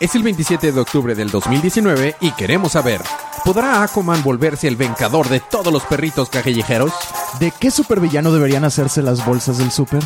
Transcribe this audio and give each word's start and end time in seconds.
Es 0.00 0.14
el 0.14 0.22
27 0.22 0.72
de 0.72 0.80
octubre 0.80 1.14
del 1.14 1.30
2019 1.30 2.16
y 2.20 2.32
queremos 2.32 2.72
saber, 2.72 3.02
¿podrá 3.44 3.82
Aquaman 3.82 4.22
volverse 4.22 4.66
el 4.66 4.76
vencador 4.76 5.28
de 5.28 5.40
todos 5.40 5.70
los 5.70 5.82
perritos 5.82 6.30
callejeros? 6.30 6.90
¿De 7.38 7.50
qué 7.50 7.70
supervillano 7.70 8.32
deberían 8.32 8.64
hacerse 8.64 9.02
las 9.02 9.22
bolsas 9.26 9.58
del 9.58 9.70
super? 9.70 10.02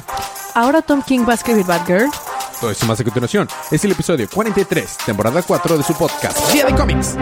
Ahora 0.55 0.83
Tom 0.83 1.01
King 1.01 1.21
va 1.21 1.33
a 1.33 1.37
escribir 1.37 1.65
Batgirl. 1.65 2.11
Todo 2.61 2.73
eso 2.73 2.87
más 2.87 2.99
a 2.99 3.05
continuación. 3.05 3.47
Es 3.71 3.85
el 3.85 3.93
episodio 3.93 4.29
43, 4.29 4.97
temporada 5.07 5.43
4 5.43 5.79
de 5.79 5.85
su 5.85 5.95
podcast, 5.95 6.53
Día 6.53 6.67
de 6.67 6.75
Cómics. 6.75 7.15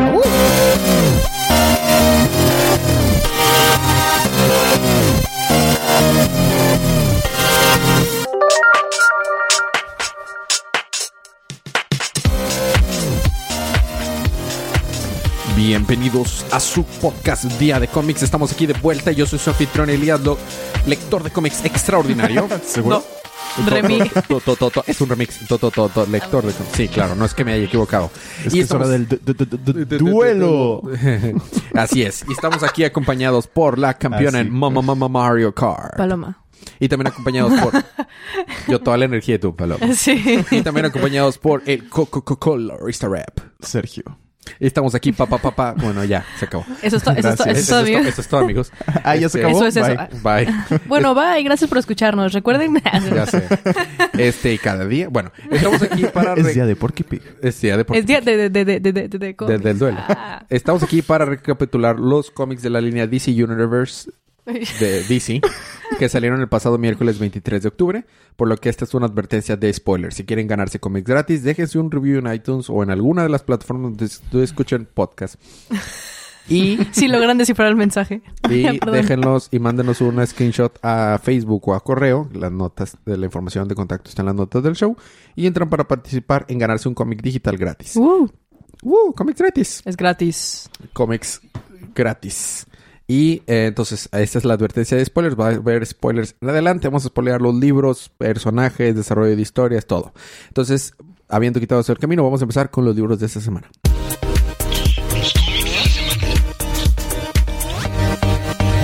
Bienvenidos 15.92 16.46
a 16.50 16.58
su 16.58 16.84
podcast 16.84 17.44
Día 17.60 17.78
de 17.78 17.86
Cómics. 17.86 18.22
Estamos 18.22 18.50
aquí 18.50 18.64
de 18.64 18.72
vuelta. 18.72 19.12
Yo 19.12 19.26
soy 19.26 19.38
su 19.38 19.50
anfitrión 19.50 19.90
Elías, 19.90 20.18
lo- 20.22 20.38
lector 20.86 21.22
de 21.22 21.28
cómics 21.30 21.62
extraordinario. 21.66 22.48
¿Seguro? 22.64 23.04
Remi. 23.66 23.98
To- 24.26 24.40
to- 24.40 24.56
to- 24.56 24.70
to- 24.70 24.84
Es 24.86 24.98
un 25.02 25.10
remix. 25.10 25.46
To- 25.46 25.58
to- 25.58 25.70
to- 25.70 25.90
to- 25.90 26.06
Lector 26.06 26.46
de 26.46 26.54
cómics. 26.54 26.74
Sí, 26.74 26.88
claro, 26.88 27.14
no 27.14 27.26
es 27.26 27.34
que 27.34 27.44
me 27.44 27.52
haya 27.52 27.64
equivocado. 27.66 28.10
Es 28.42 28.54
que 28.54 28.60
es 28.60 28.70
hora 28.70 28.88
del 28.88 29.06
du- 29.06 29.18
du- 29.22 29.34
du- 29.34 29.44
du- 29.58 29.84
du- 29.84 29.98
duelo. 29.98 30.82
Así 31.74 32.02
es. 32.02 32.24
Y 32.26 32.32
estamos 32.32 32.62
aquí 32.62 32.84
acompañados 32.84 33.46
por 33.46 33.78
la 33.78 33.92
campeona 33.98 34.40
en 34.40 34.50
Mama 34.50 34.80
Mama 34.80 35.08
Mario 35.10 35.54
Kart. 35.54 35.98
Paloma. 35.98 36.42
Y 36.80 36.88
también 36.88 37.08
acompañados 37.08 37.52
por. 37.60 37.74
Yo, 38.66 38.80
toda 38.80 38.96
la 38.96 39.04
energía 39.04 39.34
de 39.34 39.40
tu 39.40 39.54
paloma. 39.54 39.92
Sí. 39.94 40.42
Y 40.52 40.62
también 40.62 40.86
acompañados 40.86 41.36
por 41.36 41.62
el 41.66 41.86
Coca-Cola 41.90 42.76
Rap. 42.78 43.40
Sergio. 43.60 44.21
Estamos 44.58 44.94
aquí, 44.94 45.12
papá, 45.12 45.38
papá. 45.38 45.74
Bueno, 45.76 46.04
ya, 46.04 46.24
se 46.38 46.46
acabó. 46.46 46.64
Eso 46.82 46.96
es, 46.96 47.02
to- 47.02 47.12
eso 47.12 47.28
es 47.30 47.36
to- 47.36 47.44
eso 47.44 47.50
es 47.52 47.58
Eso 47.58 47.70
todo, 47.70 47.80
es, 47.80 47.86
to- 47.86 47.96
amigo. 47.96 48.08
eso 48.10 48.20
es 48.20 48.28
todo, 48.28 48.40
amigos. 48.40 48.72
Ah, 49.04 49.14
ya 49.16 49.28
se 49.28 49.38
Este, 49.38 49.40
acabó. 49.40 49.58
Eso 49.58 49.66
es 49.66 49.76
eso. 49.76 50.08
Bye. 50.22 50.44
Bye. 50.46 50.78
Bueno, 50.86 51.14
bye. 51.14 51.42
Gracias 51.42 51.68
por 51.68 51.78
escucharnos. 51.78 52.32
Recuerden. 52.32 52.74
Ya 53.14 53.26
sé. 53.26 53.44
Este, 54.18 54.54
y 54.54 54.58
cada 54.58 54.84
día. 54.86 55.08
Bueno, 55.08 55.32
estamos 55.50 55.82
aquí 55.82 56.04
para. 56.06 56.34
Es 56.34 56.54
día 56.54 56.66
de 56.66 56.76
Porky 56.76 57.02
Pig. 57.04 57.22
Es 57.42 57.60
día 57.60 57.76
de 57.76 57.86
Es 57.92 58.06
día 58.06 58.20
de, 58.20 58.36
de, 58.36 58.50
de, 58.50 58.64
de, 58.64 58.80
de, 58.80 58.92
de, 58.92 59.08
de 59.08 59.18
de- 59.18 59.36
cómics. 59.36 59.62
del 59.62 59.78
duelo. 59.78 59.98
Ah. 60.08 60.44
Estamos 60.48 60.82
aquí 60.82 61.02
para 61.02 61.24
recapitular 61.24 61.98
los 61.98 62.30
cómics 62.30 62.62
de 62.62 62.70
la 62.70 62.80
línea 62.80 63.06
DC 63.06 63.30
Universe 63.32 64.10
de 64.46 65.04
DC 65.08 65.40
que 65.98 66.08
salieron 66.08 66.40
el 66.40 66.48
pasado 66.48 66.78
miércoles 66.78 67.18
23 67.18 67.62
de 67.62 67.68
octubre, 67.68 68.04
por 68.36 68.48
lo 68.48 68.56
que 68.56 68.68
esta 68.68 68.84
es 68.84 68.94
una 68.94 69.06
advertencia 69.06 69.56
de 69.56 69.72
spoiler. 69.72 70.12
Si 70.12 70.24
quieren 70.24 70.46
ganarse 70.46 70.80
cómics 70.80 71.06
gratis, 71.06 71.42
déjense 71.42 71.78
un 71.78 71.90
review 71.90 72.18
en 72.18 72.32
iTunes 72.32 72.68
o 72.70 72.82
en 72.82 72.90
alguna 72.90 73.22
de 73.22 73.28
las 73.28 73.42
plataformas 73.42 73.96
donde 73.96 74.44
escuchen 74.44 74.88
podcast. 74.92 75.36
Y, 76.48 76.78
Sí, 76.90 77.06
logran 77.06 77.38
descifrar 77.38 77.68
el 77.68 77.76
mensaje. 77.76 78.22
y 78.50 78.64
déjenlos 78.90 79.48
y 79.52 79.60
mándenos 79.60 80.00
una 80.00 80.26
screenshot 80.26 80.76
a 80.82 81.20
Facebook 81.22 81.68
o 81.68 81.74
a 81.74 81.80
correo. 81.84 82.28
Las 82.32 82.50
notas 82.50 82.96
de 83.06 83.16
la 83.16 83.26
información 83.26 83.68
de 83.68 83.76
contacto 83.76 84.08
están 84.08 84.24
en 84.24 84.26
las 84.28 84.34
notas 84.34 84.62
del 84.62 84.74
show. 84.74 84.96
Y 85.36 85.46
entran 85.46 85.70
para 85.70 85.86
participar 85.86 86.44
en 86.48 86.58
ganarse 86.58 86.88
un 86.88 86.94
cómic 86.94 87.22
digital 87.22 87.56
gratis. 87.56 87.96
Uh, 87.96 88.28
¡Uh! 88.82 89.12
¡Cómics 89.14 89.38
gratis! 89.38 89.82
es 89.84 89.96
gratis. 89.96 90.68
cómics 90.92 91.40
gratis. 91.94 92.66
Y 93.08 93.42
eh, 93.46 93.66
entonces, 93.66 94.08
esta 94.12 94.38
es 94.38 94.44
la 94.44 94.54
advertencia 94.54 94.96
de 94.96 95.04
spoilers. 95.04 95.38
Va 95.38 95.48
a 95.48 95.54
haber 95.54 95.84
spoilers 95.84 96.34
en 96.40 96.48
adelante. 96.48 96.88
Vamos 96.88 97.04
a 97.04 97.08
spoilear 97.08 97.42
los 97.42 97.54
libros, 97.54 98.10
personajes, 98.16 98.94
desarrollo 98.94 99.34
de 99.36 99.42
historias, 99.42 99.86
todo. 99.86 100.12
Entonces, 100.48 100.94
habiendo 101.28 101.60
quitado 101.60 101.80
eso 101.80 101.92
del 101.92 102.00
camino, 102.00 102.22
vamos 102.24 102.40
a 102.40 102.44
empezar 102.44 102.70
con 102.70 102.84
los 102.84 102.94
libros 102.96 103.18
de 103.18 103.26
esta 103.26 103.40
semana. 103.40 103.68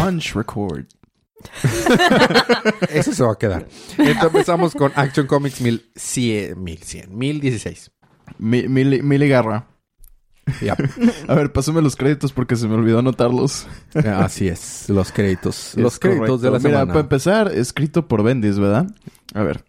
Punch 0.02 0.34
Record. 0.34 0.84
Eso 2.90 3.12
se 3.12 3.22
va 3.22 3.32
a 3.32 3.36
quedar. 3.38 3.66
Entonces, 3.96 4.24
empezamos 4.24 4.74
con 4.74 4.92
Action 4.94 5.26
Comics 5.26 5.60
1100, 5.60 6.62
1100, 6.62 7.16
1016. 7.16 7.90
Mi- 8.38 8.68
Mili 8.68 9.02
Mili 9.02 9.28
Garra. 9.28 9.66
A 11.28 11.34
ver, 11.34 11.52
pásame 11.52 11.82
los 11.82 11.96
créditos 11.96 12.32
porque 12.32 12.56
se 12.56 12.66
me 12.68 12.74
olvidó 12.74 12.98
anotarlos. 13.00 13.66
Así 13.94 14.48
es, 14.48 14.88
los 14.88 15.12
créditos. 15.12 15.72
Los 15.76 15.94
Es 15.94 15.98
créditos 15.98 16.40
de 16.40 16.48
la 16.48 16.58
correcto. 16.58 16.68
Mira, 16.68 16.78
semana. 16.80 16.92
para 16.92 17.00
empezar, 17.02 17.52
escrito 17.52 18.08
por 18.08 18.22
Bendis, 18.22 18.58
¿verdad? 18.58 18.86
A 19.34 19.42
ver. 19.42 19.64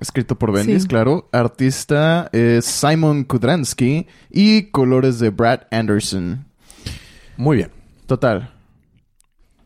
Escrito 0.00 0.38
por 0.38 0.52
Bendis, 0.52 0.82
Sí. 0.82 0.88
claro. 0.88 1.28
Artista 1.32 2.30
es 2.32 2.64
Simon 2.64 3.24
Kudransky 3.24 4.06
y 4.30 4.70
colores 4.70 5.18
de 5.18 5.30
Brad 5.30 5.62
Anderson. 5.70 6.46
Muy 7.36 7.58
bien. 7.58 7.70
Total. 8.06 8.54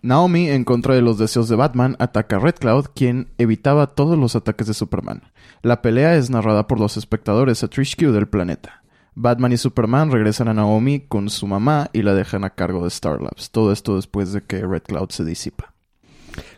Naomi, 0.03 0.51
en 0.51 0.65
contra 0.65 0.95
de 0.95 1.01
los 1.01 1.17
deseos 1.19 1.49
de 1.49 1.57
Batman, 1.57 1.97
ataca 1.99 2.37
a 2.37 2.39
Red 2.39 2.57
Cloud, 2.57 2.87
quien 2.95 3.29
evitaba 3.39 3.87
todos 3.87 4.19
los 4.19 4.37
ataques 4.37 4.67
de 4.67 4.75
Superman. 4.75 5.23
La 5.63 5.81
pelea 5.81 6.17
es 6.17 6.29
narrada 6.29 6.67
por 6.67 6.79
los 6.79 6.97
espectadores 6.99 7.63
a 7.65 7.69
Trish 7.69 7.97
Q 7.97 8.13
del 8.13 8.29
planeta. 8.29 8.83
Batman 9.15 9.53
y 9.53 9.57
Superman 9.57 10.11
regresan 10.11 10.49
a 10.49 10.55
Naomi 10.55 11.01
con 11.01 11.31
su 11.31 11.47
mamá 11.47 11.91
y 11.93 12.03
la 12.03 12.15
dejan 12.15 12.45
a 12.45 12.51
cargo 12.51 12.83
de 12.83 12.89
Star 12.89 13.21
Labs. 13.21 13.51
Todo 13.51 13.73
esto 13.73 13.97
después 13.97 14.33
de 14.33 14.43
que 14.43 14.61
Red 14.67 14.83
Cloud 14.83 15.11
se 15.11 15.25
disipa. 15.25 15.75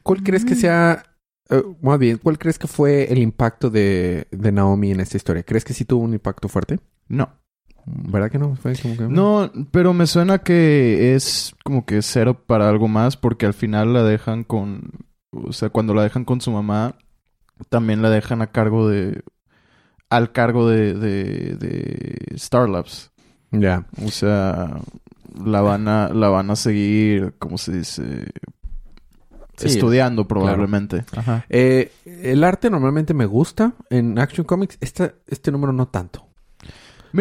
¿Cuál 0.02 0.22
crees 0.22 0.44
que 0.44 0.54
sea, 0.54 1.02
eh, 1.50 1.62
más 1.82 1.98
bien, 1.98 2.18
cuál 2.18 2.38
crees 2.38 2.58
que 2.58 2.66
fue 2.66 3.12
el 3.12 3.18
impacto 3.18 3.70
de, 3.70 4.26
de 4.30 4.52
Naomi 4.52 4.92
en 4.92 5.00
esta 5.00 5.16
historia? 5.16 5.42
¿Crees 5.42 5.64
que 5.64 5.74
sí 5.74 5.84
tuvo 5.84 6.04
un 6.04 6.14
impacto 6.14 6.48
fuerte? 6.48 6.80
No. 7.08 7.30
¿Verdad 7.86 8.30
que 8.30 8.38
no? 8.38 8.56
Fue 8.56 8.74
como 8.76 8.96
que... 8.96 9.04
No, 9.04 9.50
pero 9.70 9.94
me 9.94 10.06
suena 10.06 10.38
que 10.38 11.14
es 11.14 11.54
como 11.64 11.86
que 11.86 12.02
cero 12.02 12.42
para 12.46 12.68
algo 12.68 12.88
más 12.88 13.16
porque 13.16 13.46
al 13.46 13.54
final 13.54 13.92
la 13.92 14.02
dejan 14.02 14.44
con... 14.44 14.90
O 15.30 15.52
sea, 15.52 15.68
cuando 15.68 15.94
la 15.94 16.02
dejan 16.02 16.24
con 16.24 16.40
su 16.40 16.50
mamá, 16.50 16.96
también 17.68 18.02
la 18.02 18.10
dejan 18.10 18.42
a 18.42 18.48
cargo 18.48 18.88
de... 18.88 19.22
Al 20.08 20.32
cargo 20.32 20.68
de, 20.68 20.94
de, 20.94 21.56
de 21.56 22.16
Star 22.34 22.68
Labs. 22.68 23.10
Ya. 23.50 23.86
O 24.04 24.10
sea, 24.10 24.80
la 25.44 25.60
van 25.60 25.88
a, 25.88 26.08
la 26.08 26.28
van 26.28 26.50
a 26.50 26.56
seguir, 26.56 27.34
¿cómo 27.38 27.58
se 27.58 27.72
dice? 27.72 28.26
Sí, 29.56 29.68
Estudiando 29.68 30.28
probablemente. 30.28 31.04
Ajá. 31.16 31.46
Eh, 31.48 31.90
el 32.04 32.44
arte 32.44 32.68
normalmente 32.68 33.14
me 33.14 33.24
gusta 33.24 33.72
en 33.88 34.18
Action 34.18 34.46
Comics. 34.46 34.76
Esta, 34.80 35.14
este 35.26 35.50
número 35.50 35.72
no 35.72 35.88
tanto. 35.88 36.25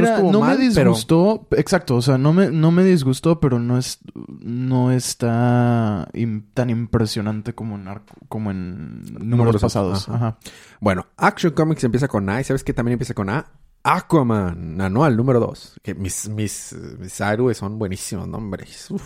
Mira, 0.02 0.20
no, 0.22 0.40
mal, 0.40 0.58
me 0.60 0.66
pero- 0.74 0.92
disgustó, 0.92 1.48
exacto, 1.52 1.96
o 1.96 2.02
sea, 2.02 2.18
no 2.18 2.34
me, 2.34 2.50
no 2.52 2.72
me 2.72 2.84
disgustó, 2.84 3.40
pero 3.40 3.60
no 3.60 3.78
es, 3.78 4.00
no 4.40 4.92
está 4.92 6.08
tan 6.54 6.70
impresionante 6.70 7.54
como 7.54 7.76
en, 7.76 7.86
arco- 7.88 8.16
como 8.28 8.52
en 8.52 9.02
números, 9.04 9.26
Números 9.26 9.62
pasados. 9.62 10.10
ajá. 10.10 10.16
Ajá. 10.16 10.38
Bueno, 10.80 11.06
Action 11.18 11.54
Comics 11.54 11.84
empieza 11.84 12.08
con 12.08 12.30
A. 12.30 12.40
¿Y 12.42 12.44
sabes 12.44 12.64
qué 12.64 12.74
también 12.74 12.94
empieza 12.94 13.14
con 13.14 13.30
A? 13.30 13.46
Aquaman, 13.84 14.82
anual 14.82 15.16
número 15.16 15.40
2. 15.40 15.80
Que 15.84 15.94
mis, 15.94 16.28
mis, 16.30 16.76
mis 17.00 17.22
héroes 17.22 17.58
son 17.58 17.78
buenísimos 17.78 18.28
nombres. 18.28 18.90
Uf. 18.90 19.04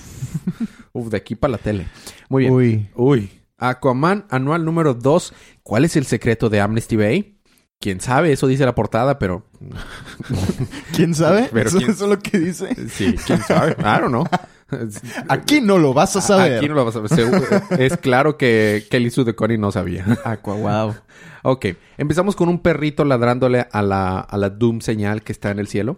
Uf, 0.94 1.08
de 1.10 1.18
aquí 1.18 1.36
para 1.36 1.52
la 1.52 1.58
tele. 1.58 1.88
Muy 2.30 2.44
bien. 2.44 2.54
Uy, 2.54 2.90
Uy. 2.96 3.32
Aquaman, 3.58 4.26
anual 4.30 4.64
número 4.64 4.94
2. 4.94 5.34
¿Cuál 5.64 5.84
es 5.84 5.98
el 5.98 6.06
secreto 6.06 6.50
de 6.50 6.62
Amnesty 6.62 6.96
Bay? 6.96 7.39
Quién 7.81 8.01
sabe, 8.01 8.34
eso 8.34 8.45
dice 8.47 8.66
la 8.66 8.75
portada, 8.75 9.19
pero. 9.19 9.45
¿quién 10.94 11.16
sabe? 11.16 11.50
Pero 11.53 11.69
eso, 11.69 11.78
quién- 11.78 11.91
eso 11.91 12.03
es 12.06 12.09
lo 12.09 12.19
que 12.19 12.38
dice. 12.38 12.75
Sí, 12.90 13.16
quién 13.25 13.40
sabe. 13.41 13.72
I 13.79 14.01
don't 14.01 14.07
know. 14.09 14.25
Aquí 15.29 15.62
no 15.62 15.78
lo 15.78 15.94
vas 15.94 16.16
a 16.17 16.22
saber. 16.22 16.57
Aquí 16.57 16.67
no 16.67 16.75
lo 16.75 16.84
vas 16.84 16.97
a. 16.97 17.07
Seguro- 17.07 17.41
es 17.78 17.95
claro 17.97 18.38
que 18.38 18.85
Kelly 18.91 19.09
Sue 19.09 19.23
DeConnie 19.23 19.57
no 19.57 19.72
sabía. 19.72 20.06
Aqua, 20.25 20.56
wow. 20.56 20.95
ok, 21.44 21.67
empezamos 21.97 22.35
con 22.35 22.50
un 22.50 22.59
perrito 22.59 23.06
ladrándole 23.06 23.66
a 23.72 23.81
la, 23.81 24.19
a 24.19 24.38
la 24.38 24.50
Doom 24.50 24.81
señal 24.81 25.23
que 25.23 25.31
está 25.31 25.50
en 25.51 25.59
el 25.59 25.67
cielo. 25.67 25.97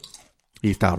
Y 0.61 0.69
está... 0.69 0.95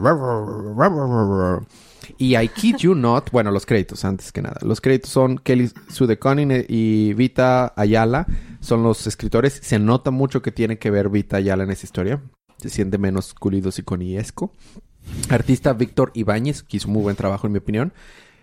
Y 2.19 2.37
I 2.37 2.49
kid 2.49 2.77
you 2.79 2.97
not... 2.97 3.31
Bueno, 3.31 3.53
los 3.53 3.65
créditos, 3.65 4.05
antes 4.05 4.33
que 4.33 4.43
nada. 4.43 4.57
Los 4.63 4.81
créditos 4.81 5.11
son 5.13 5.39
Kelly 5.39 5.71
Sue 5.89 6.09
DeConnie 6.09 6.67
y 6.69 7.15
Vita 7.15 7.73
Ayala. 7.77 8.27
Son 8.63 8.83
los 8.83 9.07
escritores. 9.07 9.59
Se 9.63 9.79
nota 9.79 10.11
mucho 10.11 10.41
que 10.41 10.53
tiene 10.53 10.79
que 10.79 10.91
ver 10.91 11.11
Vita 11.11 11.37
Ayala 11.37 11.65
en 11.65 11.73
esa 11.73 11.85
historia. 11.85 12.23
Se 12.59 12.71
siente 12.71 12.97
menos 12.97 13.35
culido 13.35 13.73
siconiesco. 13.73 14.53
Artista 15.29 15.73
Víctor 15.73 16.13
Ibáñez, 16.15 16.63
que 16.63 16.77
hizo 16.77 16.89
muy 16.89 17.03
buen 17.03 17.17
trabajo 17.17 17.49
en 17.49 17.53
mi 17.53 17.59
opinión. 17.59 17.93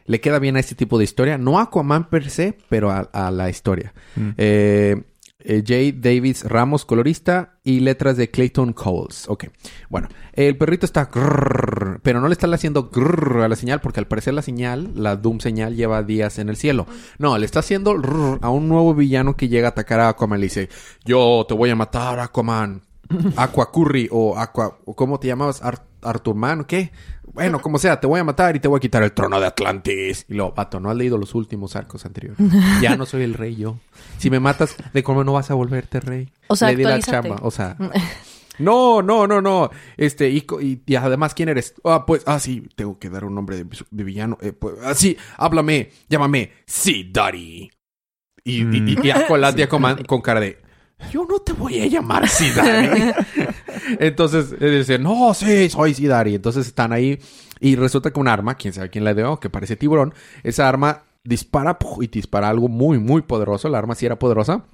Le 0.06 0.20
queda 0.20 0.40
bien 0.40 0.58
a 0.58 0.60
este 0.60 0.76
tipo 0.76 0.98
de 0.98 1.06
historia. 1.06 1.38
No 1.38 1.58
a 1.58 1.64
Aquaman 1.64 2.10
per 2.10 2.30
se, 2.30 2.58
pero 2.68 2.92
a, 2.92 3.00
a 3.14 3.32
la 3.32 3.50
historia. 3.50 3.94
Mm. 4.18 4.30
Eh, 4.38 5.04
eh, 5.40 5.64
J. 5.66 5.98
Davis 5.98 6.44
Ramos, 6.44 6.86
colorista, 6.86 7.60
y 7.64 7.80
letras 7.80 8.18
de 8.18 8.30
Clayton 8.30 8.74
Coles. 8.74 9.26
Ok. 9.28 9.46
Bueno, 9.90 10.08
el 10.34 10.58
perrito 10.58 10.86
está... 10.86 11.06
grrr, 11.06 12.02
pero 12.04 12.22
no 12.22 12.28
le 12.28 12.34
está 12.34 12.48
haciendo 12.54 12.90
grrr 12.90 13.42
a 13.42 13.48
la 13.48 13.56
señal, 13.56 13.82
porque 13.82 14.00
al 14.00 14.08
parecer 14.08 14.34
la 14.34 14.42
señal, 14.42 14.92
la 14.96 15.16
Doom 15.16 15.40
señal, 15.40 15.76
lleva 15.76 16.04
días 16.04 16.40
en 16.40 16.50
el 16.50 16.58
cielo. 16.58 16.88
No, 17.18 17.38
le 17.38 17.46
está 17.46 17.60
haciendo 17.60 17.94
grrr 17.98 18.40
a 18.42 18.50
un 18.50 18.68
nuevo 18.68 18.94
villano 18.94 19.36
que 19.36 19.50
llega 19.50 19.68
a 19.68 19.72
atacar 19.72 20.00
a 20.00 20.10
Aquaman. 20.10 20.40
Le 20.40 20.48
dice, 20.48 20.70
yo 21.06 21.46
te 21.48 21.54
voy 21.54 21.70
a 21.70 21.76
matar, 21.76 22.20
Aquaman. 22.20 22.82
Aquacurry 23.36 24.08
o 24.12 24.38
Aqua... 24.38 24.78
¿Cómo 24.96 25.20
te 25.20 25.28
llamabas? 25.28 25.64
Ar 25.64 25.89
Arturman 26.02 26.62
o 26.62 26.68
qué? 26.68 26.92
Bueno, 27.34 27.62
como 27.62 27.78
sea, 27.78 28.00
te 28.00 28.08
voy 28.08 28.20
a 28.20 28.24
matar 28.24 28.56
y 28.56 28.60
te 28.60 28.68
voy 28.68 28.78
a 28.78 28.80
quitar 28.80 29.04
el 29.04 29.12
trono 29.14 29.40
de 29.40 29.46
Atlantis. 29.48 30.26
Y 30.28 30.34
lo, 30.34 30.52
vato, 30.52 30.80
no 30.80 30.90
has 30.90 30.96
leído 30.98 31.18
los 31.18 31.36
últimos 31.36 31.76
arcos 31.76 32.06
anteriores. 32.06 32.40
ya 32.82 32.96
no 32.98 33.06
soy 33.06 33.24
el 33.24 33.34
rey 33.34 33.56
yo. 33.56 33.78
Si 34.18 34.30
me 34.30 34.40
matas, 34.40 34.76
¿de 34.94 35.04
cómo 35.04 35.24
no 35.24 35.34
vas 35.34 35.52
a 35.52 35.54
volverte 35.54 36.00
rey? 36.00 36.32
O 36.48 36.56
sea, 36.56 36.70
Le 36.70 36.78
di 36.78 36.84
la 36.84 37.00
chamba. 37.00 37.38
O 37.42 37.52
sea... 37.52 37.76
No, 38.60 39.02
no, 39.02 39.26
no, 39.26 39.42
no. 39.42 39.70
Este, 39.96 40.30
y, 40.30 40.46
y- 40.62 40.82
y 40.86 40.96
además, 40.96 41.34
¿quién 41.34 41.48
eres? 41.48 41.76
Ah, 41.86 42.06
pues, 42.06 42.24
ah, 42.26 42.40
sí, 42.40 42.68
tengo 42.76 43.00
que 43.00 43.10
dar 43.10 43.24
un 43.24 43.34
nombre 43.34 43.56
de, 43.56 43.66
de 43.90 44.04
villano. 44.04 44.38
Eh, 44.42 44.52
pues, 44.52 44.76
ah, 44.84 44.94
sí, 44.94 45.18
háblame, 45.38 45.92
llámame, 46.10 46.52
sí, 46.66 47.10
Daddy. 47.10 47.72
Y, 48.44 48.62
y, 48.64 48.96
y, 49.02 49.08
y 49.08 49.12
Aqualad 49.12 49.56
ya 49.56 49.70
con, 49.70 49.82
con 50.08 50.20
cara 50.22 50.42
de, 50.42 50.60
yo 51.12 51.26
no 51.30 51.40
te 51.40 51.54
voy 51.54 51.80
a 51.82 51.88
llamar 51.88 52.28
Sidari. 52.28 53.12
Entonces, 54.00 54.54
él 54.60 54.80
dice, 54.80 55.00
no, 55.00 55.34
sí, 55.34 55.70
soy 55.70 55.94
Sidari. 55.94 56.36
Entonces 56.36 56.68
están 56.68 56.94
ahí 56.94 57.20
y 57.60 57.76
resulta 57.76 58.12
que 58.12 58.20
un 58.20 58.28
arma, 58.28 58.56
quién 58.56 58.74
sabe 58.74 58.90
quién 58.90 59.04
la 59.04 59.14
dio, 59.14 59.40
que 59.40 59.50
parece 59.50 59.76
tiburón, 59.76 60.14
esa 60.44 60.68
arma 60.70 61.04
dispara 61.24 61.78
y 62.02 62.08
dispara 62.08 62.50
algo 62.50 62.68
muy, 62.68 63.00
muy 63.00 63.22
poderoso. 63.22 63.70
La 63.70 63.78
arma 63.80 63.96
sí 63.96 64.06
era 64.06 64.20
poderosa. 64.20 64.66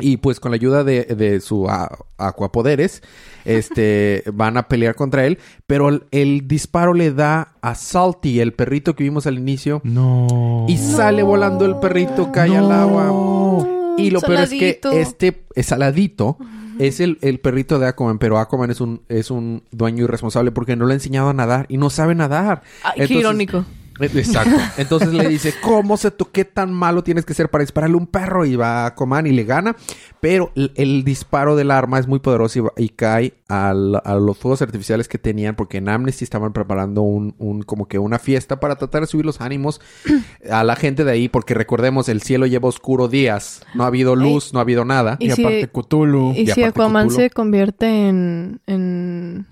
Y 0.00 0.18
pues 0.18 0.38
con 0.38 0.52
la 0.52 0.56
ayuda 0.56 0.84
de, 0.84 1.04
de 1.06 1.40
su 1.40 1.68
a- 1.68 1.90
acuapoderes, 2.18 3.02
este, 3.44 4.22
van 4.32 4.56
a 4.56 4.68
pelear 4.68 4.94
contra 4.94 5.26
él. 5.26 5.38
Pero 5.66 5.88
el, 5.88 6.04
el 6.12 6.46
disparo 6.46 6.94
le 6.94 7.12
da 7.12 7.54
a 7.62 7.74
Salty, 7.74 8.38
el 8.40 8.52
perrito 8.54 8.94
que 8.94 9.02
vimos 9.04 9.26
al 9.26 9.38
inicio. 9.38 9.80
No. 9.84 10.66
Y 10.68 10.76
sale 10.76 11.22
volando 11.24 11.64
el 11.66 11.76
perrito, 11.80 12.30
cae 12.30 12.56
al 12.56 12.70
agua. 12.70 13.66
Y 13.98 14.10
lo 14.10 14.20
peor 14.20 14.40
es 14.40 14.50
que 14.50 14.80
este 14.92 15.42
es 15.54 15.66
saladito 15.66 16.38
es 16.78 17.00
el, 17.00 17.18
el 17.22 17.40
perrito 17.40 17.78
de 17.78 17.88
Aquaman, 17.88 18.18
pero 18.18 18.38
Aquaman 18.38 18.70
es 18.70 18.80
un, 18.80 19.02
es 19.08 19.30
un 19.30 19.62
dueño 19.70 20.04
irresponsable 20.04 20.52
porque 20.52 20.76
no 20.76 20.86
le 20.86 20.92
ha 20.92 20.94
enseñado 20.94 21.28
a 21.28 21.34
nadar 21.34 21.66
y 21.68 21.76
no 21.76 21.90
sabe 21.90 22.14
nadar. 22.14 22.62
Ay, 22.82 23.06
qué 23.06 23.14
irónico. 23.14 23.64
Exacto. 24.00 24.56
Entonces 24.78 25.12
le 25.12 25.28
dice, 25.28 25.54
¿cómo 25.62 25.96
se 25.96 26.10
to 26.10 26.30
qué 26.30 26.44
tan 26.44 26.72
malo 26.72 27.02
tienes 27.02 27.24
que 27.24 27.34
ser 27.34 27.50
para 27.50 27.62
dispararle 27.62 27.96
un 27.96 28.06
perro? 28.06 28.44
Y 28.44 28.56
va 28.56 28.82
a 28.84 28.86
Aquaman 28.86 29.26
y 29.26 29.32
le 29.32 29.44
gana. 29.44 29.76
Pero 30.20 30.50
el, 30.56 30.72
el 30.74 31.04
disparo 31.04 31.54
del 31.56 31.70
arma 31.70 31.98
es 31.98 32.06
muy 32.08 32.18
poderoso 32.18 32.58
y, 32.58 32.62
va- 32.62 32.72
y 32.76 32.88
cae 32.88 33.34
al- 33.48 34.00
a 34.04 34.14
los 34.16 34.36
fuegos 34.36 34.62
artificiales 34.62 35.06
que 35.08 35.18
tenían 35.18 35.54
porque 35.54 35.78
en 35.78 35.88
Amnesty 35.88 36.24
estaban 36.24 36.52
preparando 36.52 37.02
un, 37.02 37.34
un- 37.38 37.62
como 37.62 37.86
que 37.86 37.98
una 37.98 38.18
fiesta 38.18 38.58
para 38.60 38.76
tratar 38.76 39.02
de 39.02 39.06
subir 39.06 39.24
los 39.24 39.40
ánimos 39.40 39.80
a 40.50 40.64
la 40.64 40.74
gente 40.76 41.04
de 41.04 41.12
ahí 41.12 41.28
porque 41.28 41.54
recordemos, 41.54 42.08
el 42.08 42.22
cielo 42.22 42.46
lleva 42.46 42.68
oscuro 42.68 43.08
días. 43.08 43.62
No 43.74 43.84
ha 43.84 43.86
habido 43.88 44.16
luz, 44.16 44.52
no 44.52 44.58
ha 44.58 44.62
habido 44.62 44.84
nada. 44.84 45.16
Y 45.20 45.26
Y, 45.28 45.30
si- 45.32 45.42
aparte 45.44 45.68
Cthulhu. 45.68 46.32
¿Y 46.32 46.40
Y 46.40 46.44
si 46.46 46.50
aparte 46.62 46.66
Aquaman 46.80 47.10
se 47.10 47.30
convierte 47.30 48.08
en... 48.08 48.60
en... 48.66 49.46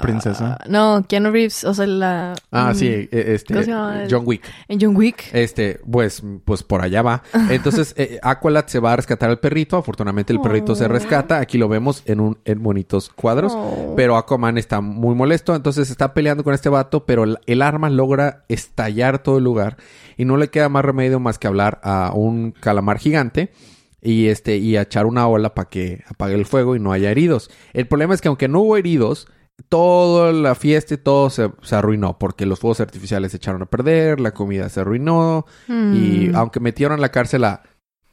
Princesa. 0.00 0.56
Ah, 0.60 0.64
no, 0.68 1.04
Keanu 1.06 1.30
Reeves, 1.30 1.64
o 1.64 1.74
sea, 1.74 1.86
la... 1.86 2.34
Ah, 2.50 2.70
mm, 2.70 2.74
sí, 2.76 2.86
eh, 2.86 3.08
este, 3.10 3.54
¿Cómo 3.54 3.64
se 3.64 3.70
llama? 3.70 4.04
John 4.08 4.22
Wick. 4.24 4.42
En 4.68 4.80
John 4.80 4.96
Wick. 4.96 5.28
Este, 5.34 5.80
pues, 5.90 6.22
pues 6.44 6.62
por 6.62 6.80
allá 6.80 7.02
va. 7.02 7.22
Entonces, 7.50 7.92
eh, 7.98 8.18
Aqualad 8.22 8.66
se 8.68 8.78
va 8.78 8.92
a 8.92 8.96
rescatar 8.96 9.28
al 9.28 9.38
perrito. 9.40 9.76
Afortunadamente, 9.76 10.32
el 10.32 10.40
perrito 10.40 10.74
se 10.74 10.84
Oh. 10.84 10.88
rescata. 10.88 11.38
Aquí 11.40 11.58
lo 11.58 11.68
vemos 11.68 12.02
en 12.06 12.20
un, 12.20 12.38
en 12.44 12.62
bonitos 12.62 13.10
cuadros. 13.10 13.52
Oh. 13.54 13.94
Pero 13.96 14.16
Aquaman 14.16 14.56
está 14.58 14.80
muy 14.80 15.14
molesto. 15.14 15.54
Entonces 15.54 15.90
está 15.90 16.14
peleando 16.14 16.44
con 16.44 16.54
este 16.54 16.68
vato. 16.68 17.04
Pero 17.04 17.24
el, 17.24 17.38
el 17.46 17.60
arma 17.60 17.90
logra 17.90 18.44
estallar 18.48 19.22
todo 19.22 19.38
el 19.38 19.44
lugar. 19.44 19.76
Y 20.16 20.24
no 20.24 20.36
le 20.36 20.48
queda 20.48 20.68
más 20.68 20.84
remedio 20.84 21.20
más 21.20 21.38
que 21.38 21.48
hablar 21.48 21.80
a 21.82 22.12
un 22.14 22.52
calamar 22.52 22.98
gigante. 22.98 23.52
Y 24.00 24.28
este, 24.28 24.56
y 24.56 24.78
echar 24.78 25.04
una 25.04 25.26
ola 25.28 25.52
para 25.54 25.68
que 25.68 26.02
apague 26.08 26.34
el 26.34 26.46
fuego 26.46 26.74
y 26.76 26.80
no 26.80 26.92
haya 26.92 27.10
heridos. 27.10 27.50
El 27.74 27.86
problema 27.86 28.14
es 28.14 28.22
que 28.22 28.28
aunque 28.28 28.48
no 28.48 28.60
hubo 28.60 28.78
heridos, 28.78 29.28
toda 29.68 30.32
la 30.32 30.54
fiesta 30.54 30.94
y 30.94 30.98
todo 30.98 31.30
se, 31.30 31.50
se 31.62 31.74
arruinó. 31.76 32.18
Porque 32.18 32.46
los 32.46 32.58
fuegos 32.60 32.80
artificiales 32.80 33.30
se 33.32 33.36
echaron 33.38 33.62
a 33.62 33.66
perder, 33.66 34.20
la 34.20 34.32
comida 34.32 34.68
se 34.68 34.80
arruinó. 34.80 35.46
Y 35.68 36.28
Mm. 36.30 36.36
aunque 36.36 36.60
metieron 36.60 36.96
en 36.96 37.00
la 37.02 37.10
cárcel 37.10 37.44
a 37.44 37.62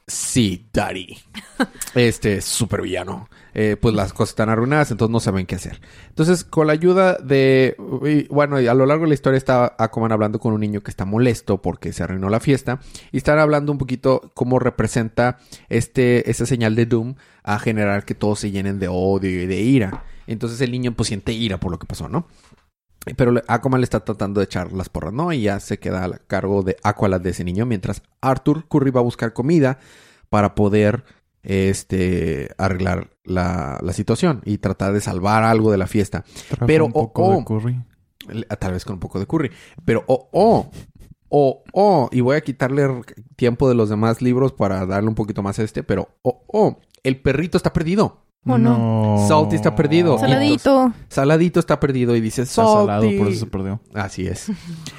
Sí, 0.10 0.70
Daddy. 0.72 1.18
Este 1.96 2.40
super 2.42 2.82
villano. 2.82 3.28
Eh, 3.54 3.76
pues 3.82 3.94
las 3.94 4.14
cosas 4.14 4.30
están 4.30 4.48
arruinadas, 4.50 4.90
entonces 4.92 5.12
no 5.12 5.20
saben 5.20 5.46
qué 5.46 5.56
hacer. 5.56 5.82
Entonces, 6.08 6.44
con 6.46 6.68
la 6.68 6.74
ayuda 6.74 7.16
de. 7.16 7.76
y, 8.06 8.26
bueno, 8.34 8.62
y 8.62 8.68
a 8.68 8.74
lo 8.74 8.86
largo 8.86 9.04
de 9.04 9.10
la 9.10 9.14
historia 9.16 9.38
está 9.38 9.76
Aquaman 9.78 10.12
hablando 10.14 10.40
con 10.40 10.54
un 10.54 10.62
niño 10.62 10.82
que 10.82 10.92
está 10.92 11.04
molesto 11.04 11.62
porque 11.62 11.92
se 11.92 12.04
arruinó 12.04 12.30
la 12.30 12.40
fiesta. 12.40 12.80
Y 13.12 13.18
están 13.18 13.38
hablando 13.40 13.72
un 13.74 13.80
poquito 13.80 14.32
cómo 14.34 14.60
representa 14.60 15.40
este, 15.68 16.30
esa 16.32 16.46
señal 16.46 16.76
de 16.76 16.86
Doom 16.86 17.16
a 17.44 17.60
generar 17.60 18.06
que 18.06 18.16
todos 18.16 18.40
se 18.40 18.52
llenen 18.52 18.80
de 18.80 18.88
odio 18.88 19.42
y 19.42 19.46
de 19.48 19.60
ira. 19.60 20.06
Entonces 20.28 20.62
el 20.62 20.72
niño 20.72 20.92
pues 20.94 21.08
siente 21.08 21.32
ira 21.34 21.60
por 21.60 21.72
lo 21.72 21.80
que 21.80 21.88
pasó, 21.88 22.08
¿no? 22.10 22.28
Pero 23.16 23.34
Aquaman 23.48 23.80
le 23.80 23.86
está 23.86 24.04
tratando 24.04 24.42
de 24.42 24.46
echar 24.46 24.74
las 24.74 24.90
porras, 24.90 25.14
¿no? 25.14 25.32
Y 25.32 25.42
ya 25.42 25.60
se 25.62 25.80
queda 25.80 26.04
a 26.04 26.18
cargo 26.18 26.62
de 26.62 26.76
Aqualad 26.84 27.22
de 27.22 27.30
ese 27.30 27.46
niño. 27.46 27.66
Mientras 27.66 28.04
Arthur 28.22 28.68
Curry 28.68 28.92
va 28.92 29.00
a 29.00 29.04
buscar 29.04 29.32
comida 29.34 29.80
para 30.30 30.56
poder 30.56 31.06
este, 31.42 32.50
arreglar 32.58 33.12
la, 33.24 33.80
la 33.82 33.94
situación 33.94 34.42
y 34.44 34.58
tratar 34.58 34.92
de 34.92 35.00
salvar 35.00 35.44
algo 35.44 35.72
de 35.72 35.78
la 35.78 35.88
fiesta. 35.88 36.26
Trajo 36.50 36.66
Pero, 36.66 36.86
un 36.86 36.92
poco 36.92 37.24
oh, 37.24 37.32
de 37.32 37.38
oh. 37.38 37.46
curry. 37.46 37.82
Le- 38.28 38.46
Tal 38.58 38.74
vez 38.74 38.84
con 38.84 38.96
un 38.96 39.00
poco 39.00 39.20
de 39.20 39.26
curry. 39.26 39.52
Pero, 39.86 40.04
oh, 40.08 40.28
oh, 40.34 40.70
oh, 41.30 41.64
oh. 41.72 42.10
Y 42.12 42.20
voy 42.20 42.36
a 42.36 42.42
quitarle 42.42 43.04
tiempo 43.38 43.70
de 43.70 43.76
los 43.76 43.88
demás 43.88 44.22
libros 44.22 44.52
para 44.52 44.86
darle 44.86 45.08
un 45.08 45.16
poquito 45.16 45.42
más 45.42 45.60
a 45.60 45.64
este. 45.64 45.82
Pero, 45.84 46.10
oh, 46.24 46.44
oh. 46.48 46.80
El 47.04 47.22
perrito 47.22 47.56
está 47.56 47.72
perdido. 47.72 48.27
Oh, 48.46 48.58
no. 48.58 49.26
Salty 49.28 49.56
está 49.58 49.76
perdido. 49.76 50.18
Saladito. 50.18 50.94
Saladito 51.10 51.60
está 51.60 51.80
perdido 51.82 52.16
y 52.16 52.22
dice 52.22 52.44
Está 52.44 52.64
salado, 52.66 53.02
Salty. 53.02 53.18
por 53.18 53.28
eso 53.28 53.40
se 53.42 53.46
perdió. 53.48 53.82
Así 53.94 54.26
es. 54.26 54.50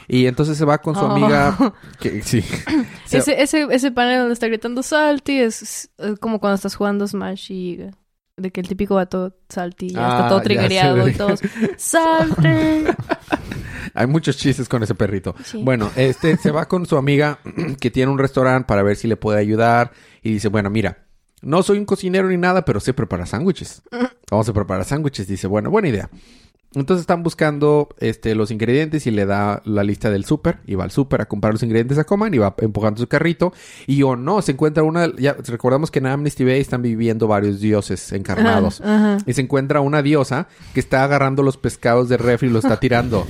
Y 0.06 0.26
entonces 0.26 0.58
se 0.58 0.66
va 0.66 0.78
con 0.78 0.94
su 0.94 1.00
Oh. 1.00 1.10
amiga. 1.12 1.56
Que, 1.98 2.22
sí. 2.22 2.42
Se- 3.06 3.18
Ese, 3.18 3.42
ese, 3.42 3.66
ese 3.70 3.90
panel 3.90 4.18
donde 4.18 4.34
está 4.34 4.46
gritando 4.48 4.82
Salty 4.82 5.40
es, 5.40 5.62
es, 5.96 6.18
como 6.20 6.40
cuando 6.40 6.56
estás 6.56 6.74
jugando 6.76 7.06
Smash 7.08 7.50
y 7.50 7.78
de 8.36 8.50
que 8.52 8.60
el 8.60 8.68
típico 8.68 8.96
vato 8.96 9.34
Salty 9.48 9.90
ya 9.90 10.06
Ah, 10.06 10.16
está 10.16 10.28
todo 10.28 10.40
triggereado 10.42 11.08
y 11.08 11.14
todos 11.14 11.40
Salty. 11.78 12.84
Hay 13.94 14.06
muchos 14.06 14.36
chistes 14.36 14.68
con 14.68 14.82
ese 14.82 14.94
perrito. 14.94 15.34
Sí. 15.42 15.62
Bueno, 15.62 15.90
este 15.96 16.36
se 16.36 16.50
va 16.50 16.66
con 16.68 16.84
su 16.86 16.96
amiga 16.98 17.38
que 17.80 17.90
tiene 17.90 18.12
un 18.12 18.18
restaurante 18.18 18.66
para 18.66 18.82
ver 18.82 18.96
si 18.96 19.08
le 19.08 19.16
puede 19.16 19.40
ayudar. 19.40 19.92
Y 20.22 20.32
dice, 20.32 20.48
bueno, 20.48 20.68
mira, 20.70 21.06
no 21.42 21.62
soy 21.62 21.78
un 21.78 21.84
cocinero 21.84 22.28
ni 22.28 22.36
nada, 22.36 22.64
pero 22.64 22.80
sé 22.80 22.94
preparar 22.94 23.26
sándwiches. 23.26 23.82
Vamos 24.30 24.48
a 24.48 24.52
preparar 24.52 24.84
sándwiches. 24.84 25.26
Dice, 25.26 25.46
bueno, 25.46 25.70
buena 25.70 25.88
idea. 25.88 26.10
Entonces 26.74 27.00
están 27.00 27.22
buscando 27.22 27.88
este, 27.98 28.34
los 28.34 28.50
ingredientes 28.50 29.06
y 29.06 29.10
le 29.10 29.24
da 29.24 29.62
la 29.64 29.82
lista 29.82 30.10
del 30.10 30.26
súper. 30.26 30.58
Y 30.66 30.74
va 30.74 30.84
al 30.84 30.90
súper 30.90 31.22
a 31.22 31.24
comprar 31.26 31.54
los 31.54 31.62
ingredientes 31.62 31.96
a 31.96 32.04
Coman 32.04 32.34
y 32.34 32.38
va 32.38 32.54
empujando 32.58 33.00
su 33.00 33.06
carrito. 33.08 33.54
Y 33.86 34.02
o 34.02 34.16
no, 34.16 34.42
se 34.42 34.52
encuentra 34.52 34.82
una... 34.82 35.10
Ya 35.16 35.32
recordamos 35.32 35.90
que 35.90 35.98
en 36.00 36.06
Amnesty 36.06 36.44
Bay 36.44 36.60
están 36.60 36.82
viviendo 36.82 37.26
varios 37.26 37.60
dioses 37.60 38.12
encarnados. 38.12 38.82
Ajá. 38.82 39.16
Y 39.24 39.32
se 39.32 39.40
encuentra 39.40 39.80
una 39.80 40.02
diosa 40.02 40.46
que 40.74 40.80
está 40.80 41.04
agarrando 41.04 41.42
los 41.42 41.56
pescados 41.56 42.10
de 42.10 42.18
refri 42.18 42.48
y 42.48 42.52
lo 42.52 42.58
está 42.58 42.76
tirando. 42.80 43.26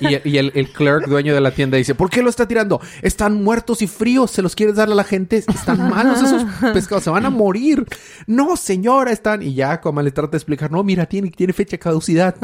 y 0.00 0.14
el, 0.14 0.20
y 0.24 0.38
el- 0.38 0.52
el 0.54 0.72
clerk, 0.72 1.06
dueño 1.08 1.34
de 1.34 1.40
la 1.40 1.50
tienda, 1.50 1.76
dice, 1.78 1.96
¿por 1.96 2.10
qué 2.10 2.22
lo 2.22 2.30
está 2.30 2.46
tirando? 2.46 2.80
Están 3.02 3.42
muertos 3.42 3.82
y 3.82 3.88
fríos, 3.88 4.30
¿se 4.30 4.40
los 4.40 4.54
quieres 4.54 4.76
dar 4.76 4.88
a 4.90 4.94
la 4.94 5.04
gente? 5.04 5.38
Están 5.38 5.90
malos 5.90 6.22
esos 6.22 6.44
pescados, 6.72 7.02
se 7.04 7.10
van 7.10 7.26
a 7.26 7.30
morir. 7.30 7.84
No, 8.28 8.56
señora, 8.56 9.10
están... 9.10 9.42
Y 9.42 9.54
ya 9.54 9.80
como 9.80 10.00
le 10.00 10.12
trata 10.12 10.30
de 10.32 10.36
explicar, 10.38 10.70
no, 10.70 10.84
mira, 10.84 11.06
tiene, 11.06 11.30
tiene 11.32 11.52
fecha 11.52 11.72
de 11.72 11.78
caducidad, 11.80 12.36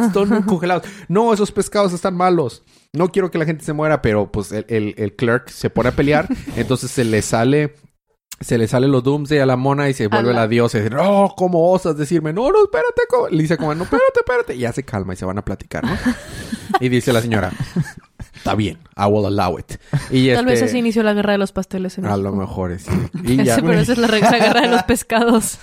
congelados. 0.47 0.85
No, 1.09 1.33
esos 1.33 1.51
pescados 1.53 1.93
están 1.93 2.17
malos. 2.17 2.63
No 2.93 3.09
quiero 3.09 3.31
que 3.31 3.39
la 3.39 3.45
gente 3.45 3.65
se 3.65 3.73
muera, 3.73 4.01
pero 4.03 4.31
pues 4.31 4.53
el, 4.53 4.65
el- 4.69 4.95
el 4.99 5.15
clerk 5.17 5.49
se 5.49 5.71
pone 5.71 5.89
a 5.89 5.93
pelear, 5.97 6.29
entonces 6.57 6.91
se 6.91 7.05
le 7.05 7.23
sale... 7.23 7.75
Se 8.41 8.59
le 8.59 8.67
sale 8.67 8.89
los 8.89 9.05
Doomsday 9.05 9.39
a 9.39 9.47
la 9.47 9.57
mona 9.57 9.89
y 9.89 9.95
se 9.95 10.09
vuelve 10.09 10.35
la 10.35 10.49
diosa. 10.49 10.77
Y 10.79 10.83
dice, 10.83 10.95
no, 10.95 11.33
¿cómo 11.37 11.71
osas 11.71 11.97
decirme? 11.97 12.33
No, 12.33 12.51
no, 12.51 12.65
espérate. 12.65 13.03
co-". 13.09 13.29
Le 13.29 13.41
dice 13.41 13.57
como, 13.57 13.73
no, 13.77 13.85
espérate, 13.85 14.21
espérate. 14.21 14.55
Y 14.57 14.59
ya 14.59 14.73
se 14.73 14.83
calma 14.83 15.15
y 15.15 15.17
se 15.17 15.25
van 15.25 15.39
a 15.39 15.45
platicar, 15.45 15.85
¿no? 15.85 15.97
y 16.81 16.89
dice 16.89 17.13
la 17.13 17.21
señora, 17.23 17.53
está 18.35 18.57
bien, 18.57 18.81
I 18.97 19.05
will 19.09 19.25
allow 19.27 19.57
it. 19.59 19.77
Y 20.11 20.33
Tal 20.35 20.45
vez 20.47 20.55
este, 20.55 20.67
así 20.67 20.79
inició 20.79 21.05
la 21.05 21.15
guerra 21.15 21.33
de 21.33 21.39
los 21.39 21.53
pasteles 21.53 21.97
en 21.97 22.07
A 22.07 22.17
lo 22.17 22.33
mejor 22.33 22.73
es. 22.73 22.83
sí. 22.83 22.91
Y 23.25 23.45
ya. 23.45 23.55
Sí, 23.55 23.63
pero 23.65 23.79
esa 23.79 23.93
es 23.93 23.99
la 23.99 24.09
guerra 24.09 24.61
de 24.63 24.69
los 24.69 24.83
pescados. 24.83 25.61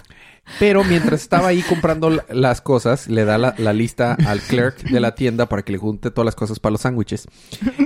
Pero 0.60 0.83
mientras 0.83 1.21
estaba 1.21 1.48
ahí 1.48 1.62
comprando 1.62 2.10
la- 2.10 2.25
las 2.29 2.60
cosas, 2.62 3.07
le 3.07 3.24
da 3.25 3.38
la, 3.38 3.55
la 3.57 3.71
lista 3.74 4.17
al 4.27 4.41
clerk 4.41 4.81
de 4.83 5.00
la 5.00 5.15
tienda 5.15 5.48
para 5.48 5.62
que 5.63 5.71
le 5.71 5.77
junte 5.77 6.12
todas 6.12 6.25
las 6.25 6.36
cosas 6.36 6.60
para 6.60 6.71
los 6.71 6.81
sándwiches. 6.81 7.27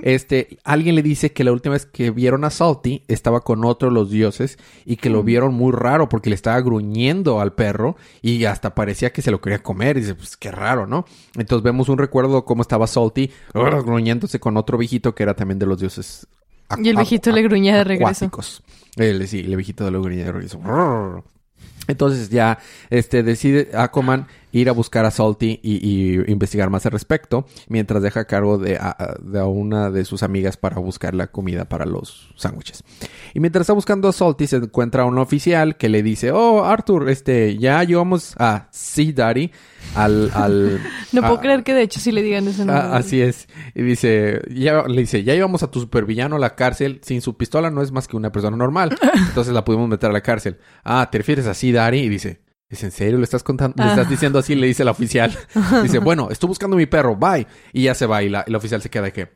Este, 0.02 0.58
alguien 0.64 0.96
le 0.96 1.04
dice 1.04 1.32
que 1.32 1.44
la 1.44 1.52
última 1.52 1.74
vez 1.74 1.86
que 1.86 2.12
vieron 2.12 2.44
a 2.44 2.50
Salty 2.50 3.04
estaba 3.08 3.42
con 3.42 3.64
otro 3.66 3.90
de 3.90 3.94
los 3.94 4.10
dioses 4.10 4.58
y 4.86 4.96
que 4.98 5.10
lo 5.10 5.22
vieron 5.24 5.54
muy 5.54 5.74
raro 5.74 6.10
porque 6.10 6.30
le 6.30 6.36
estaba 6.36 6.60
gruñendo 6.62 7.40
al 7.40 7.54
perro 7.54 7.98
y 8.22 8.46
hasta 8.46 8.74
parecía 8.74 9.12
que 9.14 9.22
se 9.22 9.32
lo 9.32 9.42
quería 9.42 9.62
comer. 9.62 9.98
Y 9.98 10.02
dice, 10.02 10.16
pues 10.16 10.36
qué 10.36 10.50
raro, 10.52 10.88
¿no? 10.88 11.06
Entonces 11.38 11.64
vemos 11.64 11.88
un 11.90 11.98
recuerdo 12.00 12.46
cómo 12.46 12.62
estaba 12.64 12.88
Salty 12.88 13.32
gruñéndose 13.54 14.40
con 14.40 14.58
otro 14.58 14.78
viejito 14.78 15.14
que 15.14 15.24
era 15.24 15.36
también 15.36 15.60
de 15.60 15.66
los 15.66 15.80
dioses. 15.80 16.26
Y 16.82 16.90
el 16.90 16.96
viejito 16.96 17.32
le 17.32 17.44
gruñía 17.44 17.76
de 17.78 17.84
regreso. 17.84 18.08
acuáticos. 18.10 18.64
El, 18.96 19.28
sí, 19.28 19.42
el 19.42 19.56
viejito 19.56 19.90
le 19.92 20.00
gruñía 20.00 20.26
de 20.26 20.32
regreso. 20.32 20.60
Entonces 21.88 22.30
ya 22.30 22.60
este 22.90 23.24
decide 23.24 23.70
Aquaman 23.74 24.28
ir 24.60 24.70
a 24.70 24.72
buscar 24.72 25.06
a 25.06 25.12
Salty 25.12 25.60
y, 25.62 25.88
y 25.88 26.32
investigar 26.32 26.70
más 26.70 26.86
al 26.86 26.92
respecto, 26.94 27.46
mientras 27.68 28.02
deja 28.02 28.22
a 28.22 28.26
cargo 28.26 28.58
de 28.58 28.78
a, 28.78 28.96
a- 28.98 29.16
de 29.22 29.40
a 29.40 29.46
una 29.46 29.90
de 29.92 30.06
sus 30.06 30.24
amigas 30.24 30.58
para 30.58 30.78
buscar 30.80 31.14
la 31.14 31.28
comida 31.28 31.66
para 31.66 31.86
los 31.86 32.30
sándwiches. 32.36 32.84
Y 33.34 33.40
mientras 33.40 33.62
está 33.62 33.74
buscando 33.74 34.08
a 34.08 34.14
Salty 34.14 34.48
se 34.48 34.58
encuentra 34.58 35.06
un 35.06 35.18
oficial 35.18 35.78
que 35.78 35.90
le 35.90 36.02
dice, 36.04 36.32
oh 36.32 36.64
Arthur, 36.64 37.10
este, 37.10 37.58
ya 37.58 37.84
llevamos 37.84 38.34
a 38.38 38.68
Sea 38.72 39.12
Daddy 39.14 39.52
al... 39.96 40.32
al 40.34 40.80
No 41.12 41.22
a- 41.22 41.28
puedo 41.28 41.42
creer 41.42 41.64
que 41.64 41.74
de 41.74 41.82
hecho 41.84 42.00
sí 42.00 42.12
le 42.12 42.22
digan 42.22 42.48
ese 42.48 42.66
nombre. 42.66 42.76
Ah, 42.78 42.96
así 42.98 43.22
es. 43.22 43.48
Y 43.74 43.82
dice, 43.82 44.42
ya, 44.54 44.84
le 44.88 45.02
dice, 45.02 45.24
ya 45.24 45.34
llevamos 45.34 45.64
a 45.64 45.72
tu 45.72 45.80
supervillano 45.82 46.38
a 46.38 46.40
la 46.40 46.56
cárcel. 46.56 47.00
Sin 47.04 47.22
su 47.22 47.36
pistola 47.36 47.70
no 47.72 47.82
es 47.82 47.92
más 47.92 48.08
que 48.08 48.16
una 48.16 48.32
persona 48.32 48.56
normal. 48.56 48.96
Entonces 49.28 49.54
la 49.54 49.66
pudimos 49.66 49.90
meter 49.90 50.10
a 50.10 50.14
la 50.14 50.22
cárcel. 50.22 50.58
Ah, 50.84 51.10
¿te 51.12 51.18
refieres 51.18 51.46
así, 51.48 51.72
Dari? 51.72 52.00
Y 52.00 52.10
dice, 52.10 52.40
¿es 52.70 52.84
en 52.84 52.92
serio? 52.92 53.18
¿Le 53.18 53.24
estás 53.24 53.44
contando? 53.44 53.82
¿Le 53.84 53.90
estás 53.90 54.08
Ah. 54.08 54.10
diciendo 54.10 54.40
así? 54.40 54.56
Le 54.56 54.68
dice 54.68 54.84
el 54.84 54.90
oficial. 54.90 55.32
dice, 55.84 56.00
bueno, 56.00 56.30
estoy 56.32 56.48
buscando 56.48 56.76
a 56.76 56.80
mi 56.80 56.86
perro. 56.86 57.16
Bye. 57.16 57.48
Y 57.74 57.84
ya 57.84 57.96
se 57.96 58.06
va. 58.06 58.24
Y 58.24 58.30
la, 58.30 58.42
el 58.48 58.56
oficial 58.56 58.82
se 58.82 58.90
queda 58.90 59.04
de 59.04 59.14
que, 59.14 59.30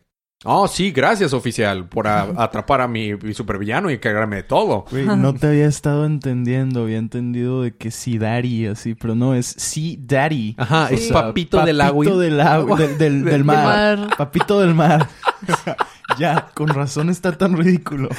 oh, 0.46 0.68
sí, 0.68 0.92
gracias, 0.92 1.34
oficial, 1.34 1.88
por 1.90 2.08
a- 2.08 2.22
atrapar 2.44 2.82
a 2.82 2.88
mi, 2.88 3.14
mi 3.16 3.34
supervillano 3.34 3.92
y 3.92 3.98
cargarme 4.00 4.38
de 4.38 4.44
todo. 4.44 4.86
No 4.92 5.34
te 5.34 5.48
había 5.48 5.68
estado 5.68 6.06
entendiendo. 6.06 6.84
Había 6.84 6.98
entendido 6.98 7.62
de 7.62 7.76
que 7.76 7.92
sí, 7.92 8.18
daddy, 8.18 8.68
así, 8.68 8.96
pero 8.96 9.16
no, 9.16 9.36
es 9.36 9.46
sí, 9.58 10.00
daddy. 10.02 10.56
Ajá, 10.58 10.88
es 10.90 11.12
papito 11.12 11.64
del 11.66 11.82
agua. 11.82 12.04
Papito 12.06 12.20
del 12.20 12.40
agua, 12.42 12.78
del, 12.78 12.98
del- 12.98 13.24
del 13.26 13.44
mar. 13.44 13.98
mar. 14.00 14.18
Papito 14.18 14.60
del 14.62 14.74
mar. 14.76 15.08
Ya, 16.18 16.50
con 16.54 16.70
razón 16.70 17.10
está 17.10 17.38
tan 17.38 17.56
ridículo. 17.58 18.10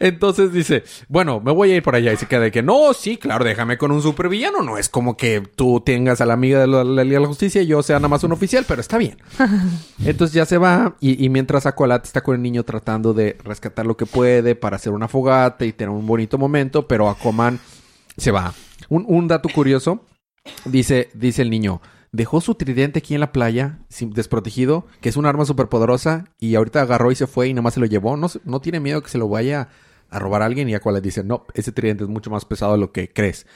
Entonces 0.00 0.52
dice, 0.52 0.84
bueno, 1.08 1.40
me 1.40 1.52
voy 1.52 1.72
a 1.72 1.76
ir 1.76 1.82
por 1.82 1.94
allá. 1.94 2.12
Y 2.12 2.16
se 2.16 2.26
queda 2.26 2.40
de 2.40 2.50
que, 2.50 2.62
no, 2.62 2.92
sí, 2.92 3.16
claro, 3.16 3.44
déjame 3.44 3.78
con 3.78 3.90
un 3.90 4.02
supervillano. 4.02 4.62
No 4.62 4.78
es 4.78 4.88
como 4.88 5.16
que 5.16 5.42
tú 5.54 5.80
tengas 5.84 6.20
a 6.20 6.26
la 6.26 6.34
amiga 6.34 6.60
de 6.60 6.66
la, 6.66 6.84
la 6.84 7.04
de 7.04 7.20
la 7.20 7.26
Justicia 7.26 7.62
y 7.62 7.66
yo 7.66 7.82
sea 7.82 7.96
nada 7.96 8.08
más 8.08 8.24
un 8.24 8.32
oficial, 8.32 8.64
pero 8.66 8.80
está 8.80 8.98
bien. 8.98 9.16
Entonces 10.04 10.34
ya 10.34 10.46
se 10.46 10.58
va 10.58 10.96
y, 11.00 11.24
y 11.24 11.28
mientras 11.28 11.66
Aqualad 11.66 12.02
está 12.04 12.22
con 12.22 12.34
el 12.34 12.42
niño 12.42 12.62
tratando 12.64 13.14
de 13.14 13.36
rescatar 13.44 13.86
lo 13.86 13.96
que 13.96 14.06
puede 14.06 14.54
para 14.54 14.76
hacer 14.76 14.92
una 14.92 15.08
fogata 15.08 15.64
y 15.64 15.72
tener 15.72 15.90
un 15.90 16.06
bonito 16.06 16.38
momento, 16.38 16.86
pero 16.86 17.08
Aquaman 17.08 17.58
se 18.16 18.30
va. 18.30 18.52
Un, 18.88 19.04
un 19.08 19.28
dato 19.28 19.48
curioso, 19.48 20.04
dice, 20.64 21.08
dice 21.14 21.42
el 21.42 21.50
niño, 21.50 21.80
dejó 22.16 22.40
su 22.40 22.54
tridente 22.54 22.98
aquí 22.98 23.14
en 23.14 23.20
la 23.20 23.32
playa, 23.32 23.78
sin, 23.88 24.10
desprotegido, 24.10 24.86
que 25.00 25.08
es 25.08 25.16
un 25.16 25.26
arma 25.26 25.44
superpoderosa, 25.44 26.24
y 26.40 26.54
ahorita 26.54 26.82
agarró 26.82 27.12
y 27.12 27.14
se 27.14 27.26
fue 27.26 27.48
y 27.48 27.54
nada 27.54 27.62
más 27.62 27.74
se 27.74 27.80
lo 27.80 27.86
llevó. 27.86 28.16
No, 28.16 28.28
no 28.44 28.60
tiene 28.60 28.80
miedo 28.80 29.02
que 29.02 29.10
se 29.10 29.18
lo 29.18 29.28
vaya 29.28 29.68
a 30.10 30.18
robar 30.18 30.42
a 30.42 30.46
alguien 30.46 30.68
y 30.68 30.74
Aqualad 30.74 31.02
dice, 31.02 31.22
no, 31.22 31.44
ese 31.54 31.72
tridente 31.72 32.04
es 32.04 32.10
mucho 32.10 32.30
más 32.30 32.44
pesado 32.44 32.72
de 32.72 32.78
lo 32.78 32.92
que 32.92 33.12
crees. 33.12 33.46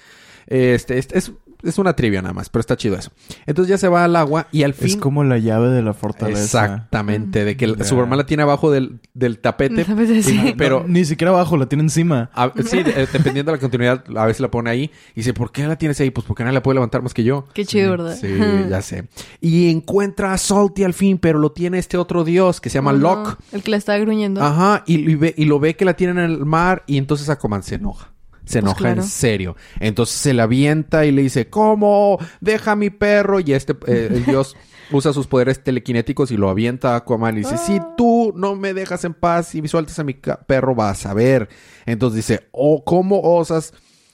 Este, 0.46 0.98
este 0.98 1.18
es, 1.18 1.32
es 1.62 1.78
una 1.78 1.94
trivia 1.94 2.22
nada 2.22 2.34
más, 2.34 2.48
pero 2.48 2.60
está 2.60 2.76
chido 2.76 2.96
eso. 2.96 3.10
Entonces 3.46 3.68
ya 3.70 3.78
se 3.78 3.88
va 3.88 4.04
al 4.04 4.16
agua 4.16 4.48
y 4.52 4.62
al 4.62 4.74
fin... 4.74 4.88
Es 4.88 4.96
como 4.96 5.24
la 5.24 5.38
llave 5.38 5.68
de 5.68 5.82
la 5.82 5.94
fortaleza. 5.94 6.64
Exactamente, 6.64 7.44
de 7.44 7.56
que 7.56 7.74
Ya. 7.76 7.84
Superman 7.84 8.18
la 8.18 8.26
tiene 8.26 8.42
abajo 8.42 8.70
del, 8.70 9.00
del 9.14 9.38
tapete. 9.38 9.84
Sí. 10.22 10.54
pero 10.56 10.80
No, 10.80 10.88
ni 10.88 11.04
siquiera 11.04 11.30
abajo, 11.32 11.56
la 11.56 11.66
tiene 11.66 11.82
encima. 11.84 12.30
a- 12.34 12.52
sí, 12.64 12.82
de- 12.82 13.06
dependiendo 13.12 13.52
de 13.52 13.56
la 13.56 13.60
continuidad, 13.60 14.04
a 14.16 14.26
veces 14.26 14.40
la 14.40 14.50
pone 14.50 14.70
ahí 14.70 14.90
y 15.14 15.20
dice, 15.20 15.34
¿por 15.34 15.52
qué 15.52 15.66
la 15.66 15.76
tienes 15.76 16.00
ahí? 16.00 16.10
Pues 16.10 16.26
porque 16.26 16.42
nadie 16.44 16.54
la 16.54 16.62
puede 16.62 16.74
levantar 16.74 17.02
más 17.02 17.14
que 17.14 17.24
yo. 17.24 17.46
Qué 17.54 17.64
chido, 17.64 17.90
¿verdad? 17.92 18.16
Sí, 18.20 18.28
ya 18.68 18.82
sé. 18.82 19.08
Y 19.40 19.70
encuentra 19.70 20.32
a 20.32 20.38
Salty 20.38 20.84
al 20.84 20.94
fin, 20.94 21.18
pero 21.18 21.38
lo 21.38 21.52
tiene 21.52 21.78
este 21.78 21.96
otro 21.96 22.24
dios 22.24 22.60
que 22.60 22.70
se 22.70 22.74
llama 22.78 22.90
Ajá, 22.90 22.98
Locke. 23.00 23.36
El 23.52 23.62
que 23.62 23.70
la 23.70 23.76
estaba 23.76 23.98
gruñendo. 23.98 24.42
Ajá, 24.42 24.82
y, 24.86 25.10
y 25.10 25.14
ve- 25.14 25.34
y 25.36 25.44
lo 25.44 25.60
ve 25.60 25.76
que 25.76 25.84
la 25.84 25.94
tienen 25.94 26.18
en 26.18 26.30
el 26.30 26.44
mar 26.46 26.82
y 26.86 26.98
entonces 26.98 27.28
Aquaman 27.28 27.62
se 27.62 27.76
enoja. 27.76 28.12
Se 28.50 28.60
Pues 28.60 28.64
enoja 28.72 28.78
claro. 28.78 29.02
en 29.02 29.08
serio. 29.08 29.56
Entonces 29.78 30.16
se 30.16 30.34
la 30.34 30.42
avienta 30.44 31.06
y 31.06 31.12
le 31.12 31.22
dice, 31.22 31.48
¿cómo? 31.48 32.18
Deja 32.40 32.72
a 32.72 32.76
mi 32.76 32.90
perro. 32.90 33.40
Y 33.40 33.52
este, 33.52 33.74
eh, 33.86 34.08
el 34.10 34.24
dios 34.26 34.56
usa 34.92 35.12
sus 35.12 35.28
poderes 35.28 35.62
telequinéticos 35.62 36.32
y 36.32 36.36
lo 36.36 36.50
avienta 36.50 36.94
a 36.94 36.96
Aquaman 36.96 37.36
y 37.36 37.40
dice, 37.40 37.56
si 37.58 37.76
Ah. 37.78 37.94
tú 37.96 38.32
no 38.34 38.56
me 38.56 38.74
dejas 38.74 39.04
en 39.04 39.14
paz 39.14 39.54
y 39.54 39.66
sueltas 39.68 39.98
a 40.00 40.04
mi 40.04 40.14
perro, 40.14 40.74
vas 40.74 41.06
a 41.06 41.14
ver. 41.14 41.48
Entonces 41.86 42.16
dice, 42.16 42.48
oh, 42.50 42.82
¿cómo 42.84 43.20
osas 43.22 43.72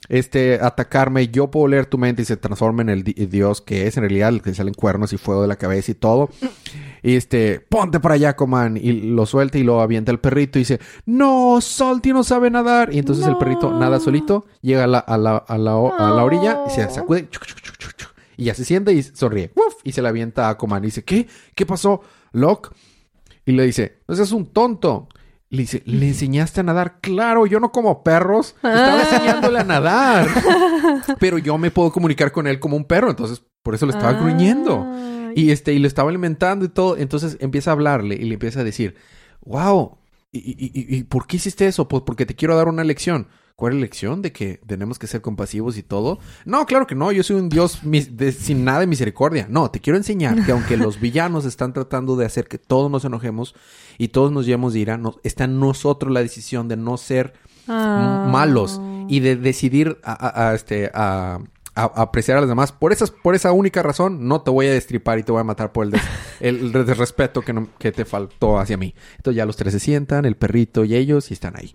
este, 0.09 0.59
atacarme? 0.61 1.29
Yo 1.29 1.51
puedo 1.51 1.69
leer 1.69 1.87
tu 1.87 1.99
mente 1.99 2.23
y 2.23 2.25
se 2.25 2.37
transforma 2.37 2.83
en 2.83 2.89
el 2.91 3.03
di- 3.03 3.13
dios 3.27 3.61
que 3.61 3.87
es 3.87 3.97
en 3.97 4.03
realidad 4.03 4.29
el 4.31 4.43
que 4.43 4.51
le 4.51 4.57
salen 4.57 4.75
cuernos 4.75 5.13
y 5.13 5.19
fuego 5.19 5.43
de 5.43 5.49
la 5.49 5.57
cabeza 5.57 5.91
y 5.91 5.95
todo. 5.95 6.31
Y 7.03 7.15
este, 7.17 7.61
ponte 7.61 8.01
para 8.01 8.15
allá, 8.15 8.31
Aquaman. 8.31 8.77
Y 8.77 8.93
lo 8.93 9.27
suelta 9.27 9.59
y 9.59 9.63
lo 9.63 9.81
avienta 9.81 10.13
el 10.13 10.19
perrito 10.19 10.59
y 10.59 10.63
dice, 10.63 10.81
no, 11.05 11.61
Salty 11.61 12.13
no 12.13 12.25
sabe 12.25 12.51
nadar. 12.51 12.93
Y 12.93 12.99
entonces 12.99 13.27
el 13.27 13.37
perrito 13.37 13.79
nada 13.79 14.01
solito, 14.01 14.47
llega 14.63 14.85
a 14.85 14.87
la, 14.87 14.99
a 14.99 15.17
la, 15.17 15.37
a 15.37 15.59
la, 15.59 15.73
a 15.73 16.11
la 16.11 16.25
orilla 16.25 16.61
y 16.67 16.71
se 16.71 16.89
sacude. 16.91 17.29
chuc, 17.31 17.45
chuc, 17.45 17.61
chuc, 17.61 17.77
chuc, 17.79 17.95
chuc, 17.97 18.11
y 18.37 18.45
ya 18.45 18.55
se 18.55 18.65
siente 18.65 18.93
y 18.93 19.03
sonríe. 19.03 19.51
¡Uf! 19.55 19.75
Y 19.85 19.93
se 19.93 20.03
la 20.03 20.09
avienta 20.11 20.47
a 20.49 20.51
Aquaman. 20.51 20.83
Y 20.83 20.87
dice, 20.87 21.05
¿qué? 21.05 21.27
¿Qué 21.55 21.65
pasó, 21.67 22.03
Locke? 22.33 22.71
Y 23.45 23.53
le 23.53 23.65
dice, 23.65 23.99
no 24.09 24.15
seas 24.15 24.33
un 24.33 24.47
tonto. 24.47 25.09
Le 25.49 25.59
dice, 25.62 25.83
¿le 25.87 26.09
enseñaste 26.09 26.61
a 26.61 26.65
nadar? 26.65 26.99
Claro, 27.00 27.47
yo 27.47 27.61
no 27.61 27.71
como 27.71 28.03
perros. 28.03 28.57
Estaba 28.57 29.00
enseñándole 29.03 29.61
a 29.61 29.65
nadar. 29.65 30.26
Pero 31.21 31.38
yo 31.38 31.57
me 31.59 31.71
puedo 31.71 31.93
comunicar 31.93 32.33
con 32.33 32.47
él 32.47 32.59
como 32.59 32.76
un 32.76 32.85
perro. 32.85 33.11
Entonces, 33.11 33.43
por 33.62 33.75
eso 33.75 33.87
le 33.87 33.93
estaba 33.93 34.11
Ah. 34.11 34.21
gruñendo. 34.21 34.87
Y 35.37 35.50
este, 35.53 35.73
y 35.73 35.79
lo 35.79 35.87
estaba 35.87 36.09
alimentando 36.11 36.65
y 36.65 36.69
todo. 36.69 36.97
Entonces 36.97 37.37
empieza 37.41 37.71
a 37.71 37.75
hablarle 37.75 38.17
y 38.17 38.25
le 38.25 38.35
empieza 38.35 38.61
a 38.61 38.65
decir, 38.65 38.97
wow, 39.45 39.99
¿y, 40.33 40.38
y, 40.38 40.71
y- 40.75 40.97
y 40.97 41.05
por 41.05 41.26
qué 41.26 41.37
hiciste 41.37 41.67
eso? 41.67 41.87
Pues 41.88 42.03
porque 42.05 42.26
te 42.26 42.35
quiero 42.35 42.57
dar 42.57 42.69
una 42.69 42.83
lección. 42.85 43.29
¿Cuál 43.57 43.73
es 43.73 43.77
la 43.79 43.81
lección? 43.83 44.21
¿De 44.21 44.33
que 44.33 44.61
tenemos 44.67 44.99
que 44.99 45.07
ser 45.07 45.23
compasivos 45.23 45.79
y 45.79 45.83
todo? 45.83 46.19
No, 46.45 46.67
claro 46.67 46.87
que 46.87 46.95
no. 46.95 47.11
Yo 47.11 47.23
soy 47.23 47.37
un 47.37 47.49
dios 47.49 47.81
de- 47.83 48.33
sin 48.33 48.65
nada 48.65 48.81
de 48.81 48.87
misericordia. 48.87 49.47
No, 49.49 49.71
te 49.71 49.81
quiero 49.81 49.97
enseñar 49.97 50.45
que 50.45 50.53
aunque 50.53 50.77
los 50.77 51.01
villanos 51.01 51.47
están 51.47 51.73
tratando 51.73 52.17
de 52.17 52.27
hacer 52.27 52.49
que 52.49 52.59
todos 52.59 52.91
nos 52.91 53.07
enojemos 53.07 53.55
y 53.97 54.09
todos 54.09 54.31
nos 54.31 54.45
llevemos 54.45 54.75
de 54.75 54.81
ira, 54.81 54.99
no- 54.99 55.17
está 55.25 55.45
en 55.45 55.59
nosotros 55.59 56.13
la 56.13 56.21
decisión 56.21 56.69
de 56.69 56.77
no 56.77 56.99
ser 56.99 57.33
Ah. 57.67 58.29
malos 58.31 58.79
y 59.09 59.21
de 59.21 59.37
decidir 59.37 59.99
a, 60.05 60.13
a- 60.13 60.51
a, 60.51 60.55
este 60.55 60.91
a, 60.93 61.41
apreciar 61.75 62.37
a 62.39 62.41
los 62.41 62.49
demás 62.49 62.71
por 62.73 62.93
esas 62.93 63.11
por 63.11 63.35
esa 63.35 63.53
única 63.53 63.83
razón 63.83 64.29
no 64.29 64.41
te 64.43 64.51
voy 64.53 64.67
a 64.67 64.73
destripar 64.73 65.19
y 65.19 65.23
te 65.25 65.33
voy 65.33 65.41
a 65.41 65.45
matar 65.45 65.73
por 65.73 65.85
el, 65.87 65.91
des- 65.93 66.03
el, 66.41 66.71
desrespeto 66.73 67.43
que, 67.43 67.53
no- 67.53 67.69
que 67.79 67.91
te 67.91 68.05
faltó 68.05 68.59
hacia 68.61 68.77
mí 68.77 68.95
entonces 69.17 69.37
ya 69.37 69.45
los 69.47 69.57
tres 69.57 69.73
se 69.73 69.81
sientan 69.81 70.25
el 70.27 70.37
perrito 70.37 70.85
y 70.85 70.95
ellos 70.95 71.31
y 71.31 71.35
están 71.35 71.55
ahí 71.57 71.75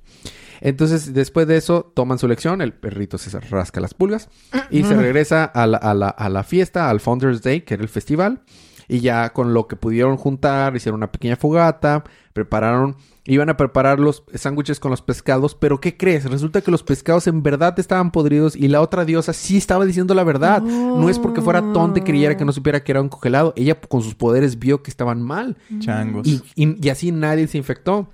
entonces 0.62 1.14
después 1.14 1.48
de 1.48 1.58
eso 1.58 1.92
toman 1.96 2.18
su 2.20 2.28
lección 2.28 2.62
el 2.62 2.74
perrito 2.74 3.18
se 3.18 3.38
rasca 3.40 3.82
las 3.82 3.94
pulgas 3.94 4.30
y 4.70 4.84
se 4.84 4.96
regresa 4.96 5.44
a 5.44 5.68
la, 5.68 5.78
a 5.78 5.94
la, 5.94 6.08
a 6.10 6.30
la 6.30 6.44
fiesta 6.44 6.90
al 6.90 7.00
Founders 7.02 7.42
Day 7.42 7.62
que 7.62 7.74
era 7.74 7.84
el 7.84 7.90
festival 7.90 8.42
y 8.88 9.00
ya 9.00 9.30
con 9.32 9.54
lo 9.54 9.68
que 9.68 9.78
pudieron 9.78 10.18
juntar, 10.18 10.76
hicieron 10.76 11.00
una 11.00 11.14
pequeña 11.14 11.38
fogata, 11.38 12.04
prepararon, 12.34 12.98
iban 13.24 13.48
a 13.50 13.56
preparar 13.56 14.02
los 14.02 14.24
sándwiches 14.34 14.82
con 14.82 14.92
los 14.92 15.02
pescados, 15.02 15.56
pero 15.56 15.80
¿qué 15.80 15.96
crees? 15.96 16.30
Resulta 16.30 16.60
que 16.60 16.72
los 16.72 16.84
pescados 16.84 17.26
en 17.28 17.42
verdad 17.42 17.80
estaban 17.80 18.12
podridos 18.12 18.54
y 18.54 18.68
la 18.68 18.82
otra 18.82 19.06
diosa 19.06 19.32
sí 19.32 19.56
estaba 19.56 19.86
diciendo 19.86 20.14
la 20.14 20.26
verdad. 20.26 20.62
No 20.62 21.08
es 21.08 21.20
porque 21.20 21.40
fuera 21.42 21.62
tonta 21.72 22.00
y 22.00 22.04
creyera 22.04 22.36
que 22.36 22.44
no 22.44 22.52
supiera 22.52 22.84
que 22.84 22.92
era 22.92 23.02
un 23.02 23.08
congelado. 23.08 23.54
Ella 23.56 23.80
con 23.80 24.02
sus 24.02 24.16
poderes 24.16 24.60
vio 24.60 24.84
que 24.84 24.92
estaban 24.92 25.22
mal. 25.22 25.56
Changos. 25.80 26.28
Y, 26.28 26.42
y- 26.56 26.76
y 26.86 26.90
así 26.90 27.14
nadie 27.14 27.48
se 27.48 27.58
infectó. 27.60 28.10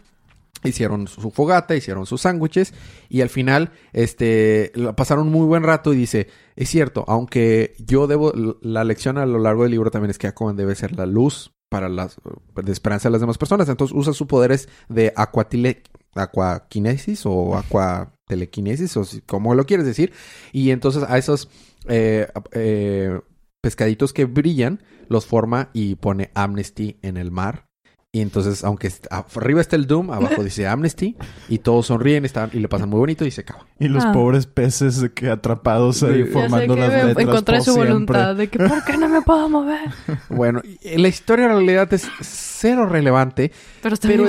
Hicieron 0.67 1.07
su 1.07 1.31
fogata, 1.31 1.75
hicieron 1.75 2.05
sus 2.05 2.21
sándwiches 2.21 2.73
y 3.09 3.21
al 3.21 3.29
final 3.29 3.71
este 3.93 4.71
pasaron 4.95 5.27
un 5.27 5.33
muy 5.33 5.45
buen 5.45 5.63
rato 5.63 5.93
y 5.93 5.97
dice, 5.97 6.27
es 6.55 6.69
cierto, 6.69 7.05
aunque 7.07 7.75
yo 7.79 8.07
debo 8.07 8.33
la 8.61 8.83
lección 8.83 9.17
a 9.17 9.25
lo 9.25 9.39
largo 9.39 9.63
del 9.63 9.71
libro 9.71 9.91
también 9.91 10.11
es 10.11 10.17
que 10.17 10.27
Aquaman 10.27 10.55
debe 10.55 10.75
ser 10.75 10.95
la 10.95 11.05
luz 11.05 11.53
para 11.69 11.89
las 11.89 12.17
de 12.55 12.71
esperanza 12.71 13.09
de 13.09 13.13
las 13.13 13.21
demás 13.21 13.37
personas, 13.37 13.67
entonces 13.69 13.95
usa 13.95 14.13
sus 14.13 14.27
poderes 14.27 14.69
de 14.87 15.13
aquatile 15.15 15.83
aquaquinesis 16.15 17.25
o 17.25 17.57
aquatelequinesis 17.57 18.97
o 18.97 19.05
como 19.25 19.53
lo 19.53 19.65
quieres 19.65 19.85
decir 19.85 20.13
y 20.51 20.71
entonces 20.71 21.03
a 21.07 21.17
esos 21.17 21.49
eh, 21.87 22.27
eh, 22.53 23.19
pescaditos 23.61 24.13
que 24.13 24.25
brillan 24.25 24.81
los 25.09 25.25
forma 25.25 25.69
y 25.73 25.95
pone 25.95 26.31
Amnesty 26.33 26.97
en 27.01 27.17
el 27.17 27.31
mar 27.31 27.66
y 28.13 28.21
entonces, 28.21 28.63
aunque 28.63 28.91
arriba 29.35 29.59
está 29.61 29.75
el 29.75 29.85
Doom, 29.85 30.11
abajo 30.11 30.41
dice 30.43 30.65
Amnesty, 30.65 31.15
y 31.49 31.59
todos 31.59 31.87
sonríen 31.87 32.23
están, 32.25 32.49
y 32.53 32.59
le 32.59 32.67
pasan 32.69 32.89
muy 32.89 32.99
bonito 32.99 33.25
y 33.25 33.31
se 33.31 33.41
acaba. 33.41 33.67
Y 33.79 33.89
los 33.89 34.05
Ah. 34.05 34.11
pobres 34.13 34.47
peces 34.47 35.11
que 35.13 35.29
atrapados 35.29 36.01
ahí 36.03 36.13
Sí. 36.13 36.19
Ya 36.19 36.25
sé 36.25 36.31
formando 36.31 36.73
que 36.75 36.79
las 36.81 36.89
me- 36.89 37.03
letras 37.03 37.17
en 37.19 37.29
contra 37.29 37.53
de 37.53 37.59
por 37.59 37.65
su 37.65 37.73
siempre. 37.73 37.93
voluntad. 37.93 38.35
De 38.35 38.47
que, 38.47 38.57
¿por 38.59 38.83
qué 38.85 38.97
no 38.97 39.09
me 39.09 39.21
puedo 39.21 39.49
mover? 39.49 39.79
Bueno, 40.29 40.61
la 40.95 41.07
historia 41.07 41.45
en 41.45 41.51
realidad 41.51 41.93
es 41.93 42.07
cero 42.21 42.87
relevante. 42.87 43.51
Pero 43.83 43.93
está 43.95 44.07
Pero 44.07 44.23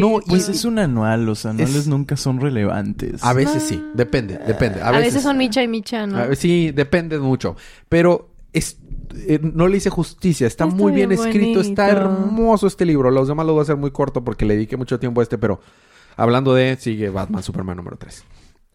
no, 0.00 0.20
Pues 0.26 0.48
es 0.50 0.64
un 0.66 0.78
anual, 0.80 1.24
los 1.24 1.46
anuales 1.46 1.74
Es- 1.76 1.86
nunca 1.86 2.16
son 2.16 2.40
relevantes. 2.40 3.22
A 3.24 3.32
veces 3.32 3.62
sí, 3.62 3.82
depende, 3.94 4.38
depende. 4.46 4.82
A, 4.82 4.88
A 4.88 4.90
veces 4.90 5.22
son 5.22 5.38
Micha 5.38 5.62
y 5.62 5.68
Micha, 5.68 6.06
¿no? 6.06 6.18
a 6.18 6.34
sí, 6.34 6.70
depende 6.72 7.18
mucho. 7.18 7.56
Pero 7.88 8.28
es, 8.52 8.76
eh, 9.14 9.40
no 9.42 9.68
le 9.68 9.76
hice 9.76 9.90
justicia. 9.90 10.46
Está, 10.46 10.64
Está 10.64 10.76
muy 10.76 10.92
bien 10.92 11.08
bien 11.08 11.20
escrito. 11.20 11.60
Está 11.60 11.88
hermoso 11.90 12.66
este 12.66 12.84
libro. 12.84 13.10
Los 13.10 13.28
demás 13.28 13.46
lo 13.46 13.52
voy 13.52 13.60
a 13.60 13.62
hacer 13.62 13.76
muy 13.76 13.90
corto 13.90 14.22
porque 14.24 14.44
le 14.44 14.54
dediqué 14.54 14.76
mucho 14.76 14.98
tiempo 14.98 15.20
a 15.20 15.24
este. 15.24 15.38
Pero 15.38 15.60
hablando 16.16 16.54
de, 16.54 16.76
sigue 16.76 17.10
Batman 17.10 17.42
Superman 17.42 17.76
número 17.76 17.96
3. 17.96 18.24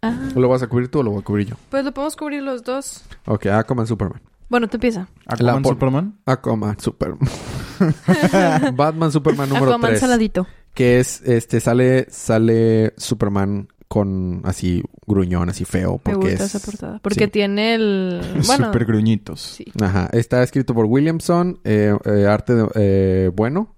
Ah, 0.04 0.30
¿Lo 0.36 0.48
vas 0.48 0.62
a 0.62 0.68
cubrir 0.68 0.90
tú 0.90 1.00
o 1.00 1.04
lo 1.04 1.12
voy 1.12 1.22
a 1.22 1.24
cubrir 1.24 1.48
yo? 1.48 1.56
pues 1.70 1.84
lo 1.84 1.92
podemos 1.92 2.16
cubrir 2.16 2.44
los 2.44 2.64
dos. 2.64 3.04
Ok, 3.26 3.48
Aquaman, 3.48 3.88
Superman. 3.88 4.22
Bueno, 4.50 4.68
te 4.68 4.78
empieza. 4.78 5.08
¿Aquaman 5.26 5.64
por- 5.64 5.74
Superman? 5.74 6.20
Aquaman, 6.26 6.80
Superman. 6.80 7.20
Batman, 8.76 9.12
Superman 9.12 9.50
número 9.50 9.68
Aquaman 9.68 9.90
3. 9.92 10.00
saladito. 10.00 10.48
Que 10.74 11.00
es, 11.00 11.22
este, 11.22 11.60
sale, 11.60 12.08
sale 12.10 12.94
Superman 12.98 13.68
con 13.88 14.42
así 14.46 14.84
gruñón, 15.06 15.50
así 15.50 15.64
feo. 15.66 15.94
Me 16.06 16.14
Porque 16.14 16.30
gusta 16.32 16.44
es... 16.46 16.56
esa 16.56 16.66
portada. 16.66 17.00
Porque 17.02 17.26
sí. 17.26 17.32
tiene 17.32 17.76
el... 17.76 18.22
Bueno, 18.48 18.66
Super 18.68 18.86
gruñitos. 18.86 19.42
sí. 19.42 19.66
Ajá. 19.82 20.10
Está 20.12 20.44
escrito 20.44 20.74
por 20.74 20.86
Williamson, 20.86 21.60
eh, 21.64 21.96
eh, 22.06 22.26
arte 22.28 22.56
de- 22.56 22.70
eh, 22.76 23.32
bueno. 23.34 23.76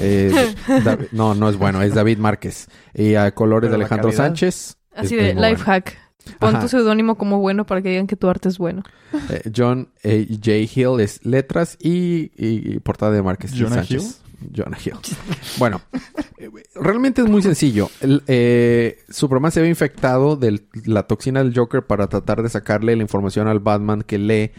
Eh, 0.00 0.32
David- 0.84 1.08
no, 1.12 1.34
no 1.34 1.48
es 1.48 1.56
bueno, 1.56 1.80
es 1.82 1.94
David 1.94 2.18
Márquez. 2.18 2.68
Y 2.94 3.14
a 3.14 3.32
colores 3.34 3.68
Pero 3.68 3.78
de 3.78 3.84
Alejandro 3.84 4.08
calidad. 4.08 4.24
Sánchez. 4.26 4.76
Así 4.94 5.16
de 5.16 5.34
life 5.34 5.40
bueno. 5.40 5.64
hack. 5.64 5.98
Pon 6.38 6.50
Ajá. 6.50 6.60
tu 6.60 6.68
seudónimo 6.68 7.16
como 7.16 7.38
bueno 7.38 7.64
para 7.64 7.80
que 7.80 7.88
digan 7.88 8.06
que 8.06 8.14
tu 8.16 8.28
arte 8.28 8.48
es 8.50 8.58
bueno. 8.58 8.82
Eh, 9.30 9.50
John 9.56 9.88
eh, 10.02 10.26
J. 10.30 10.50
Hill 10.74 11.00
es 11.00 11.24
letras 11.24 11.76
y, 11.80 12.30
y- 12.36 12.74
y 12.74 12.78
portada 12.80 13.12
de 13.12 13.22
Márquez 13.22 13.54
y 13.54 13.60
¿Jonah 13.62 13.76
Sánchez. 13.76 14.20
Jonah 14.54 14.78
Hill. 14.84 14.94
bueno, 15.58 15.80
realmente 16.74 17.22
es 17.22 17.28
muy 17.28 17.42
sencillo. 17.42 17.90
El, 18.00 18.22
eh, 18.26 18.98
Superman 19.08 19.52
se 19.52 19.60
ve 19.60 19.68
infectado 19.68 20.36
de 20.36 20.62
la 20.84 21.04
toxina 21.04 21.42
del 21.42 21.56
Joker 21.56 21.86
para 21.86 22.08
tratar 22.08 22.42
de 22.42 22.48
sacarle 22.48 22.96
la 22.96 23.02
información 23.02 23.48
al 23.48 23.60
Batman 23.60 24.02
que 24.02 24.18
lee 24.18 24.52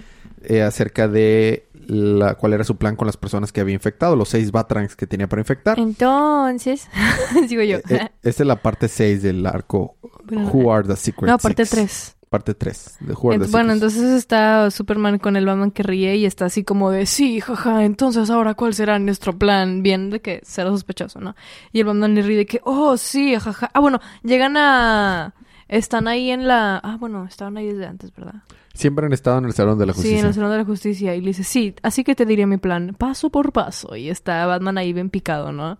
eh, 0.44 0.62
acerca 0.62 1.08
de 1.08 1.68
la, 1.88 2.36
cuál 2.36 2.54
era 2.54 2.64
su 2.64 2.78
plan 2.78 2.96
con 2.96 3.06
las 3.06 3.18
personas 3.18 3.52
que 3.52 3.62
había 3.62 3.74
infectado, 3.74 4.16
los 4.16 4.30
seis 4.30 4.52
Batrangs 4.52 4.96
que 4.96 5.08
tenía 5.08 5.28
para 5.28 5.42
infectar. 5.42 5.80
Entonces, 5.80 6.88
digo 7.50 7.64
yo. 7.64 7.78
Eh, 7.90 8.10
esta 8.24 8.44
es 8.44 8.48
la 8.48 8.62
parte 8.62 8.88
6 8.88 9.24
del 9.24 9.46
arco 9.46 9.98
Who 10.32 10.74
Are 10.74 10.88
the 10.88 10.96
Secret 10.96 11.30
no, 11.30 11.38
parte 11.38 11.66
Six. 11.66 11.76
3. 11.76 12.16
Parte 12.32 12.54
3 12.54 12.98
de 13.02 13.12
Are 13.12 13.40
the 13.40 13.52
bueno, 13.52 13.74
entonces 13.74 14.04
está 14.04 14.72
Superman 14.72 15.20
con 15.20 15.36
el 15.36 15.46
Batman 15.46 15.70
que 15.70 15.84
ríe 15.84 16.16
y 16.16 16.26
está 16.26 16.46
así 16.46 16.64
como 16.64 16.90
de, 16.90 17.06
sí, 17.06 17.42
jaja, 17.42 17.84
entonces 17.84 18.30
ahora 18.30 18.54
cuál 18.54 18.74
será 18.74 18.98
nuestro 19.00 19.38
plan. 19.38 19.84
Bien 19.84 20.10
de 20.10 20.22
que 20.22 20.40
será 20.46 20.70
sospechoso, 20.70 21.20
¿no? 21.20 21.36
Y 21.74 21.82
el 21.82 21.88
Batman 21.88 22.16
le 22.16 22.22
ríe 22.22 22.38
de 22.38 22.46
que, 22.46 22.62
oh, 22.64 22.96
sí, 22.96 23.36
jaja. 23.36 23.70
Ah, 23.74 23.82
bueno, 23.82 24.00
llegan 24.24 24.56
a... 24.56 25.34
Están 25.68 26.08
ahí 26.08 26.32
en 26.32 26.48
la... 26.48 26.78
Ah, 26.78 26.96
bueno, 26.98 27.26
estaban 27.26 27.58
ahí 27.58 27.68
desde 27.68 27.86
antes, 27.86 28.16
¿verdad? 28.16 28.36
Siempre 28.74 29.06
han 29.06 29.12
estado 29.12 29.38
en 29.40 29.44
el 29.46 29.52
Salón 29.54 29.78
de 29.78 29.88
la 29.88 29.92
Sí, 29.92 29.98
Justicia. 29.98 30.20
en 30.22 30.26
el 30.28 30.34
Salón 30.34 30.52
de 30.52 30.58
la 30.58 30.64
Justicia. 30.66 31.16
Y 31.16 31.20
le 31.20 31.28
dice, 31.28 31.44
sí, 31.44 31.76
así 31.84 32.06
que 32.06 32.16
te 32.16 32.26
diré 32.26 32.46
mi 32.46 32.56
plan, 32.56 32.96
paso 32.98 33.30
por 33.30 33.52
paso. 33.52 33.94
Y 33.98 34.10
está 34.10 34.46
Batman 34.46 34.78
ahí 34.78 34.94
bien 34.94 35.10
picado, 35.10 35.52
¿no? 35.52 35.78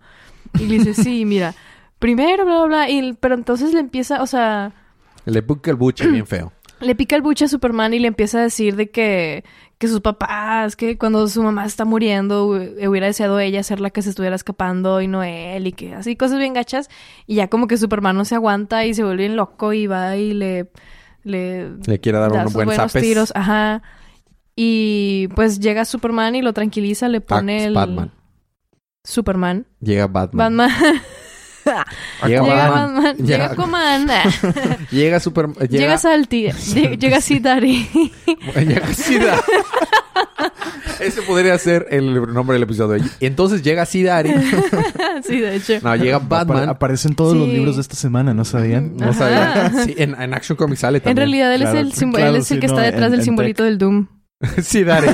Y 0.60 0.66
le 0.66 0.80
dice, 0.80 0.92
sí, 0.92 1.24
mira, 1.24 1.54
primero, 1.98 2.44
bla, 2.44 2.56
bla, 2.58 2.66
bla. 2.66 2.90
Y, 2.90 3.14
pero 3.14 3.36
entonces 3.36 3.72
le 3.72 3.80
empieza, 3.80 4.22
o 4.22 4.26
sea, 4.26 4.74
Le 5.24 5.42
pica 5.42 5.70
el 5.70 5.76
buche 5.76 6.06
bien 6.08 6.26
feo. 6.26 6.52
le 6.80 6.94
pica 6.94 7.14
el 7.16 7.22
buche 7.22 7.44
a 7.44 7.48
Superman 7.48 7.94
y 7.94 7.98
le 8.00 8.08
empieza 8.08 8.38
a 8.38 8.42
decir 8.42 8.74
de 8.76 8.90
que, 8.90 9.44
que 9.78 9.86
sus 9.88 10.00
papás, 10.00 10.74
que 10.74 10.98
cuando 10.98 11.28
su 11.28 11.42
mamá 11.42 11.64
está 11.64 11.84
muriendo, 11.84 12.48
hu- 12.48 12.88
hubiera 12.88 13.06
deseado 13.06 13.38
ella 13.38 13.62
ser 13.62 13.78
la 13.80 13.90
que 13.90 14.02
se 14.02 14.10
estuviera 14.10 14.34
escapando 14.34 15.00
y 15.00 15.06
no 15.06 15.22
él, 15.22 15.66
y 15.68 15.72
que 15.72 15.94
así, 15.94 16.16
cosas 16.16 16.38
bien 16.38 16.54
gachas. 16.54 16.88
Y 17.26 17.36
ya 17.36 17.48
como 17.48 17.68
que 17.68 17.76
Superman 17.76 18.16
no 18.16 18.24
se 18.24 18.34
aguanta 18.34 18.84
y 18.84 18.94
se 18.94 19.04
vuelve 19.04 19.24
bien 19.24 19.36
loco 19.36 19.72
y 19.72 19.86
va 19.86 20.16
y 20.16 20.32
le... 20.34 20.70
Le, 21.24 21.70
Le 21.86 22.00
quiere 22.00 22.18
dar 22.18 22.32
da 22.32 22.38
un 22.40 22.44
sus 22.46 22.54
buen 22.54 22.66
buenos 22.66 22.90
zapes. 22.90 23.00
tiros, 23.00 23.32
ajá. 23.36 23.80
Y 24.56 25.28
pues 25.36 25.60
llega 25.60 25.84
Superman 25.84 26.34
y 26.34 26.42
lo 26.42 26.52
tranquiliza, 26.52 27.08
le 27.08 27.20
pone 27.20 27.62
Ah, 27.62 27.66
el... 27.66 27.74
Batman. 27.74 28.10
Superman. 29.04 29.66
Llega 29.80 30.08
Batman. 30.08 30.56
Batman. 30.56 30.70
Llega 31.64 32.42
llega 32.42 32.42
Batman. 32.42 32.94
Batman. 32.94 33.16
Llega- 33.16 33.26
Llega 33.26 33.54
Coman. 33.54 34.08
Llega 34.90 35.20
Superman. 35.20 35.56
Llega, 35.68 35.68
Llega, 35.78 35.98
Salty. 35.98 36.50
Llega, 36.98 37.20
Sidari. 37.20 37.88
llega 38.56 38.92
Sida. 38.94 39.36
Ese 41.00 41.22
podría 41.22 41.56
ser 41.58 41.86
el 41.90 42.32
nombre 42.32 42.54
del 42.54 42.62
episodio. 42.64 43.02
Entonces 43.20 43.62
llega 43.62 43.84
Sidari. 43.86 44.30
sí, 45.26 45.40
de 45.40 45.56
hecho. 45.56 45.74
No, 45.82 45.96
llega 45.96 46.18
Apare- 46.20 46.28
Batman. 46.46 46.68
aparecen 46.68 47.14
todos 47.14 47.36
los 47.36 47.46
Sí. 47.46 47.52
libros 47.52 47.76
de 47.76 47.82
esta 47.82 47.96
semana, 47.96 48.34
¿no 48.34 48.44
sabían? 48.44 48.96
No 48.96 49.10
Ajá. 49.10 49.14
sabía. 49.14 49.84
Sí, 49.84 49.94
en, 49.98 50.20
en 50.20 50.34
Action 50.34 50.56
Comics 50.56 50.80
sale 50.80 50.98
En 50.98 51.04
también. 51.04 51.16
realidad 51.16 51.54
él 51.54 51.62
Claro, 51.62 51.78
es 51.78 52.02
el, 52.02 52.10
claro, 52.10 52.26
él 52.28 52.36
es 52.36 52.50
el 52.50 52.56
sí, 52.56 52.60
que 52.60 52.66
no, 52.68 52.72
está 52.74 52.82
detrás 52.84 53.04
en- 53.06 53.10
del 53.12 53.20
en 53.20 53.24
simbolito 53.24 53.64
del 53.64 53.78
Doom. 53.78 54.06
Sidari. 54.62 55.08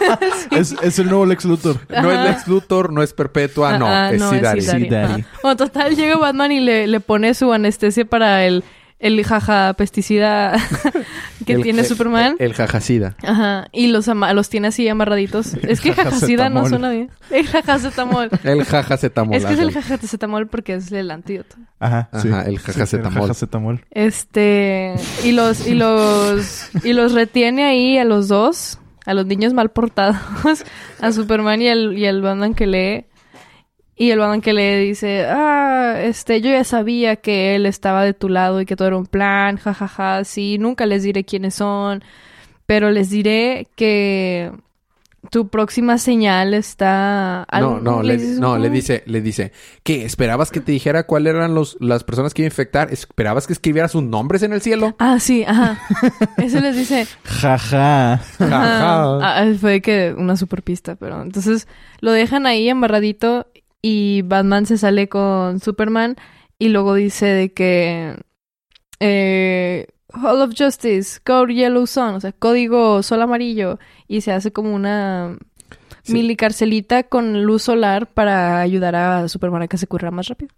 es, 0.50 0.74
es 0.82 0.98
el 0.98 1.06
nuevo 1.06 1.26
Lex 1.26 1.44
Luthor. 1.44 1.80
No 1.88 2.10
es. 2.10 2.30
Lex 2.30 2.48
Luthor, 2.48 2.92
no 2.92 3.02
es 3.02 3.12
Perpetua, 3.12 3.78
no. 3.78 3.86
Es 4.08 4.18
no, 4.18 4.32
es 4.32 4.38
Sidari. 4.38 4.62
Sí. 4.62 5.24
Bueno, 5.42 5.56
total, 5.56 5.94
llega 5.94 6.16
Batman 6.16 6.52
y 6.52 6.60
le, 6.60 6.86
le 6.86 7.00
pone 7.00 7.34
su 7.34 7.52
anestesia 7.52 8.04
para 8.04 8.44
el, 8.44 8.64
el 9.02 9.22
jaja 9.24 9.74
pesticida 9.74 10.54
que 11.46 11.54
El- 11.54 11.62
tiene 11.62 11.80
el- 11.82 11.86
Superman. 11.86 12.36
El, 12.38 12.54
jajacida. 12.54 13.16
Ajá. 13.22 13.66
Y 13.72 13.88
los, 13.88 14.08
ama- 14.08 14.32
los 14.32 14.48
tiene 14.48 14.68
así 14.68 14.88
amarraditos. 14.88 15.54
Es 15.62 15.80
que 15.80 15.92
jajacida 15.92 16.48
no 16.48 16.66
suena 16.68 16.90
bien. 16.90 17.10
El 17.30 17.46
jajacetamol. 17.46 18.30
El 18.44 18.64
jajacetamol. 18.64 19.36
Es 19.36 19.44
que 19.44 19.52
es 19.54 19.58
el 19.58 19.72
jajacetamol 19.72 20.46
porque 20.46 20.74
es 20.74 20.90
el 20.92 21.10
antídoto. 21.10 21.56
Ajá, 21.80 22.08
sí. 22.22 22.28
Ajá, 22.28 22.42
el 22.42 22.58
Sí, 22.58 22.64
jajacetamol. 22.64 23.12
el 23.14 23.20
jajacetamol. 23.22 23.84
Este, 23.90 24.94
y 25.24 25.32
los, 25.32 25.66
y 25.66 25.74
los, 25.74 26.70
y 26.84 26.92
los 26.92 27.12
retiene 27.12 27.64
ahí 27.64 27.98
a 27.98 28.04
los 28.04 28.28
dos, 28.28 28.78
a 29.04 29.14
los 29.14 29.26
niños 29.26 29.52
mal 29.52 29.70
portados, 29.70 30.16
a 31.00 31.12
Superman 31.12 31.60
y 31.60 31.68
al, 31.68 31.98
y 31.98 32.06
al 32.06 32.22
Batman 32.22 32.54
que 32.54 32.66
lee. 32.66 33.06
Y 34.02 34.10
el 34.10 34.18
Batman 34.18 34.40
que 34.40 34.52
lee 34.52 34.84
dice, 34.84 35.26
ah, 35.28 35.94
este, 36.02 36.40
yo 36.40 36.50
ya 36.50 36.64
sabía 36.64 37.14
que 37.14 37.54
él 37.54 37.66
estaba 37.66 38.04
de 38.04 38.14
tu 38.14 38.28
lado 38.28 38.60
y 38.60 38.66
que 38.66 38.74
todo 38.74 38.88
era 38.88 38.96
un 38.96 39.06
plan, 39.06 39.58
jajaja, 39.58 40.24
sí, 40.24 40.58
nunca 40.58 40.86
les 40.86 41.04
diré 41.04 41.22
quiénes 41.22 41.54
son, 41.54 42.02
pero 42.66 42.90
les 42.90 43.10
diré 43.10 43.68
que 43.76 44.50
tu 45.30 45.46
próxima 45.50 45.98
señal 45.98 46.52
está... 46.52 47.46
No, 47.52 47.78
no, 47.78 48.02
le, 48.02 48.16
dice 48.16 48.40
no, 48.40 48.58
le 48.58 48.70
dice, 48.70 49.04
le 49.06 49.20
dice, 49.20 49.52
¿qué? 49.84 50.04
¿Esperabas 50.04 50.50
que 50.50 50.58
te 50.58 50.72
dijera 50.72 51.06
cuáles 51.06 51.36
eran 51.36 51.54
los, 51.54 51.76
las 51.78 52.02
personas 52.02 52.34
que 52.34 52.42
iba 52.42 52.46
a 52.46 52.50
infectar? 52.50 52.92
¿Esperabas 52.92 53.46
que 53.46 53.52
escribiera 53.52 53.86
sus 53.86 54.02
nombres 54.02 54.42
en 54.42 54.52
el 54.52 54.62
cielo? 54.62 54.96
Ah, 54.98 55.20
sí, 55.20 55.44
ajá. 55.46 55.78
Eso 56.38 56.58
les 56.58 56.74
dice, 56.74 57.06
Jaja. 57.22 58.14
Ajá. 58.14 59.18
Ah, 59.22 59.44
fue 59.60 59.80
que 59.80 60.12
una 60.18 60.36
super 60.36 60.64
pista, 60.64 60.96
pero 60.96 61.22
entonces 61.22 61.68
lo 62.00 62.10
dejan 62.10 62.46
ahí 62.46 62.68
embarradito 62.68 63.46
y 63.82 64.22
Batman 64.22 64.64
se 64.66 64.78
sale 64.78 65.08
con 65.08 65.58
Superman 65.60 66.16
y 66.58 66.68
luego 66.68 66.94
dice 66.94 67.26
de 67.26 67.52
que 67.52 68.16
eh, 69.00 69.86
Hall 70.14 70.40
of 70.42 70.52
Justice, 70.56 71.20
Code 71.24 71.54
Yellow 71.54 71.86
Sun, 71.86 72.14
o 72.14 72.20
sea, 72.20 72.32
código 72.32 73.02
sol 73.02 73.22
amarillo 73.22 73.78
y 74.08 74.20
se 74.20 74.32
hace 74.32 74.52
como 74.52 74.74
una 74.74 75.36
Sí. 76.04 76.14
mini 76.14 76.34
carcelita 76.36 77.04
con 77.04 77.44
luz 77.44 77.62
solar 77.62 78.12
para 78.12 78.60
ayudar 78.60 78.96
a 78.96 79.28
Superman 79.28 79.62
a 79.62 79.68
que 79.68 79.78
se 79.78 79.86
curra 79.86 80.10
más 80.10 80.26
rápido. 80.28 80.52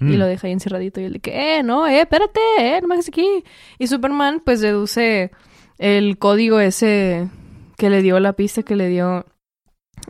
Y 0.00 0.04
Mm. 0.04 0.14
lo 0.18 0.26
deja 0.26 0.46
ahí 0.46 0.52
encerradito 0.52 1.00
y 1.00 1.04
él 1.04 1.14
de 1.14 1.18
que, 1.20 1.58
eh, 1.58 1.62
no, 1.64 1.86
eh, 1.88 2.00
espérate, 2.02 2.38
eh, 2.60 2.78
no 2.80 2.86
me 2.86 2.94
hagas 2.94 3.08
aquí. 3.08 3.26
Y 3.78 3.86
Superman 3.88 4.40
pues 4.44 4.60
deduce 4.60 5.32
el 5.78 6.16
código 6.18 6.60
ese 6.60 7.28
que 7.76 7.90
le 7.90 8.02
dio 8.02 8.20
la 8.20 8.34
pista 8.34 8.62
que 8.62 8.76
le 8.76 8.86
dio 8.88 9.26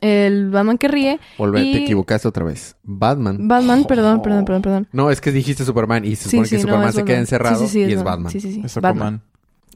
el 0.01 0.51
Batman 0.51 0.79
que 0.79 0.89
ríe. 0.89 1.21
Volve, 1.39 1.63
Y- 1.63 1.73
te 1.73 1.79
equivocaste 1.85 2.29
otra 2.29 2.45
vez. 2.45 2.77
Batman. 2.83 3.49
Batman, 3.49 3.85
perdón, 3.85 4.23
perdón, 4.23 4.45
perdón, 4.45 4.63
perdón. 4.63 4.89
No, 4.93 5.11
es 5.11 5.21
que 5.21 5.33
dijiste 5.33 5.65
Superman 5.65 6.05
y 6.05 6.17
se 6.17 6.25
supone 6.31 6.47
sí, 6.47 6.51
que 6.51 6.57
no, 6.57 6.63
Superman 6.63 6.89
es 6.89 6.95
se 6.95 7.01
queda 7.05 7.15
Batman. 7.15 7.21
encerrado 7.21 7.59
Sí, 7.61 7.67
sí, 7.67 7.85
sí, 7.85 7.91
y 7.91 7.93
es 7.95 8.03
Batman. 8.03 8.33
Sí, 8.33 8.41
sí, 8.41 8.53
sí. 8.55 8.63
Es 8.65 8.75
Batman. 8.77 8.93
Aquaman. 8.97 9.23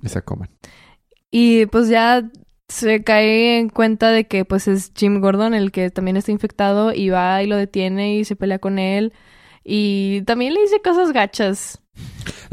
Es 0.03 0.16
Aquaman. 0.16 0.51
Y 1.31 1.66
pues 1.66 1.88
ya 1.88 2.29
se 2.68 3.03
cae 3.05 3.59
en 3.59 3.68
cuenta 3.68 4.11
de 4.11 4.27
que 4.27 4.44
pues 4.44 4.66
es 4.68 4.92
Jim 4.96 5.20
Gordon 5.20 5.53
el 5.55 5.72
que 5.72 5.90
también 5.90 6.16
está 6.16 6.31
infectado 6.33 6.92
y 6.94 7.11
va 7.11 7.42
y 7.42 7.46
lo 7.46 7.57
detiene 7.57 8.16
y 8.16 8.25
se 8.25 8.37
pelea 8.37 8.59
con 8.59 8.79
él. 8.79 9.12
Y 9.64 10.22
también 10.22 10.55
le 10.55 10.61
dice 10.62 10.81
cosas 10.83 11.12
gachas. 11.12 11.81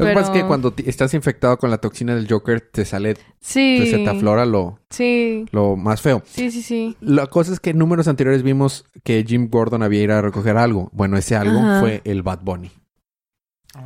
Lo 0.00 0.06
que 0.06 0.14
pasa 0.14 0.32
es 0.32 0.40
que 0.42 0.46
cuando 0.46 0.74
estás 0.84 1.14
infectado 1.14 1.56
con 1.58 1.70
la 1.70 1.78
toxina 1.78 2.14
del 2.14 2.26
Joker, 2.28 2.60
te 2.60 2.84
sale, 2.84 3.16
Sí. 3.40 3.78
te, 3.80 3.86
se 3.90 3.98
te 3.98 4.08
aflora 4.10 4.44
lo, 4.46 4.78
Sí. 4.90 5.46
lo 5.52 5.76
más 5.76 6.00
feo. 6.00 6.22
Sí, 6.26 6.50
sí, 6.50 6.62
sí. 6.62 6.96
La 7.00 7.26
cosa 7.28 7.52
es 7.52 7.60
que 7.60 7.70
en 7.70 7.78
números 7.78 8.08
anteriores 8.08 8.42
vimos 8.42 8.84
que 9.04 9.24
Jim 9.26 9.48
Gordon 9.50 9.82
había 9.82 10.02
ido 10.02 10.14
a 10.16 10.22
recoger 10.22 10.56
algo. 10.56 10.90
Bueno, 10.92 11.16
ese 11.16 11.36
algo 11.36 11.58
Ajá. 11.58 11.80
fue 11.80 12.00
el 12.04 12.22
Bad 12.22 12.40
Bunny. 12.42 12.70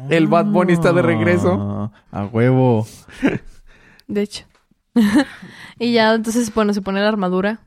El 0.09 0.29
Bad 0.29 0.47
Bunny 0.47 0.73
está 0.73 0.93
de 0.93 1.03
regreso. 1.03 1.91
Ah, 2.11 2.21
A 2.21 2.25
huevo. 2.27 2.87
De 4.07 4.23
hecho. 4.23 4.45
y 5.79 5.93
ya 5.93 6.15
entonces, 6.15 6.55
bueno, 6.55 6.73
se 6.73 6.81
pone 6.83 7.01
la 7.01 7.09
armadura. 7.09 7.67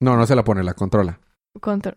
No, 0.00 0.16
no 0.16 0.26
se 0.26 0.36
la 0.36 0.44
pone, 0.44 0.62
la 0.62 0.74
controla. 0.74 1.18
Contra... 1.60 1.96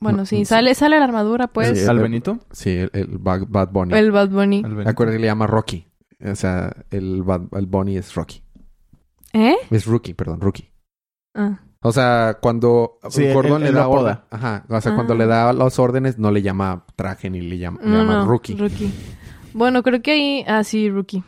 Bueno, 0.00 0.18
No, 0.18 0.26
sí, 0.26 0.44
sale, 0.44 0.74
sale 0.74 0.98
la 0.98 1.04
armadura, 1.04 1.48
pues. 1.48 1.78
Sí, 1.78 1.86
¿Al 1.86 1.96
el- 1.96 2.02
Benito? 2.02 2.38
Sí, 2.52 2.70
el, 2.70 2.90
el 2.92 3.18
Bad, 3.18 3.46
Bad 3.48 3.70
Bunny. 3.70 3.94
El 3.94 4.12
Bad 4.12 4.28
Bunny. 4.30 4.62
Acuérdate 4.86 5.16
que 5.16 5.22
le 5.22 5.26
llama 5.26 5.46
Rocky. 5.46 5.86
O 6.24 6.34
sea, 6.34 6.72
el, 6.90 7.22
Bad, 7.22 7.42
el 7.52 7.66
Bunny 7.66 7.96
es 7.96 8.14
Rocky. 8.14 8.42
¿Eh? 9.32 9.56
Es 9.70 9.86
Rookie, 9.86 10.14
perdón, 10.14 10.40
Rookie. 10.40 10.72
Ah. 11.34 11.60
O 11.80 11.92
sea, 11.92 12.38
cuando 12.40 12.98
Sí, 13.08 13.32
Gordon 13.32 13.62
le 13.62 13.70
da 13.72 13.86
orden- 13.88 14.20
Ajá. 14.30 14.64
O 14.68 14.80
sea, 14.80 14.94
cuando 14.94 15.14
Ah. 15.14 15.16
le 15.16 15.26
da 15.26 15.52
las 15.52 15.78
órdenes, 15.78 16.18
no 16.18 16.30
le 16.32 16.42
llama 16.42 16.84
traje 16.96 17.30
ni 17.30 17.40
le 17.40 17.58
llama, 17.58 17.80
le 17.82 17.90
llama 17.90 18.14
no, 18.14 18.26
Rookie. 18.26 18.54
Rookie. 18.56 18.92
Bueno, 19.52 19.82
creo 19.82 20.02
que 20.02 20.10
ahí... 20.12 20.44
Ah, 20.48 20.64
sí, 20.64 20.90
Rookie. 20.90 21.22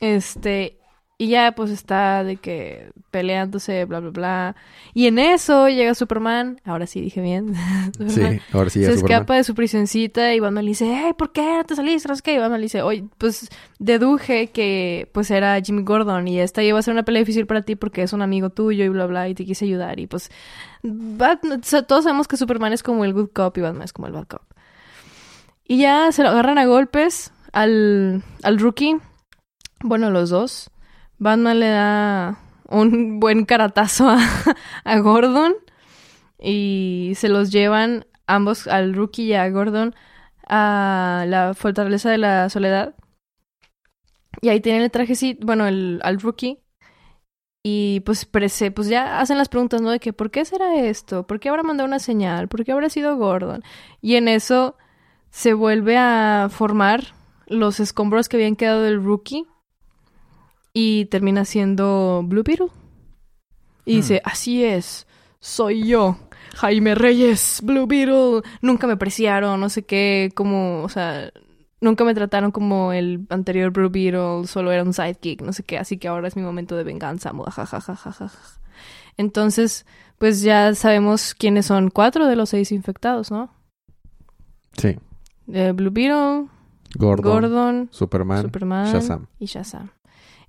Este... 0.00 0.78
Y 1.24 1.28
ya, 1.28 1.52
pues, 1.52 1.70
está 1.70 2.22
de 2.22 2.36
que 2.36 2.90
peleándose, 3.10 3.84
bla, 3.86 4.00
bla, 4.00 4.10
bla. 4.10 4.56
Y 4.92 5.06
en 5.06 5.18
eso 5.18 5.68
llega 5.68 5.94
Superman. 5.94 6.60
Ahora 6.64 6.86
sí 6.86 7.00
dije 7.00 7.20
bien. 7.22 7.54
Sí, 8.08 8.20
ahora 8.52 8.68
sí 8.68 8.80
ya 8.80 8.88
Se 8.88 8.96
Superman. 8.96 9.12
escapa 9.22 9.36
de 9.36 9.44
su 9.44 9.54
prisioncita 9.54 10.34
y 10.34 10.40
Batman 10.40 10.64
le 10.64 10.70
dice, 10.72 10.84
hey, 10.92 11.12
¿por 11.16 11.32
qué 11.32 11.40
no 11.42 11.64
te 11.64 11.76
saliste? 11.76 12.08
No 12.08 12.14
qué. 12.22 12.34
Y 12.34 12.38
Batman 12.38 12.60
le 12.60 12.64
dice, 12.64 12.82
oye, 12.82 13.04
pues 13.16 13.48
deduje 13.78 14.48
que 14.48 15.08
pues 15.12 15.30
era 15.30 15.58
Jimmy 15.62 15.82
Gordon 15.82 16.28
y 16.28 16.40
esta 16.40 16.62
iba 16.62 16.78
a 16.78 16.82
ser 16.82 16.92
una 16.92 17.04
pelea 17.04 17.20
difícil 17.20 17.46
para 17.46 17.62
ti 17.62 17.76
porque 17.76 18.02
es 18.02 18.12
un 18.12 18.20
amigo 18.20 18.50
tuyo 18.50 18.84
y 18.84 18.88
bla, 18.88 19.06
bla, 19.06 19.28
y 19.28 19.34
te 19.34 19.44
quise 19.46 19.64
ayudar. 19.64 19.98
Y 20.00 20.06
pues 20.06 20.30
Batman- 20.82 21.62
todos 21.86 22.04
sabemos 22.04 22.28
que 22.28 22.36
Superman 22.36 22.72
es 22.74 22.82
como 22.82 23.04
el 23.04 23.14
good 23.14 23.30
cop 23.32 23.56
y 23.56 23.60
Batman 23.62 23.84
es 23.84 23.92
como 23.92 24.08
el 24.08 24.12
bad 24.12 24.26
cop. 24.26 24.42
Y 25.66 25.78
ya 25.78 26.12
se 26.12 26.22
lo 26.22 26.28
agarran 26.28 26.58
a 26.58 26.66
golpes 26.66 27.32
al, 27.52 28.22
al 28.42 28.58
rookie. 28.58 28.96
Bueno, 29.82 30.10
los 30.10 30.30
dos. 30.30 30.70
Batman 31.18 31.60
le 31.60 31.68
da 31.68 32.38
un 32.68 33.20
buen 33.20 33.44
caratazo 33.44 34.08
a, 34.08 34.18
a 34.84 34.98
Gordon 34.98 35.54
y 36.40 37.12
se 37.16 37.28
los 37.28 37.50
llevan 37.52 38.06
ambos 38.26 38.66
al 38.68 38.94
rookie 38.94 39.24
y 39.24 39.34
a 39.34 39.48
Gordon 39.50 39.94
a 40.48 41.24
la 41.28 41.54
fortaleza 41.54 42.10
de 42.10 42.18
la 42.18 42.48
soledad. 42.50 42.94
Y 44.40 44.48
ahí 44.48 44.60
tienen 44.60 44.82
el 44.82 44.90
trajecito, 44.90 45.44
bueno, 45.46 45.66
el, 45.66 46.00
al 46.04 46.20
rookie. 46.20 46.60
Y 47.62 48.00
pues, 48.00 48.30
prese- 48.30 48.70
pues 48.70 48.88
ya 48.88 49.20
hacen 49.20 49.38
las 49.38 49.48
preguntas, 49.48 49.80
¿no? 49.80 49.90
De 49.90 49.98
que, 50.00 50.12
¿por 50.12 50.30
qué 50.30 50.44
será 50.44 50.76
esto? 50.76 51.26
¿Por 51.26 51.40
qué 51.40 51.48
habrá 51.48 51.62
mandado 51.62 51.86
una 51.88 51.98
señal? 51.98 52.48
¿Por 52.48 52.64
qué 52.64 52.72
habrá 52.72 52.90
sido 52.90 53.16
Gordon? 53.16 53.62
Y 54.02 54.16
en 54.16 54.28
eso 54.28 54.76
se 55.30 55.54
vuelve 55.54 55.96
a 55.98 56.48
formar 56.50 57.14
los 57.46 57.80
escombros 57.80 58.28
que 58.28 58.36
habían 58.36 58.56
quedado 58.56 58.82
del 58.82 59.02
rookie. 59.02 59.46
Y 60.74 61.06
termina 61.06 61.44
siendo 61.44 62.22
Blue 62.24 62.42
Beetle. 62.42 62.66
Y 63.86 63.96
dice, 63.96 64.20
así 64.24 64.64
es, 64.64 65.06
soy 65.38 65.86
yo. 65.86 66.18
Jaime 66.56 66.94
Reyes, 66.94 67.60
Blue 67.62 67.86
Beetle. 67.86 68.42
Nunca 68.60 68.86
me 68.86 68.94
apreciaron, 68.94 69.60
no 69.60 69.68
sé 69.68 69.84
qué, 69.84 70.32
como, 70.34 70.82
o 70.82 70.88
sea, 70.88 71.30
nunca 71.80 72.04
me 72.04 72.14
trataron 72.14 72.50
como 72.50 72.92
el 72.92 73.26
anterior 73.28 73.70
Blue 73.70 73.90
Beetle, 73.90 74.46
solo 74.46 74.72
era 74.72 74.82
un 74.82 74.92
sidekick, 74.92 75.42
no 75.42 75.52
sé 75.52 75.62
qué, 75.62 75.78
así 75.78 75.98
que 75.98 76.08
ahora 76.08 76.26
es 76.26 76.34
mi 76.36 76.42
momento 76.42 76.76
de 76.76 76.82
venganza. 76.84 77.32
muajajajajaja. 77.32 78.30
Entonces, 79.16 79.86
pues 80.18 80.42
ya 80.42 80.74
sabemos 80.74 81.34
quiénes 81.34 81.66
son 81.66 81.90
cuatro 81.90 82.26
de 82.26 82.36
los 82.36 82.48
seis 82.50 82.72
infectados, 82.72 83.30
¿no? 83.30 83.50
Sí. 84.76 84.96
Eh, 85.52 85.72
Blue 85.72 85.90
Beetle, 85.92 86.48
Gordon, 86.96 87.32
Gordon, 87.32 87.88
Superman, 87.92 88.42
Superman 88.42 88.92
Shazam. 88.92 89.26
y 89.38 89.46
Shazam. 89.46 89.90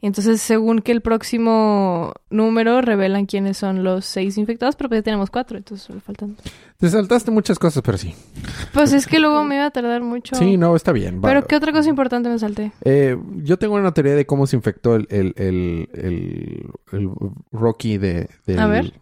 Entonces, 0.06 0.42
según 0.42 0.80
que 0.80 0.92
el 0.92 1.02
próximo 1.02 2.14
número 2.30 2.82
revelan 2.82 3.26
quiénes 3.26 3.58
son 3.58 3.84
los 3.84 4.06
seis 4.06 4.38
infectados, 4.38 4.76
pero 4.76 4.90
pues 4.90 5.00
ya 5.00 5.04
tenemos 5.04 5.30
cuatro, 5.30 5.58
entonces 5.58 5.86
solo 5.88 6.00
faltan. 6.00 6.36
Te 6.78 6.90
saltaste 6.90 7.32
muchas 7.32 7.58
cosas, 7.58 7.82
pero 7.84 7.98
sí. 7.98 8.14
Pues 8.74 8.94
es 8.94 9.08
que 9.08 9.20
luego 9.20 9.44
me 9.44 9.56
iba 9.56 9.66
a 9.66 9.72
tardar 9.72 10.02
mucho. 10.04 10.36
Sí, 10.36 10.58
no, 10.58 10.76
está 10.76 10.92
bien. 10.92 11.18
va. 11.18 11.30
Pero 11.30 11.48
¿qué 11.48 11.56
otra 11.56 11.72
cosa 11.72 11.90
importante 11.90 12.30
me 12.30 12.38
salté? 12.38 12.72
Eh, 12.84 13.18
yo 13.38 13.58
tengo 13.58 13.76
una 13.76 13.94
teoría 13.94 14.16
de 14.16 14.26
cómo 14.26 14.46
se 14.46 14.56
infectó 14.56 14.96
el, 14.96 15.08
el, 15.10 15.34
el, 15.38 15.90
el, 15.94 16.70
el 16.92 17.10
Rocky 17.52 17.98
de... 17.98 18.30
del- 18.46 18.60
A 18.60 18.68
ver. 18.68 18.94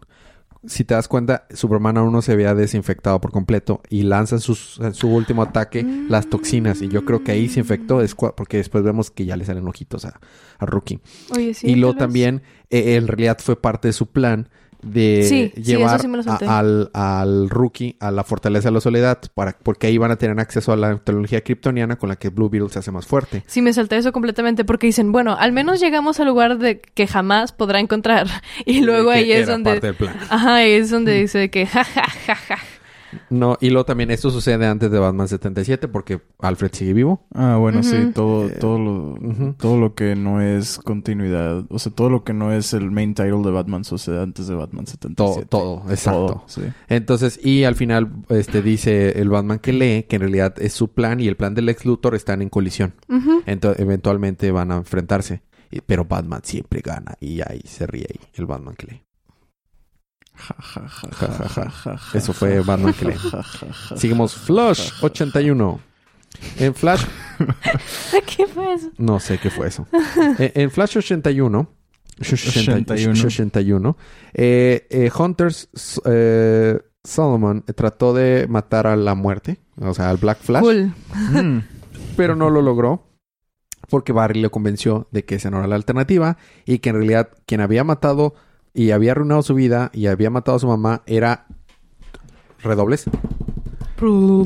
Si 0.66 0.84
te 0.84 0.94
das 0.94 1.08
cuenta, 1.08 1.46
Superman 1.50 1.96
aún 1.98 2.12
no 2.12 2.22
se 2.22 2.32
había 2.32 2.54
desinfectado 2.54 3.20
por 3.20 3.30
completo 3.32 3.82
y 3.90 4.02
lanza 4.02 4.36
en, 4.36 4.40
sus- 4.40 4.80
su 4.92 5.08
último 5.08 5.42
ataque 5.42 5.84
las 6.08 6.28
toxinas. 6.28 6.80
Y 6.82 6.88
yo 6.88 7.04
creo 7.04 7.22
que 7.24 7.32
ahí 7.32 7.48
se 7.48 7.60
infectó 7.60 8.00
porque 8.36 8.56
después 8.58 8.82
vemos 8.84 9.10
que 9.10 9.24
ya 9.26 9.36
le 9.36 9.44
salen 9.44 9.66
ojitos 9.68 10.04
a, 10.04 10.20
a 10.58 10.66
Rookie. 10.66 11.00
Oye, 11.34 11.54
sí. 11.54 11.68
y 11.70 11.74
luego 11.76 11.96
también, 11.96 12.42
eh, 12.70 12.96
en 12.96 13.06
realidad 13.06 13.38
fue 13.40 13.60
parte 13.60 13.88
de 13.88 13.92
su 13.92 14.06
plan 14.10 14.48
de 14.84 15.22
Sí, 15.28 15.52
llevar 15.60 16.00
sí 16.00 16.06
a- 16.26 16.58
al, 16.58 16.90
al 16.92 17.50
Rookie 17.50 17.96
a 18.00 18.10
la 18.10 18.24
Fortaleza 18.24 18.68
de 18.68 18.72
la 18.74 18.80
Soledad 18.80 19.18
para, 19.34 19.56
porque 19.62 19.86
ahí 19.86 19.98
van 19.98 20.10
a 20.10 20.16
tener 20.16 20.38
acceso 20.40 20.72
a 20.72 20.76
la 20.76 20.96
tecnología 20.98 21.40
kryptoniana 21.42 21.96
con 21.96 22.08
la 22.08 22.16
que 22.16 22.28
Blue 22.28 22.48
Beetle 22.48 22.68
se 22.70 22.78
hace 22.78 22.90
más 22.90 23.06
fuerte. 23.06 23.42
Sí, 23.46 23.62
me 23.62 23.72
salté 23.72 23.96
eso 23.96 24.12
completamente 24.12 24.64
porque 24.64 24.86
dicen, 24.86 25.12
bueno, 25.12 25.36
al 25.38 25.52
menos 25.52 25.80
llegamos 25.80 26.20
al 26.20 26.26
lugar 26.26 26.58
de 26.58 26.80
que 26.80 27.06
jamás 27.06 27.52
podrá 27.52 27.80
encontrar. 27.80 28.26
Y 28.66 28.80
luego 28.80 29.10
ahí 29.10 29.30
es 29.32 29.46
donde... 29.46 29.70
parte 29.72 29.86
del 29.88 29.96
plan. 29.96 30.16
Ajá, 30.30 30.56
ahí 30.56 30.72
es 30.72 30.90
donde 30.90 31.14
dice 31.20 31.50
que 31.50 31.66
ja, 31.66 31.84
ja, 31.84 32.04
ja, 32.26 32.34
ja. 32.34 32.58
No, 33.30 33.56
y 33.60 33.70
luego 33.70 33.84
también 33.84 34.10
esto 34.10 34.30
sucede 34.30 34.66
antes 34.66 34.90
de 34.90 34.98
Batman 34.98 35.28
77 35.28 35.88
porque 35.88 36.20
Alfred 36.40 36.70
sigue 36.72 36.92
vivo. 36.92 37.26
Ah, 37.34 37.56
bueno, 37.56 37.82
sí, 37.82 38.10
todo, 38.14 38.48
Eh, 38.48 38.56
todo 38.60 38.78
lo, 38.78 39.54
todo 39.58 39.78
lo 39.78 39.94
que 39.94 40.16
no 40.16 40.40
es 40.40 40.78
continuidad, 40.78 41.64
o 41.68 41.78
sea, 41.78 41.92
todo 41.92 42.10
lo 42.10 42.24
que 42.24 42.32
no 42.32 42.52
es 42.52 42.72
el 42.72 42.90
main 42.90 43.14
title 43.14 43.42
de 43.42 43.50
Batman 43.50 43.84
sucede 43.84 44.22
antes 44.22 44.46
de 44.46 44.54
Batman 44.54 44.86
77. 44.86 45.46
Todo, 45.48 45.80
todo, 45.80 45.90
exacto. 45.90 46.26
Todo, 46.26 46.44
sí. 46.46 46.62
Entonces, 46.88 47.40
y 47.44 47.64
al 47.64 47.74
final, 47.74 48.10
este 48.28 48.62
dice 48.62 49.20
el 49.20 49.28
Batman 49.28 49.58
que 49.58 49.72
lee 49.72 50.04
que 50.08 50.16
en 50.16 50.22
realidad 50.22 50.54
es 50.58 50.72
su 50.72 50.88
plan 50.92 51.20
y 51.20 51.28
el 51.28 51.36
plan 51.36 51.54
del 51.54 51.68
ex 51.68 51.84
Luthor 51.84 52.14
están 52.14 52.42
en 52.42 52.48
colisión. 52.48 52.94
Entonces, 53.46 53.80
eventualmente 53.80 54.50
van 54.50 54.72
a 54.72 54.76
enfrentarse. 54.76 55.42
Pero 55.86 56.04
Batman 56.04 56.40
siempre 56.44 56.80
gana. 56.84 57.16
Y 57.20 57.40
ahí 57.40 57.60
se 57.64 57.86
ríe 57.86 58.06
ahí, 58.08 58.20
el 58.34 58.46
Batman 58.46 58.76
que 58.76 58.86
lee. 58.86 59.02
Ja, 59.02 59.02
ja, 59.02 59.02
ja, 59.02 59.52
Ja, 59.52 59.52
ja, 59.52 59.52
ja. 59.64 59.82
ja, 59.84 60.22
ja, 60.22 60.23
Eso 62.12 62.32
fue 62.32 62.60
Batman 62.60 62.92
ja. 62.92 63.96
Seguimos 63.96 64.34
Flash 64.34 64.92
81. 65.00 65.80
En 66.58 66.74
Flash, 66.74 67.04
¿Qué 68.36 68.46
fue 68.46 68.74
eso? 68.74 68.90
no 68.98 69.20
sé 69.20 69.38
qué 69.38 69.50
fue 69.50 69.68
eso. 69.68 69.86
Eh, 70.38 70.52
en 70.56 70.70
Flash 70.70 70.98
81, 70.98 71.68
81. 72.20 73.26
81, 73.26 73.96
eh, 74.34 74.86
eh, 74.90 75.10
Hunters 75.16 75.68
eh, 76.04 76.80
Solomon 77.04 77.62
trató 77.62 78.14
de 78.14 78.46
matar 78.48 78.86
a 78.86 78.96
la 78.96 79.14
muerte, 79.14 79.60
o 79.80 79.94
sea, 79.94 80.10
al 80.10 80.16
Black 80.16 80.38
Flash, 80.40 80.62
Cool. 80.62 80.92
Mm. 81.32 81.58
pero 82.16 82.34
no 82.34 82.50
lo 82.50 82.62
logró 82.62 83.06
porque 83.88 84.12
Barry 84.12 84.40
le 84.40 84.50
convenció 84.50 85.08
de 85.10 85.24
que 85.24 85.36
esa 85.36 85.50
no 85.50 85.58
era 85.58 85.66
la 85.66 85.76
alternativa 85.76 86.36
y 86.64 86.78
que 86.78 86.90
en 86.90 86.96
realidad 86.96 87.28
quien 87.46 87.60
había 87.60 87.84
matado 87.84 88.34
y 88.74 88.90
había 88.90 89.12
arruinado 89.12 89.42
su 89.42 89.54
vida 89.54 89.90
y 89.94 90.06
había 90.06 90.30
matado 90.30 90.56
a 90.56 90.60
su 90.60 90.66
mamá 90.66 91.02
era 91.06 91.46
redobles 92.62 93.06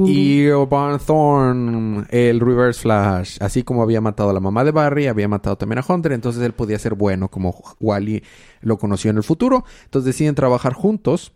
y 0.06 0.48
Van 0.50 0.98
Thorne, 0.98 2.04
el 2.10 2.38
Reverse 2.38 2.80
Flash, 2.82 3.38
así 3.40 3.62
como 3.62 3.82
había 3.82 4.00
matado 4.00 4.30
a 4.30 4.32
la 4.32 4.40
mamá 4.40 4.62
de 4.62 4.70
Barry, 4.70 5.06
había 5.06 5.26
matado 5.26 5.56
también 5.56 5.78
a 5.78 5.84
Hunter, 5.86 6.12
entonces 6.12 6.42
él 6.42 6.52
podía 6.52 6.78
ser 6.78 6.94
bueno 6.94 7.28
como 7.28 7.54
Wally 7.80 8.22
lo 8.60 8.78
conoció 8.78 9.10
en 9.10 9.16
el 9.16 9.22
futuro. 9.22 9.64
Entonces 9.84 10.06
deciden 10.06 10.34
trabajar 10.34 10.74
juntos. 10.74 11.32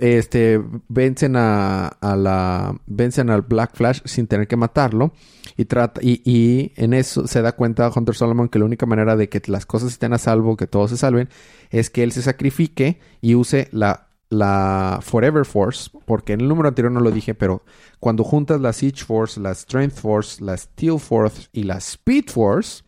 Este 0.00 0.60
vencen 0.88 1.36
a, 1.36 1.86
a 1.86 2.16
la 2.16 2.78
vencen 2.86 3.30
al 3.30 3.42
Black 3.42 3.74
Flash 3.74 4.02
sin 4.04 4.26
tener 4.26 4.46
que 4.46 4.56
matarlo 4.56 5.12
y 5.58 5.64
trata 5.64 6.00
y, 6.02 6.22
y 6.24 6.72
en 6.76 6.94
eso 6.94 7.26
se 7.26 7.42
da 7.42 7.52
cuenta 7.52 7.90
Hunter 7.94 8.14
Solomon 8.14 8.48
que 8.48 8.60
la 8.60 8.64
única 8.64 8.86
manera 8.86 9.16
de 9.16 9.28
que 9.28 9.42
las 9.48 9.66
cosas 9.66 9.90
estén 9.90 10.14
a 10.14 10.18
salvo, 10.18 10.56
que 10.56 10.68
todos 10.68 10.90
se 10.90 10.96
salven, 10.96 11.28
es 11.70 11.90
que 11.90 12.04
él 12.04 12.12
se 12.12 12.22
sacrifique 12.22 13.00
y 13.20 13.34
use 13.34 13.68
la 13.72 14.06
la 14.30 15.00
Forever 15.02 15.44
Force, 15.44 15.90
porque 16.04 16.34
en 16.34 16.42
el 16.42 16.48
número 16.48 16.68
anterior 16.68 16.92
no 16.92 17.00
lo 17.00 17.10
dije, 17.10 17.34
pero 17.34 17.64
cuando 17.98 18.24
juntas 18.24 18.60
la 18.60 18.72
Siege 18.72 19.04
Force, 19.04 19.40
la 19.40 19.54
Strength 19.54 19.94
Force, 19.94 20.44
la 20.44 20.56
Steel 20.56 21.00
Force 21.00 21.48
y 21.52 21.62
la 21.62 21.78
Speed 21.78 22.26
Force, 22.28 22.84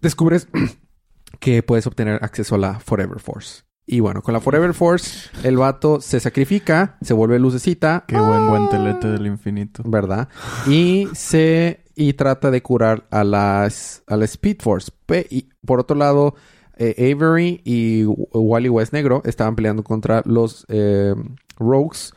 descubres 0.00 0.48
que 1.40 1.62
puedes 1.62 1.86
obtener 1.86 2.22
acceso 2.24 2.56
a 2.56 2.58
la 2.58 2.80
Forever 2.80 3.20
Force. 3.20 3.62
Y 3.86 4.00
bueno, 4.00 4.22
con 4.22 4.32
la 4.32 4.40
Forever 4.40 4.74
Force, 4.74 5.28
el 5.42 5.56
vato 5.56 6.00
se 6.00 6.20
sacrifica, 6.20 6.96
se 7.02 7.14
vuelve 7.14 7.38
lucecita, 7.38 8.04
Qué 8.06 8.16
buen 8.16 8.48
guantelete 8.48 9.08
del 9.08 9.26
infinito. 9.26 9.82
¿verdad? 9.84 10.28
Y 10.66 11.08
se 11.14 11.80
y 11.94 12.14
trata 12.14 12.50
de 12.50 12.62
curar 12.62 13.04
a 13.10 13.24
las 13.24 14.02
a 14.06 14.16
la 14.16 14.24
Speed 14.24 14.58
Force. 14.60 14.90
Pe- 15.06 15.26
y 15.30 15.48
por 15.66 15.80
otro 15.80 15.96
lado, 15.96 16.36
eh, 16.76 17.12
Avery 17.12 17.60
y 17.64 18.04
Wally 18.04 18.68
West 18.68 18.92
Negro 18.92 19.20
estaban 19.26 19.56
peleando 19.56 19.82
contra 19.82 20.22
los 20.24 20.64
eh, 20.68 21.14
Rogues. 21.58 22.14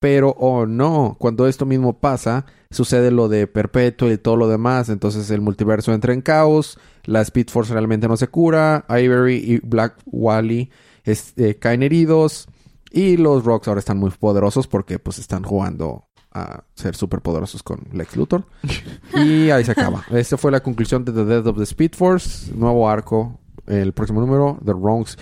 Pero, 0.00 0.30
oh 0.38 0.64
no, 0.64 1.16
cuando 1.18 1.48
esto 1.48 1.66
mismo 1.66 1.98
pasa, 1.98 2.46
sucede 2.70 3.10
lo 3.10 3.28
de 3.28 3.48
Perpetuo 3.48 4.10
y 4.12 4.16
todo 4.16 4.36
lo 4.36 4.48
demás. 4.48 4.88
Entonces 4.88 5.28
el 5.32 5.40
multiverso 5.40 5.92
entra 5.92 6.12
en 6.12 6.20
caos. 6.22 6.78
La 7.04 7.20
Speed 7.22 7.48
Force 7.48 7.72
realmente 7.72 8.06
no 8.06 8.16
se 8.16 8.28
cura. 8.28 8.84
Avery 8.88 9.34
y 9.38 9.58
Black 9.58 9.96
Wally 10.06 10.70
es- 11.10 11.32
eh, 11.36 11.56
caen 11.58 11.82
heridos. 11.82 12.48
Y 12.90 13.16
los 13.18 13.44
Rogues 13.44 13.68
ahora 13.68 13.80
están 13.80 13.98
muy 13.98 14.10
poderosos 14.10 14.66
porque 14.66 14.98
pues 14.98 15.18
están 15.18 15.42
jugando 15.42 16.04
a 16.32 16.64
ser 16.74 16.94
súper 16.96 17.20
poderosos 17.20 17.62
con 17.62 17.86
Lex 17.92 18.16
Luthor. 18.16 18.44
y 19.14 19.50
ahí 19.50 19.64
se 19.64 19.72
acaba. 19.72 20.04
Esta 20.10 20.36
fue 20.36 20.50
la 20.50 20.60
conclusión 20.60 21.04
de 21.04 21.12
The 21.12 21.24
Death 21.24 21.46
of 21.48 21.56
the 21.58 21.64
Speed 21.64 21.92
Force. 21.96 22.52
Nuevo 22.54 22.88
arco. 22.88 23.40
El 23.66 23.92
próximo 23.92 24.20
número, 24.20 24.58
The 24.64 24.72
Rogues. 24.72 25.18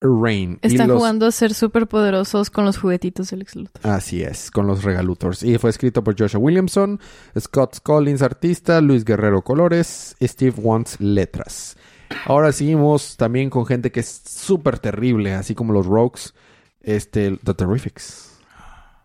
Rain. 0.00 0.58
Están 0.62 0.88
los- 0.88 0.98
jugando 0.98 1.26
a 1.26 1.30
ser 1.32 1.54
súper 1.54 1.86
poderosos 1.86 2.50
con 2.50 2.64
los 2.64 2.76
juguetitos 2.76 3.30
del 3.30 3.38
Lex 3.40 3.56
Luthor. 3.56 3.86
Así 3.90 4.22
es, 4.22 4.50
con 4.50 4.66
los 4.66 4.82
regalutors. 4.84 5.42
Y 5.42 5.56
fue 5.58 5.70
escrito 5.70 6.04
por 6.04 6.18
Joshua 6.18 6.38
Williamson, 6.40 7.00
Scott 7.38 7.78
Collins, 7.82 8.20
artista, 8.22 8.80
Luis 8.80 9.04
Guerrero, 9.04 9.42
colores, 9.42 10.14
Steve 10.20 10.54
Wants, 10.58 11.00
letras. 11.00 11.76
Ahora 12.24 12.52
seguimos 12.52 13.16
también 13.16 13.50
con 13.50 13.66
gente 13.66 13.90
que 13.92 14.00
es 14.00 14.22
súper 14.26 14.78
terrible, 14.78 15.34
así 15.34 15.54
como 15.54 15.72
los 15.72 15.86
Rogues. 15.86 16.34
Este, 16.80 17.36
The 17.42 17.54
Terrifics. 17.54 18.38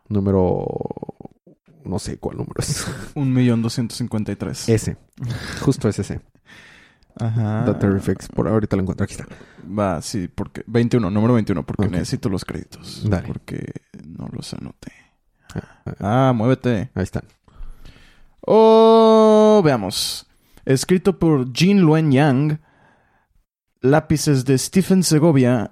Número... 0.08 0.66
No 1.84 1.98
sé 1.98 2.18
cuál 2.18 2.38
número 2.38 2.56
es. 2.60 2.86
Un 3.16 3.34
millón 3.34 3.62
doscientos 3.64 3.98
cincuenta 3.98 4.32
y 4.32 4.36
tres. 4.36 4.70
Ese. 4.70 4.98
Justo 5.62 5.90
es 5.90 5.98
ese. 5.98 6.22
Ajá. 7.20 7.66
The 7.66 7.74
Terrifics. 7.74 8.28
Por 8.30 8.48
ahorita 8.48 8.76
lo 8.76 8.84
encuentro. 8.84 9.04
Aquí 9.04 9.14
está. 9.14 9.26
Va, 9.66 10.02
sí, 10.02 10.28
porque... 10.28 10.64
21, 10.68 11.10
número 11.10 11.34
21, 11.34 11.66
porque 11.66 11.88
necesito 11.88 12.30
los 12.30 12.46
créditos. 12.46 13.04
Dale. 13.10 13.28
Porque 13.28 13.74
no 14.06 14.28
los 14.32 14.54
anoté. 14.54 14.92
Ah, 16.00 16.34
muévete. 16.36 16.92
Ahí 16.94 17.04
están. 17.04 17.24
Oh, 18.42 19.62
veamos. 19.64 20.28
Escrito 20.66 21.18
por 21.18 21.52
Jean 21.52 21.82
Luen 21.82 22.12
Yang. 22.12 22.60
Lápices 23.82 24.46
de 24.46 24.58
Stephen 24.58 25.04
Segovia. 25.04 25.72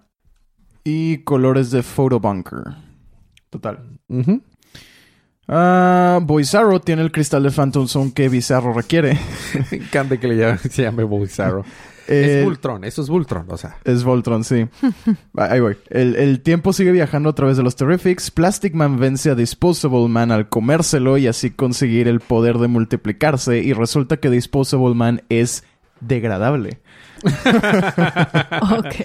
Y 0.84 1.20
colores 1.20 1.72
de 1.72 1.84
Photobunker. 1.84 2.60
Total. 3.50 4.00
Ujú. 4.08 4.42
Ah, 5.48 6.20
Boizarro 6.22 6.80
tiene 6.80 7.02
el 7.02 7.12
cristal 7.12 7.44
de 7.44 7.52
Phantom 7.52 7.88
Zone 7.88 8.14
que 8.14 8.30
Bizarro 8.30 8.72
requiere. 8.74 9.20
Me 9.72 9.78
encanta 9.78 10.18
que 10.18 10.28
le 10.28 10.36
llame- 10.38 10.58
se 10.70 10.84
llame 10.84 11.04
Bizarro. 11.06 11.64
Eh, 12.12 12.40
es 12.40 12.44
Voltron. 12.46 12.84
Eso 12.86 13.04
es 13.04 13.08
Voltron. 13.10 13.46
O 13.50 13.56
sea... 13.58 13.78
Es 13.84 14.04
Voltron, 14.04 14.44
sí. 14.44 14.68
Ahí 15.38 15.60
voy. 15.60 15.78
El, 15.92 16.16
el 16.16 16.42
tiempo 16.42 16.74
sigue 16.74 16.92
viajando 16.92 17.30
a 17.30 17.36
través 17.36 17.56
de 17.56 17.62
los 17.62 17.76
Terrifics. 17.76 18.32
Plastic 18.32 18.74
Man 18.74 18.98
vence 19.00 19.30
a 19.30 19.36
Disposable 19.36 20.08
Man 20.08 20.32
al 20.32 20.50
comérselo 20.50 21.20
y 21.20 21.28
así 21.28 21.52
conseguir 21.52 22.08
el 22.08 22.20
poder 22.20 22.58
de 22.58 22.68
multiplicarse. 22.68 23.60
Y 23.60 23.74
resulta 23.74 24.18
que 24.18 24.32
Disposable 24.32 24.96
Man 24.96 25.22
es 25.30 25.64
degradable. 26.02 26.82
Ok. 28.62 28.96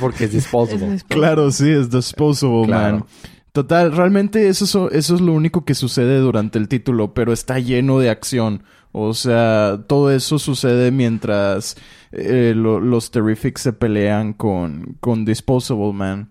Porque 0.00 0.24
es 0.24 0.30
Es 0.30 0.32
disposable. 0.32 1.00
Claro, 1.08 1.50
sí, 1.50 1.70
es 1.70 1.90
Disposable 1.90 2.66
Claro. 2.66 2.98
Man. 2.98 3.06
Total, 3.52 3.90
realmente 3.92 4.48
eso, 4.48 4.66
so- 4.66 4.90
eso 4.90 5.14
es 5.16 5.20
lo 5.20 5.32
único 5.32 5.64
que 5.64 5.74
sucede 5.74 6.18
durante 6.20 6.58
el 6.58 6.68
título, 6.68 7.14
pero 7.14 7.32
está 7.32 7.58
lleno 7.58 7.98
de 7.98 8.08
acción. 8.10 8.62
O 8.92 9.12
sea, 9.14 9.80
todo 9.88 10.10
eso 10.12 10.38
sucede 10.38 10.90
mientras 10.92 11.76
eh, 12.12 12.54
lo- 12.56 12.80
los 12.80 13.10
Terrifics 13.10 13.62
se 13.62 13.72
pelean 13.72 14.32
con, 14.34 14.96
con 15.00 15.24
Disposable 15.24 15.92
Man. 15.92 16.30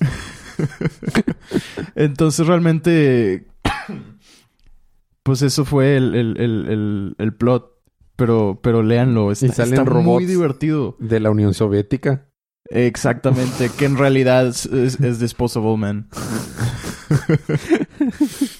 Entonces 1.94 2.46
realmente, 2.46 3.46
pues 5.22 5.42
eso 5.42 5.64
fue 5.64 5.96
el, 5.96 6.14
el, 6.14 6.36
el, 6.40 6.66
el, 6.68 7.14
el 7.18 7.34
plot. 7.34 7.72
Pero, 8.18 8.58
pero 8.60 8.82
léanlo, 8.82 9.30
está, 9.30 9.46
Y 9.46 9.50
salen 9.50 9.74
está 9.78 9.84
muy 9.84 10.02
robots. 10.02 10.26
divertido. 10.26 10.96
De 10.98 11.20
la 11.20 11.30
Unión 11.30 11.54
Soviética. 11.54 12.26
Exactamente, 12.68 13.70
que 13.78 13.84
en 13.84 13.96
realidad 13.96 14.48
es, 14.48 14.66
es, 14.66 15.00
es 15.00 15.20
Disposable 15.20 15.76
Man. 15.76 16.08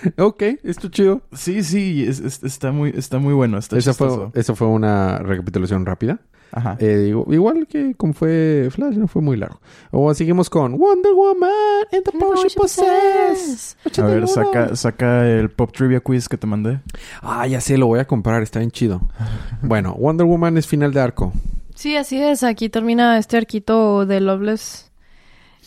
Ok, 0.18 0.42
esto 0.64 0.88
chido. 0.88 1.22
Sí, 1.32 1.62
sí, 1.62 2.04
es- 2.06 2.20
es- 2.20 2.42
está 2.42 2.72
muy, 2.72 2.92
está 2.96 3.18
muy 3.18 3.34
bueno. 3.34 3.58
Está 3.58 3.76
Esa 3.78 3.94
fue, 3.94 4.08
esa 4.34 4.54
fue 4.54 4.66
una 4.68 5.18
recapitulación 5.18 5.84
rápida. 5.86 6.18
Ajá. 6.52 6.76
Eh, 6.78 6.96
digo, 6.98 7.26
igual 7.30 7.66
que 7.66 7.94
como 7.96 8.12
fue 8.14 8.68
Flash, 8.70 8.94
no 8.96 9.08
fue 9.08 9.20
muy 9.20 9.36
largo. 9.36 9.60
O 9.90 10.14
seguimos 10.14 10.48
con 10.48 10.78
Wonder 10.78 11.12
Woman 11.12 11.50
and 11.92 12.04
the 12.04 12.12
Power 12.12 12.38
She 12.38 12.56
Possess. 12.56 13.76
A 13.98 14.02
ver, 14.06 14.26
saca, 14.28 14.74
saca 14.76 15.28
el 15.28 15.50
Pop 15.50 15.72
Trivia 15.72 16.00
Quiz 16.00 16.28
que 16.28 16.38
te 16.38 16.46
mandé. 16.46 16.80
Ah, 17.20 17.46
ya 17.46 17.60
sé, 17.60 17.76
lo 17.76 17.88
voy 17.88 17.98
a 17.98 18.06
comprar, 18.06 18.42
está 18.42 18.60
bien 18.60 18.70
chido. 18.70 19.00
Bueno, 19.62 19.94
Wonder 19.98 20.26
Woman 20.26 20.56
es 20.56 20.66
final 20.66 20.92
de 20.92 21.00
arco. 21.00 21.32
Sí, 21.74 21.96
así 21.96 22.16
es. 22.22 22.42
Aquí 22.42 22.68
termina 22.70 23.18
este 23.18 23.36
arquito 23.36 24.06
de 24.06 24.20
Loveless. 24.20 24.85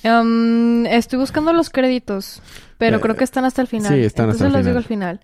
Estoy 0.03 1.19
buscando 1.19 1.53
los 1.53 1.69
créditos, 1.69 2.41
pero 2.77 2.97
Eh, 2.97 3.01
creo 3.01 3.15
que 3.15 3.23
están 3.23 3.45
hasta 3.45 3.61
el 3.61 3.67
final. 3.67 3.93
sí, 3.93 3.99
están 4.03 4.29
hasta 4.29 4.45
Entonces 4.45 4.47
el 4.47 4.53
los 4.53 4.59
final. 4.59 4.65
digo 4.65 4.77
al 4.77 4.83
final. 4.85 5.19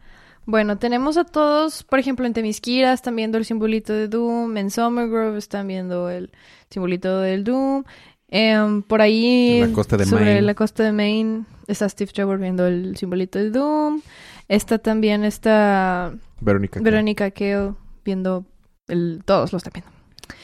Bueno, 0.48 0.78
tenemos 0.78 1.18
a 1.18 1.24
todos, 1.24 1.84
por 1.84 1.98
ejemplo, 1.98 2.26
en 2.28 2.34
Temisquira 2.34 2.94
están 2.94 3.16
viendo 3.16 3.38
el 3.38 3.46
simbolito 3.46 3.94
de 3.94 4.08
Doom, 4.08 4.56
en 4.58 4.70
Summergrove 4.70 5.38
están 5.40 5.68
viendo 5.68 6.10
el 6.10 6.30
simbolito 6.70 7.20
del 7.22 7.44
Doom. 7.44 7.84
Em, 8.28 8.84
por 8.84 9.02
ahí, 9.02 9.62
En 9.62 9.70
la 9.70 9.76
costa 9.76 9.98
de 9.98 10.06
sobre 10.06 10.26
Maine. 10.26 10.42
la 10.42 10.54
costa 10.54 10.84
de 10.84 10.92
Maine, 10.92 11.46
está 11.68 11.88
Steve 11.90 12.12
Trevor 12.14 12.38
viendo 12.38 12.68
el 12.68 12.96
simbolito 12.98 13.40
de 13.40 13.50
Doom. 13.50 14.02
Está 14.48 14.78
también 14.78 15.24
esta 15.24 16.14
Verónica. 16.42 16.80
Verónica 16.80 17.32
Kale 17.32 17.74
viendo 18.04 18.46
el... 18.88 19.22
Todos 19.26 19.52
lo 19.52 19.58
están 19.58 19.72
viendo. 19.74 19.92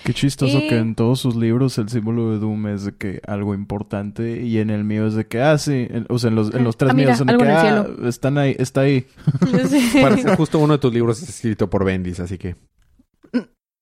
Qué 0.03 0.13
chistoso 0.13 0.57
Y- 0.59 0.67
que 0.67 0.77
en 0.77 0.95
todos 0.95 1.19
sus 1.19 1.35
libros 1.35 1.77
el 1.77 1.89
símbolo 1.89 2.31
de 2.31 2.39
Doom 2.39 2.67
es 2.67 2.85
de 2.85 2.95
que 2.95 3.21
algo 3.27 3.53
importante 3.53 4.41
y 4.41 4.57
en 4.59 4.69
el 4.69 4.83
mío 4.83 5.05
es 5.07 5.13
de 5.13 5.27
que, 5.27 5.41
ah, 5.41 5.57
sí, 5.57 5.87
en- 5.89 6.05
o 6.09 6.17
sea, 6.19 6.29
en 6.29 6.35
los, 6.35 6.53
en 6.53 6.63
los 6.63 6.75
tres 6.77 6.91
Ah, 6.91 6.93
mira, 6.93 7.07
míos 7.09 7.17
son 7.19 7.27
de 7.27 7.37
que, 7.37 7.43
en 7.43 7.49
el 7.49 7.55
ah, 7.57 7.87
están 8.07 8.37
ahí, 8.37 8.55
está 8.57 8.81
ahí. 8.81 9.05
Sí. 9.69 9.91
Para 10.01 10.17
ser 10.17 10.35
justo 10.37 10.59
uno 10.59 10.73
de 10.73 10.79
tus 10.79 10.93
libros 10.93 11.21
es 11.21 11.29
escrito 11.29 11.69
por 11.69 11.83
Bendis, 11.85 12.19
así 12.19 12.37
que... 12.37 12.55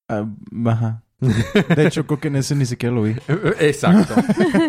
Ah, 0.07 0.25
ajá. 0.65 1.03
De 1.75 1.85
hecho, 1.87 2.05
creo 2.07 2.19
que 2.19 2.29
en 2.29 2.37
ese 2.37 2.55
ni 2.55 2.65
siquiera 2.65 2.95
lo 2.95 3.03
vi. 3.03 3.11
Exacto. 3.59 4.13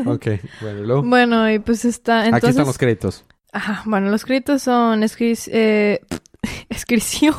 ok, 0.06 0.26
bueno, 0.60 0.78
y 0.82 0.86
luego... 0.86 1.02
Bueno, 1.02 1.50
y 1.50 1.58
pues 1.60 1.84
está... 1.84 2.24
Entonces, 2.26 2.44
Aquí 2.44 2.50
están 2.50 2.66
los 2.66 2.78
créditos. 2.78 3.24
Ajá, 3.52 3.82
bueno, 3.86 4.10
los 4.10 4.24
créditos 4.24 4.62
son 4.62 5.02
escri- 5.02 5.48
eh, 5.52 6.00
escrición, 6.68 7.34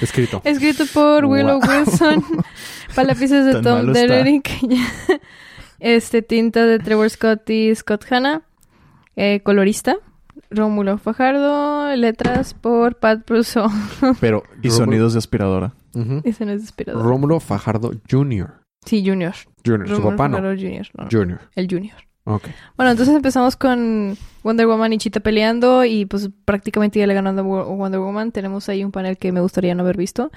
Escrito. 0.00 0.40
escrito 0.44 0.84
por 0.92 1.24
Willow 1.24 1.60
Wow. 1.60 1.68
Wilson, 1.70 2.24
para 2.94 3.08
lápices 3.08 3.44
de 3.46 3.62
Tom. 3.62 3.92
Derrick, 3.92 4.50
este 5.80 6.22
tinta 6.22 6.64
de 6.66 6.78
Trevor 6.78 7.08
Scott 7.10 7.48
y 7.50 7.74
Scott 7.74 8.04
Hanna, 8.10 8.42
eh, 9.16 9.40
colorista, 9.42 9.96
Rómulo 10.50 10.98
Fajardo, 10.98 11.94
letras 11.96 12.54
por 12.54 12.96
Pat 12.96 13.26
Brousseau. 13.26 13.68
Pero... 14.20 14.42
Y 14.62 14.68
Rómulo- 14.68 14.70
sonidos 14.76 15.12
de 15.14 15.18
aspiradora. 15.18 15.72
Ujú. 15.94 16.20
Ese 16.24 16.44
no 16.44 16.52
es 16.52 16.60
inspirador. 16.60 17.02
Rómulo 17.02 17.40
Fajardo 17.40 17.92
Jr. 18.10 18.52
sí, 18.84 19.02
Junior. 19.06 19.34
Jr. 19.64 19.88
Su 19.88 19.94
Rómulo 19.94 20.10
papá 20.10 20.28
no. 20.28 20.36
Fajardo 20.36 20.60
Junior. 20.60 20.86
no, 20.96 21.04
no, 21.04 21.10
Junior. 21.10 21.40
el 21.56 21.68
Junior. 21.70 21.96
Bueno, 22.76 22.90
entonces 22.90 23.14
empezamos 23.14 23.54
con 23.54 24.18
Wonder 24.42 24.66
Woman 24.66 24.92
y 24.92 24.98
Cheetah 24.98 25.20
peleando 25.20 25.84
y 25.84 26.06
pues 26.06 26.28
prácticamente 26.44 26.98
ya 26.98 27.06
le 27.06 27.14
ganando 27.14 27.42
a 27.42 27.44
Wo- 27.44 27.76
Wonder 27.76 28.00
Woman. 28.00 28.32
Tenemos 28.32 28.68
ahí 28.68 28.82
un 28.82 28.90
panel 28.90 29.16
que 29.16 29.30
me 29.30 29.40
gustaría 29.40 29.74
no 29.76 29.84
haber 29.84 29.96
visto. 29.96 30.32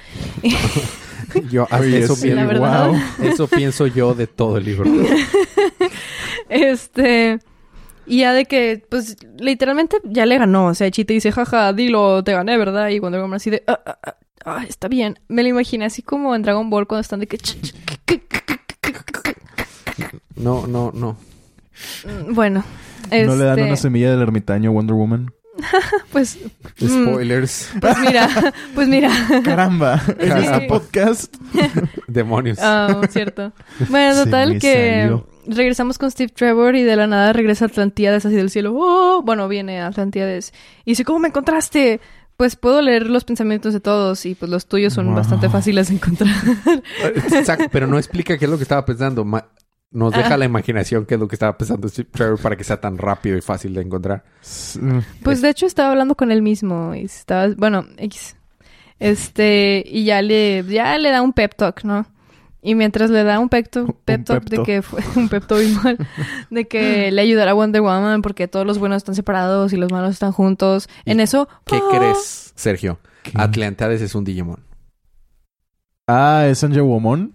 Yo, 1.49 1.67
Oye, 1.71 1.99
eso, 1.99 2.15
pienso, 2.19 2.59
wow. 2.59 2.95
eso 3.23 3.47
pienso 3.47 3.87
yo 3.87 4.13
de 4.13 4.27
todo 4.27 4.57
el 4.57 4.65
libro. 4.65 4.89
Este. 6.47 7.39
Y 8.05 8.19
ya 8.19 8.33
de 8.33 8.45
que, 8.45 8.83
pues, 8.89 9.17
literalmente 9.39 9.97
ya 10.03 10.25
le 10.25 10.37
ganó. 10.37 10.67
O 10.67 10.73
sea, 10.73 10.89
Cheetah 10.89 11.13
dice, 11.13 11.31
jaja, 11.31 11.73
dilo, 11.73 12.23
te 12.23 12.33
gané, 12.33 12.57
¿verdad? 12.57 12.89
Y 12.89 12.99
Wonder 12.99 13.21
Woman 13.21 13.37
así 13.37 13.49
de, 13.51 13.63
ah, 13.67 13.79
ah, 13.85 13.97
ah, 14.03 14.15
ah, 14.45 14.65
está 14.67 14.87
bien. 14.87 15.19
Me 15.27 15.43
lo 15.43 15.49
imaginé 15.49 15.85
así 15.85 16.01
como 16.01 16.35
en 16.35 16.41
Dragon 16.41 16.69
Ball 16.69 16.87
cuando 16.87 17.01
están 17.01 17.19
de 17.19 17.27
que... 17.27 17.37
No, 20.35 20.65
no, 20.65 20.91
no. 20.93 21.17
Mm, 22.05 22.33
Bueno. 22.33 22.63
¿No 23.11 23.35
le 23.35 23.43
dan 23.45 23.57
este, 23.59 23.63
una 23.69 23.75
semilla 23.77 24.11
del 24.11 24.21
ermitaño 24.21 24.69
a 24.69 24.73
Wonder 24.73 24.95
Woman? 24.95 25.31
Pues, 26.11 26.37
mm, 26.79 26.87
Spoilers. 26.87 27.69
pues 27.81 27.97
mira, 27.99 28.29
pues 28.75 28.87
mira. 28.87 29.11
¡Caramba! 29.43 30.01
¿Es 30.17 30.33
Sí. 30.33 30.39
este 30.45 30.61
podcast? 30.67 31.35
Demonios. 32.07 32.57
Ah, 32.61 33.01
cierto. 33.09 33.51
Bueno, 33.89 34.23
total 34.23 34.57
que 34.59 35.01
salió. 35.01 35.27
regresamos 35.47 35.97
con 35.97 36.09
Steve 36.11 36.31
Trevor 36.33 36.75
y 36.75 36.83
de 36.83 36.95
la 36.95 37.07
nada 37.07 37.33
regresa 37.33 37.65
Atlantiades 37.65 38.25
así 38.25 38.35
del 38.35 38.49
cielo. 38.49 38.73
¡Oh! 38.75 39.21
Bueno, 39.23 39.47
viene 39.47 39.81
Atlantiades 39.81 40.53
y 40.85 40.91
dice, 40.91 41.03
¿cómo 41.03 41.19
me 41.19 41.27
encontraste? 41.27 41.99
Pues 42.37 42.55
puedo 42.55 42.81
leer 42.81 43.07
los 43.09 43.25
pensamientos 43.25 43.73
de 43.73 43.81
todos 43.81 44.25
y 44.25 44.33
pues 44.35 44.49
los 44.49 44.65
tuyos 44.67 44.93
son 44.93 45.07
Wow. 45.07 45.15
bastante 45.15 45.49
fáciles 45.49 45.89
de 45.89 45.95
encontrar. 45.95 46.33
Exacto, 47.33 47.65
pero 47.69 47.85
no 47.85 47.97
explica 47.97 48.37
qué 48.37 48.45
es 48.45 48.51
lo 48.51 48.55
que 48.57 48.63
estaba 48.63 48.85
pensando. 48.85 49.25
Ma- 49.25 49.49
Nos 49.91 50.13
deja 50.13 50.35
Ah. 50.35 50.37
la 50.37 50.45
imaginación 50.45 51.05
qué 51.05 51.15
es 51.15 51.19
lo 51.19 51.27
que 51.27 51.35
estaba 51.35 51.57
pensando 51.57 51.89
Steve 51.89 52.09
Trevor 52.11 52.39
para 52.39 52.55
que 52.55 52.63
sea 52.63 52.79
tan 52.79 52.97
rápido 52.97 53.35
y 53.37 53.41
fácil 53.41 53.73
de 53.73 53.81
encontrar. 53.81 54.23
Pues 55.23 55.41
de 55.41 55.49
hecho 55.49 55.65
estaba 55.65 55.89
hablando 55.91 56.15
con 56.15 56.31
él 56.31 56.41
mismo 56.43 56.93
y 56.93 57.05
estaba, 57.05 57.47
bueno, 57.57 57.85
X. 57.97 58.35
Este, 58.99 59.83
y 59.87 60.03
ya 60.05 60.21
le, 60.21 60.63
ya 60.67 60.97
le 60.97 61.09
da 61.09 61.21
un 61.23 61.33
pep 61.33 61.55
talk, 61.55 61.83
¿no? 61.83 62.05
Y 62.61 62.75
mientras 62.75 63.09
le 63.09 63.23
da 63.23 63.39
un 63.39 63.47
pep 63.49 63.69
talk, 63.69 63.95
pep 64.03 64.25
talk 64.25 64.43
de 64.43 64.49
pepto. 64.57 64.63
que 64.65 64.81
fue 64.81 65.01
un 65.15 65.29
pep 65.29 65.47
talk 65.47 65.61
igual, 65.63 65.97
de 66.49 66.67
que 66.67 67.09
le 67.11 67.21
ayudará 67.21 67.51
a 67.51 67.53
Wonder 67.55 67.81
Woman 67.81 68.21
porque 68.21 68.47
todos 68.47 68.67
los 68.67 68.77
buenos 68.77 68.97
están 68.97 69.15
separados 69.15 69.71
y 69.73 69.77
los 69.77 69.91
malos 69.91 70.11
están 70.11 70.33
juntos. 70.33 70.87
En 71.05 71.19
eso, 71.19 71.47
¿Qué 71.65 71.79
crees, 71.89 72.51
Sergio? 72.55 72.99
Atlantides 73.33 74.01
es 74.01 74.13
un 74.13 74.23
Digimon. 74.25 74.63
Ah, 76.07 76.45
¿es 76.47 76.63
Angel 76.63 76.81
Woman? 76.83 77.33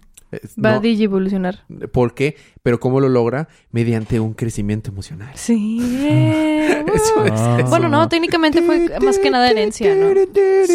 Va 0.63 0.71
no- 0.71 0.77
a 0.77 0.79
digievolucionar. 0.79 1.63
¿Por 1.91 2.13
qué? 2.13 2.35
Pero 2.63 2.79
¿cómo 2.79 2.99
lo 2.99 3.09
logra? 3.09 3.47
Mediante 3.71 4.19
un 4.19 4.33
crecimiento 4.33 4.91
emocional. 4.91 5.31
Sí. 5.35 5.77
Eso 6.95 7.25
es. 7.25 7.31
Ah. 7.35 7.65
Bueno, 7.69 7.89
no, 7.89 8.07
técnicamente 8.09 8.61
fue 8.61 8.89
más 9.01 9.19
que 9.19 9.29
nada 9.29 9.49
herencia, 9.49 9.93
¿no? 9.95 10.09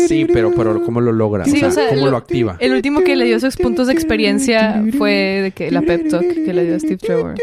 Sí, 0.08 0.26
pero, 0.32 0.52
pero 0.54 0.82
¿cómo 0.84 1.00
lo 1.00 1.12
logra? 1.12 1.44
Sí, 1.44 1.62
o 1.64 1.70
sea, 1.70 1.88
¿cómo 1.88 2.04
lo- 2.06 2.10
lo 2.12 2.16
activa? 2.16 2.56
El 2.60 2.72
último 2.74 3.00
que 3.02 3.16
le 3.16 3.24
dio 3.24 3.40
sus 3.40 3.56
puntos 3.56 3.86
de 3.86 3.92
experiencia 3.94 4.84
fue 4.98 5.12
de 5.42 5.50
que 5.52 5.70
la 5.70 5.82
pep 5.82 6.08
talk 6.08 6.22
que 6.22 6.52
le 6.52 6.64
dio 6.64 6.76
a 6.76 6.78
Steve 6.80 6.96
Trevor. 6.98 7.34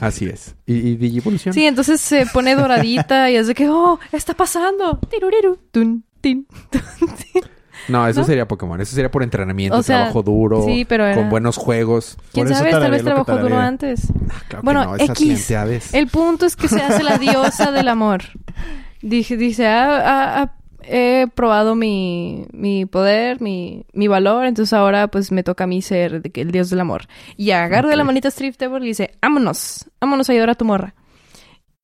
Así 0.00 0.26
es. 0.26 0.54
¿Y, 0.66 0.74
y 0.74 0.96
Digivolución? 0.96 1.52
Sí, 1.52 1.64
entonces 1.66 2.00
se 2.00 2.24
pone 2.26 2.54
doradita 2.54 3.30
y 3.30 3.36
es 3.36 3.48
de 3.48 3.54
que, 3.54 3.68
oh, 3.68 3.98
está 4.12 4.34
pasando. 4.34 4.98
Tiruriru, 5.10 5.58
tun, 5.72 6.04
tin, 6.20 6.46
tun, 6.70 7.08
tin. 7.32 7.42
No, 7.88 8.06
eso 8.06 8.20
¿No? 8.20 8.26
sería 8.26 8.46
Pokémon. 8.46 8.80
Eso 8.80 8.94
sería 8.94 9.10
por 9.10 9.22
entrenamiento, 9.22 9.78
O 9.78 9.82
sea, 9.82 9.96
trabajo 9.98 10.22
duro, 10.22 10.64
sí, 10.64 10.84
pero 10.84 11.06
era- 11.06 11.14
con 11.16 11.30
buenos 11.30 11.56
juegos. 11.56 12.16
¿Quién 12.32 12.46
Por 12.46 12.52
eso 12.52 12.60
sabe? 12.60 12.70
Tal 12.72 12.90
vez 12.90 13.02
trabajó 13.02 13.36
duro 13.38 13.58
antes. 13.58 14.08
Ah, 14.30 14.42
claro 14.48 14.62
Bueno, 14.62 14.84
no, 14.84 14.96
X. 14.96 15.50
El 15.94 16.08
punto 16.08 16.46
es 16.46 16.56
que 16.56 16.68
se 16.68 16.80
hace 16.82 17.02
la 17.02 17.18
diosa 17.18 17.72
del 17.72 17.88
amor. 17.88 18.22
Dije, 19.00 19.36
dice, 19.36 19.66
ah, 19.66 20.00
ah, 20.04 20.42
ah, 20.42 20.54
he 20.82 21.26
probado 21.34 21.74
mi, 21.74 22.46
mi 22.52 22.86
poder, 22.86 23.40
mi, 23.40 23.84
mi 23.92 24.08
valor, 24.08 24.46
entonces 24.46 24.72
ahora 24.72 25.08
pues 25.08 25.30
me 25.32 25.42
toca 25.42 25.64
a 25.64 25.66
mí 25.66 25.82
ser 25.82 26.22
el 26.34 26.50
dios 26.50 26.70
del 26.70 26.80
amor. 26.80 27.06
Y 27.36 27.50
agarra 27.50 27.88
de 27.88 27.96
la 27.96 28.04
manita 28.04 28.28
a 28.28 28.30
Trevor 28.30 28.82
y 28.82 28.88
dice, 28.88 29.12
vámonos, 29.20 29.88
vámonos 30.00 30.28
a 30.28 30.32
ayudar 30.32 30.50
a 30.50 30.54
tu 30.54 30.64
morra. 30.64 30.94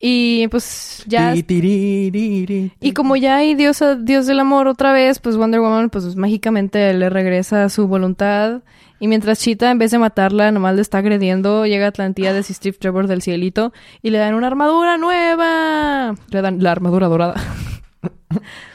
Y 0.07 0.49
pues 0.49 1.03
ya... 1.07 1.35
Y 1.35 2.93
como 2.93 3.17
ya 3.17 3.37
hay 3.37 3.55
diosa, 3.55 3.95
dios 3.95 4.27
del 4.27 4.39
amor 4.39 4.69
otra 4.69 4.93
vez, 4.93 5.19
pues 5.19 5.39
Wonder 5.39 5.61
Woman 5.61 5.89
pues 5.89 6.15
mágicamente 6.15 6.93
le 6.93 7.09
regresa 7.09 7.71
su 7.71 7.89
voluntad. 7.89 8.61
Y 9.01 9.09
mientras 9.09 9.41
Cheetah, 9.41 9.71
en 9.71 9.79
vez 9.79 9.93
de 9.93 9.99
matarla, 9.99 10.53
nomás 10.53 10.75
le 10.75 10.83
está 10.83 10.99
agrediendo, 10.99 11.65
llega 11.65 11.87
Atlantida 11.87 12.35
de 12.35 12.43
Steve 12.43 12.77
Trevor 12.79 13.07
del 13.07 13.23
cielito 13.23 13.73
y 14.03 14.11
le 14.11 14.19
dan 14.19 14.35
una 14.35 14.49
armadura 14.49 14.99
nueva. 14.99 16.15
Le 16.29 16.43
dan 16.43 16.63
la 16.63 16.71
armadura 16.71 17.09
dorada. 17.09 17.43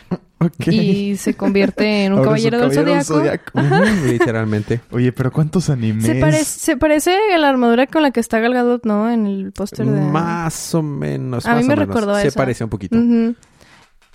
Y 0.67 1.17
se 1.17 1.33
convierte 1.35 2.05
en 2.05 2.13
un 2.13 2.19
Ahora 2.19 2.37
es 2.37 2.43
caballero 2.43 2.69
del 2.69 2.75
caballero 2.85 3.03
zodiaco. 3.03 3.59
Literalmente. 4.05 4.79
Oye, 4.91 5.11
pero 5.11 5.31
¿cuántos 5.31 5.69
animes? 5.69 6.05
Se, 6.05 6.15
parece 6.15 6.45
se 6.45 6.77
parece 6.77 7.17
a 7.33 7.37
la 7.37 7.49
armadura 7.49 7.87
con 7.87 8.03
la 8.03 8.11
que 8.11 8.21
está 8.21 8.39
Gal 8.39 8.53
Gadot, 8.53 8.85
¿no? 8.85 9.09
En 9.09 9.27
el 9.27 9.51
póster 9.51 9.85
de... 9.85 9.99
Más 9.99 10.73
o 10.73 10.81
menos. 10.81 11.45
A 11.45 11.55
mí 11.55 11.63
me 11.63 11.75
recordó 11.75 12.13
a 12.13 12.21
Se 12.21 12.31
parece 12.31 12.63
un 12.63 12.69
poquito. 12.69 12.97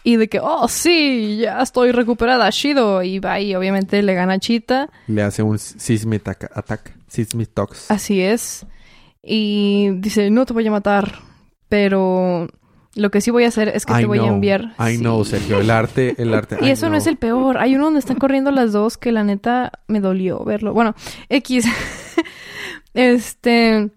Y 0.07 0.17
de 0.17 0.29
que, 0.29 0.39
oh, 0.39 0.69
sí, 0.69 1.39
ya 1.39 1.63
estoy 1.63 1.91
recuperada, 1.91 2.49
Shido. 2.51 3.03
Y 3.03 3.19
va 3.19 3.41
y 3.41 3.55
obviamente 3.55 4.03
le 4.03 4.15
gana 4.15 4.35
a 4.35 4.39
Cheetah. 4.39 4.91
Le 5.07 5.23
hace 5.23 5.43
un 5.43 5.59
Seismic 5.59 6.29
attack. 6.29 6.95
Seismic 7.09 7.51
Tox. 7.55 7.91
Así 7.91 8.21
es. 8.21 8.67
Y 9.23 9.91
dice, 9.97 10.31
no 10.31 10.45
te 10.45 10.53
voy 10.53 10.67
a 10.67 10.71
matar, 10.71 11.21
pero 11.69 12.49
lo 12.97 13.11
que 13.11 13.21
sí 13.21 13.31
voy 13.31 13.45
a 13.45 13.49
hacer 13.49 13.69
es 13.69 13.87
que 13.87 13.95
te 13.95 14.07
voy 14.07 14.19
a 14.21 14.27
enviar. 14.27 14.75
I 14.79 14.97
Sí. 14.97 14.99
know, 14.99 15.25
Sergio. 15.25 15.59
El 15.61 15.71
arte, 15.71 16.15
el 16.19 16.33
arte. 16.35 16.59
Y 16.61 16.67
I 16.67 16.71
eso 16.71 16.89
no 16.89 16.97
es 16.97 17.07
el 17.07 17.17
peor. 17.17 17.59
Hay 17.59 17.75
uno 17.75 17.85
donde 17.87 18.01
están 18.01 18.19
corriendo 18.19 18.51
las 18.51 18.73
dos 18.73 18.97
que 18.99 19.13
la 19.13 19.25
neta 19.25 19.73
me 19.89 20.01
dolió 20.01 20.45
verlo. 20.45 20.73
Bueno, 20.73 20.95
X. 21.29 21.65
este. 22.95 23.91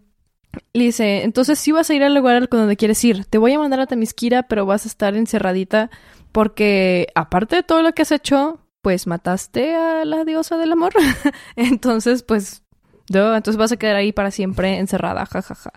le 0.74 0.84
dice, 0.84 1.24
entonces 1.24 1.60
sí 1.60 1.72
vas 1.72 1.90
a 1.90 1.94
ir 1.94 2.04
al 2.04 2.16
lugar 2.16 2.36
al 2.36 2.48
donde 2.50 2.76
quieres 2.78 3.04
ir. 3.04 3.26
Te 3.26 3.38
voy 3.38 3.54
a 3.54 3.60
mandar 3.60 3.80
a 3.80 3.88
Tamiskira, 3.88 4.44
pero 4.44 4.66
vas 4.66 4.86
a 4.86 4.88
estar 4.90 5.16
encerradita 5.16 5.90
porque 6.32 7.08
aparte 7.16 7.56
de 7.58 7.64
todo 7.64 7.82
lo 7.82 7.94
que 7.94 8.02
has 8.04 8.12
hecho, 8.12 8.60
pues 8.82 9.08
mataste 9.08 9.76
a 9.76 10.06
la 10.06 10.24
diosa 10.24 10.58
del 10.58 10.72
amor. 10.72 10.94
entonces, 11.56 12.24
pues, 12.24 12.64
duh, 13.10 13.36
entonces 13.36 13.58
vas 13.58 13.72
a 13.72 13.78
quedar 13.78 13.96
ahí 13.96 14.12
para 14.12 14.32
siempre 14.32 14.78
encerrada, 14.80 15.26
jajaja. 15.26 15.72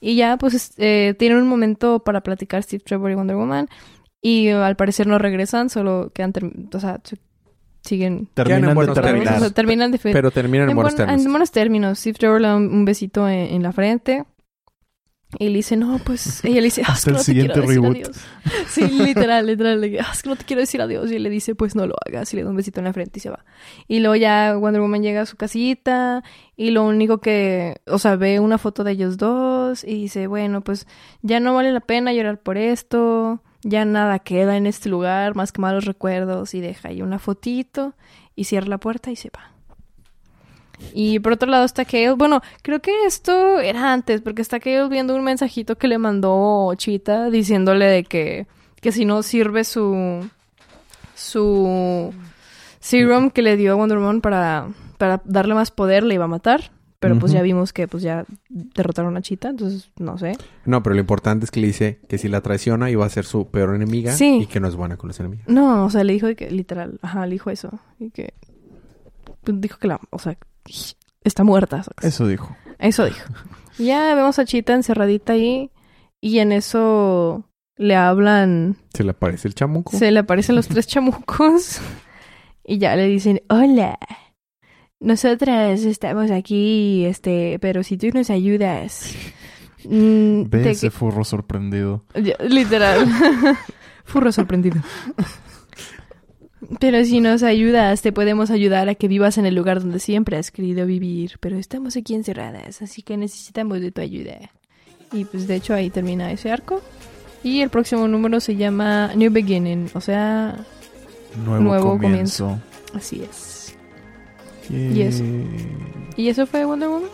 Y 0.00 0.16
ya, 0.16 0.36
pues, 0.36 0.54
es- 0.54 0.74
eh, 0.78 1.14
tienen 1.18 1.38
un 1.38 1.48
momento 1.48 2.00
para 2.04 2.22
platicar 2.22 2.62
Steve 2.62 2.82
Trevor 2.84 3.10
y 3.10 3.14
Wonder 3.14 3.36
Woman. 3.36 3.68
Y 4.20 4.48
eh, 4.48 4.54
al 4.54 4.76
parecer 4.76 5.06
no 5.06 5.18
regresan, 5.18 5.70
solo 5.70 6.10
quedan, 6.14 6.32
term- 6.32 6.74
o 6.74 6.80
sea, 6.80 7.00
se- 7.04 7.18
siguen... 7.82 8.28
Terminan 8.34 8.70
en 8.70 8.76
de 8.76 8.90
o 8.90 8.94
terminar. 8.94 9.38
sea, 9.40 9.50
terminan 9.50 9.90
de... 9.92 9.98
Pero 9.98 10.30
terminan 10.30 10.68
en, 10.70 10.74
buenos 10.74 10.92
buen- 10.94 10.96
términos. 11.06 11.24
en 11.26 11.32
buenos 11.32 11.50
términos. 11.52 11.98
Steve 11.98 12.18
Trevor 12.18 12.40
le 12.40 12.48
da 12.48 12.56
un, 12.56 12.66
un 12.72 12.84
besito 12.84 13.28
en, 13.28 13.54
en 13.54 13.62
la 13.62 13.72
frente. 13.72 14.24
Y 15.38 15.48
le 15.50 15.56
dice, 15.56 15.76
no, 15.76 15.98
pues... 15.98 16.42
Ella 16.44 16.56
le 16.56 16.62
dice, 16.62 16.82
ah, 16.86 16.92
Hasta 16.92 17.04
que 17.04 17.10
el 17.10 17.16
no 17.16 17.22
te 17.24 17.32
quiero 17.34 17.54
siguiente 17.54 17.60
decir 17.60 17.74
reboot. 17.82 17.96
adiós. 17.96 18.16
Sí, 18.68 18.80
literal, 18.88 19.46
literal. 19.46 19.80
le 19.80 19.88
dice, 19.90 20.00
"Ah, 20.02 20.10
es 20.12 20.22
que 20.22 20.28
no 20.30 20.36
te 20.36 20.44
quiero 20.44 20.60
decir 20.60 20.80
adiós. 20.80 21.10
Y 21.12 21.16
él 21.16 21.22
le 21.22 21.28
dice, 21.30 21.54
pues 21.54 21.74
no 21.74 21.86
lo 21.86 21.94
hagas. 22.06 22.32
Y 22.32 22.36
le 22.36 22.44
da 22.44 22.50
un 22.50 22.56
besito 22.56 22.80
en 22.80 22.84
la 22.84 22.92
frente 22.94 23.18
y 23.18 23.20
se 23.20 23.28
va. 23.28 23.44
Y 23.88 24.00
luego 24.00 24.16
ya 24.16 24.56
Wonder 24.56 24.80
Woman 24.80 25.02
llega 25.02 25.20
a 25.22 25.26
su 25.26 25.36
casita. 25.36 26.22
Y 26.56 26.70
lo 26.70 26.84
único 26.84 27.18
que... 27.18 27.76
O 27.86 27.98
sea, 27.98 28.16
ve 28.16 28.40
una 28.40 28.56
foto 28.56 28.84
de 28.84 28.92
ellos 28.92 29.18
dos. 29.18 29.84
Y 29.84 29.94
dice, 30.02 30.26
bueno, 30.28 30.62
pues 30.62 30.86
ya 31.20 31.40
no 31.40 31.54
vale 31.54 31.72
la 31.72 31.80
pena 31.80 32.12
llorar 32.14 32.40
por 32.40 32.56
esto. 32.56 33.42
Ya 33.62 33.84
nada 33.84 34.20
queda 34.20 34.56
en 34.56 34.66
este 34.66 34.88
lugar 34.88 35.34
más 35.34 35.52
que 35.52 35.60
malos 35.60 35.84
recuerdos. 35.84 36.54
Y 36.54 36.60
deja 36.62 36.88
ahí 36.88 37.02
una 37.02 37.18
fotito. 37.18 37.94
Y 38.34 38.44
cierra 38.44 38.68
la 38.68 38.78
puerta 38.78 39.10
y 39.10 39.16
se 39.16 39.28
va. 39.28 39.52
Y 40.94 41.18
por 41.20 41.32
otro 41.32 41.48
lado 41.50 41.64
está 41.64 41.84
Kale. 41.84 42.12
Bueno, 42.12 42.40
creo 42.62 42.80
que 42.80 42.92
esto 43.06 43.58
era 43.60 43.92
antes, 43.92 44.20
porque 44.20 44.42
está 44.42 44.60
Kale 44.60 44.88
viendo 44.88 45.14
un 45.14 45.24
mensajito 45.24 45.76
que 45.76 45.88
le 45.88 45.98
mandó 45.98 46.72
Chita 46.76 47.30
diciéndole 47.30 47.86
de 47.86 48.04
que, 48.04 48.46
que 48.80 48.92
si 48.92 49.04
no 49.04 49.22
sirve 49.22 49.64
su 49.64 50.28
su 51.14 52.12
serum 52.80 53.30
que 53.30 53.42
le 53.42 53.56
dio 53.56 53.72
a 53.72 53.74
Wonder 53.74 53.98
Woman 53.98 54.20
para, 54.20 54.68
para 54.98 55.20
darle 55.24 55.54
más 55.54 55.70
poder, 55.70 56.04
le 56.04 56.14
iba 56.14 56.24
a 56.24 56.28
matar. 56.28 56.70
Pero 57.00 57.16
pues 57.16 57.30
ya 57.30 57.42
vimos 57.42 57.72
que 57.72 57.86
pues 57.86 58.02
ya 58.02 58.24
derrotaron 58.48 59.16
a 59.16 59.22
Chita, 59.22 59.50
entonces 59.50 59.88
no 60.00 60.18
sé. 60.18 60.36
No, 60.64 60.82
pero 60.82 60.94
lo 60.94 61.00
importante 61.00 61.44
es 61.44 61.52
que 61.52 61.60
le 61.60 61.68
dice 61.68 62.00
que 62.08 62.18
si 62.18 62.26
la 62.26 62.40
traiciona 62.40 62.90
iba 62.90 63.06
a 63.06 63.08
ser 63.08 63.24
su 63.24 63.46
peor 63.52 63.76
enemiga 63.76 64.10
Sí. 64.10 64.40
y 64.42 64.46
que 64.46 64.58
no 64.58 64.66
es 64.66 64.74
buena 64.74 64.96
con 64.96 65.06
los 65.06 65.20
enemigos. 65.20 65.46
No, 65.46 65.84
o 65.84 65.90
sea, 65.90 66.02
le 66.02 66.12
dijo 66.12 66.26
que 66.34 66.50
literal, 66.50 66.98
ajá, 67.00 67.24
le 67.26 67.34
dijo 67.34 67.50
eso. 67.50 67.70
Y 68.00 68.10
que 68.10 68.34
pues, 69.44 69.60
dijo 69.60 69.78
que 69.78 69.86
la, 69.86 70.00
o 70.10 70.18
sea, 70.18 70.36
está 71.24 71.44
muerta. 71.44 71.82
Eso 72.02 72.26
dijo. 72.26 72.56
Eso 72.78 73.04
dijo. 73.04 73.20
Ya 73.78 74.12
vemos 74.16 74.38
a 74.40 74.44
Chita 74.44 74.74
encerradita 74.74 75.34
ahí. 75.34 75.70
Y 76.20 76.40
en 76.40 76.50
eso 76.50 77.44
le 77.76 77.94
hablan. 77.94 78.76
¿Se 78.92 79.04
le 79.04 79.10
aparece 79.12 79.46
el 79.46 79.54
chamuco? 79.54 79.96
Se 79.96 80.10
le 80.10 80.18
aparecen 80.18 80.56
los 80.56 80.66
tres 80.66 80.86
chamucos. 80.88 81.80
Y 82.64 82.78
ya 82.78 82.96
le 82.96 83.06
dicen: 83.06 83.40
Hola. 83.48 83.96
Nosotras 85.00 85.84
estamos 85.84 86.32
aquí, 86.32 87.04
este, 87.04 87.58
pero 87.60 87.84
si 87.84 87.96
tú 87.96 88.08
nos 88.12 88.30
ayudas. 88.30 89.14
mm, 89.84 90.42
Ve 90.50 90.62
te- 90.64 90.70
ese 90.72 90.90
furro 90.90 91.22
sorprendido. 91.24 92.04
Literal. 92.40 93.06
Furro 94.04 94.32
sorprendido. 94.32 94.80
Pero 96.80 97.04
si 97.04 97.20
nos 97.20 97.42
ayudas, 97.42 98.02
te 98.02 98.12
podemos 98.12 98.50
ayudar 98.50 98.88
a 98.88 98.94
que 98.94 99.06
vivas 99.08 99.38
en 99.38 99.46
el 99.46 99.54
lugar 99.54 99.80
donde 99.80 99.98
siempre 100.00 100.36
has 100.36 100.50
querido 100.50 100.86
vivir. 100.86 101.32
Pero 101.40 101.56
estamos 101.56 101.96
aquí 101.96 102.14
encerradas, 102.14 102.82
así 102.82 103.02
que 103.02 103.16
necesitamos 103.16 103.80
de 103.80 103.92
tu 103.92 104.00
ayuda. 104.00 104.50
Y 105.12 105.24
pues 105.24 105.46
de 105.46 105.54
hecho 105.56 105.74
ahí 105.74 105.88
termina 105.90 106.30
ese 106.32 106.50
arco. 106.50 106.82
Y 107.44 107.60
el 107.60 107.70
próximo 107.70 108.08
número 108.08 108.40
se 108.40 108.56
llama 108.56 109.12
New 109.14 109.30
Beginning, 109.32 109.88
o 109.94 110.00
sea, 110.00 110.56
Nuevo, 111.44 111.62
Nuevo 111.62 111.98
comienzo. 111.98 112.58
así 112.94 113.22
es. 113.22 113.76
Yay. 114.68 115.02
eso. 115.02 115.24
¿Y 116.16 116.28
eso 116.28 116.46
fue 116.46 116.64
Wonder 116.64 116.88
Woman? 116.88 117.08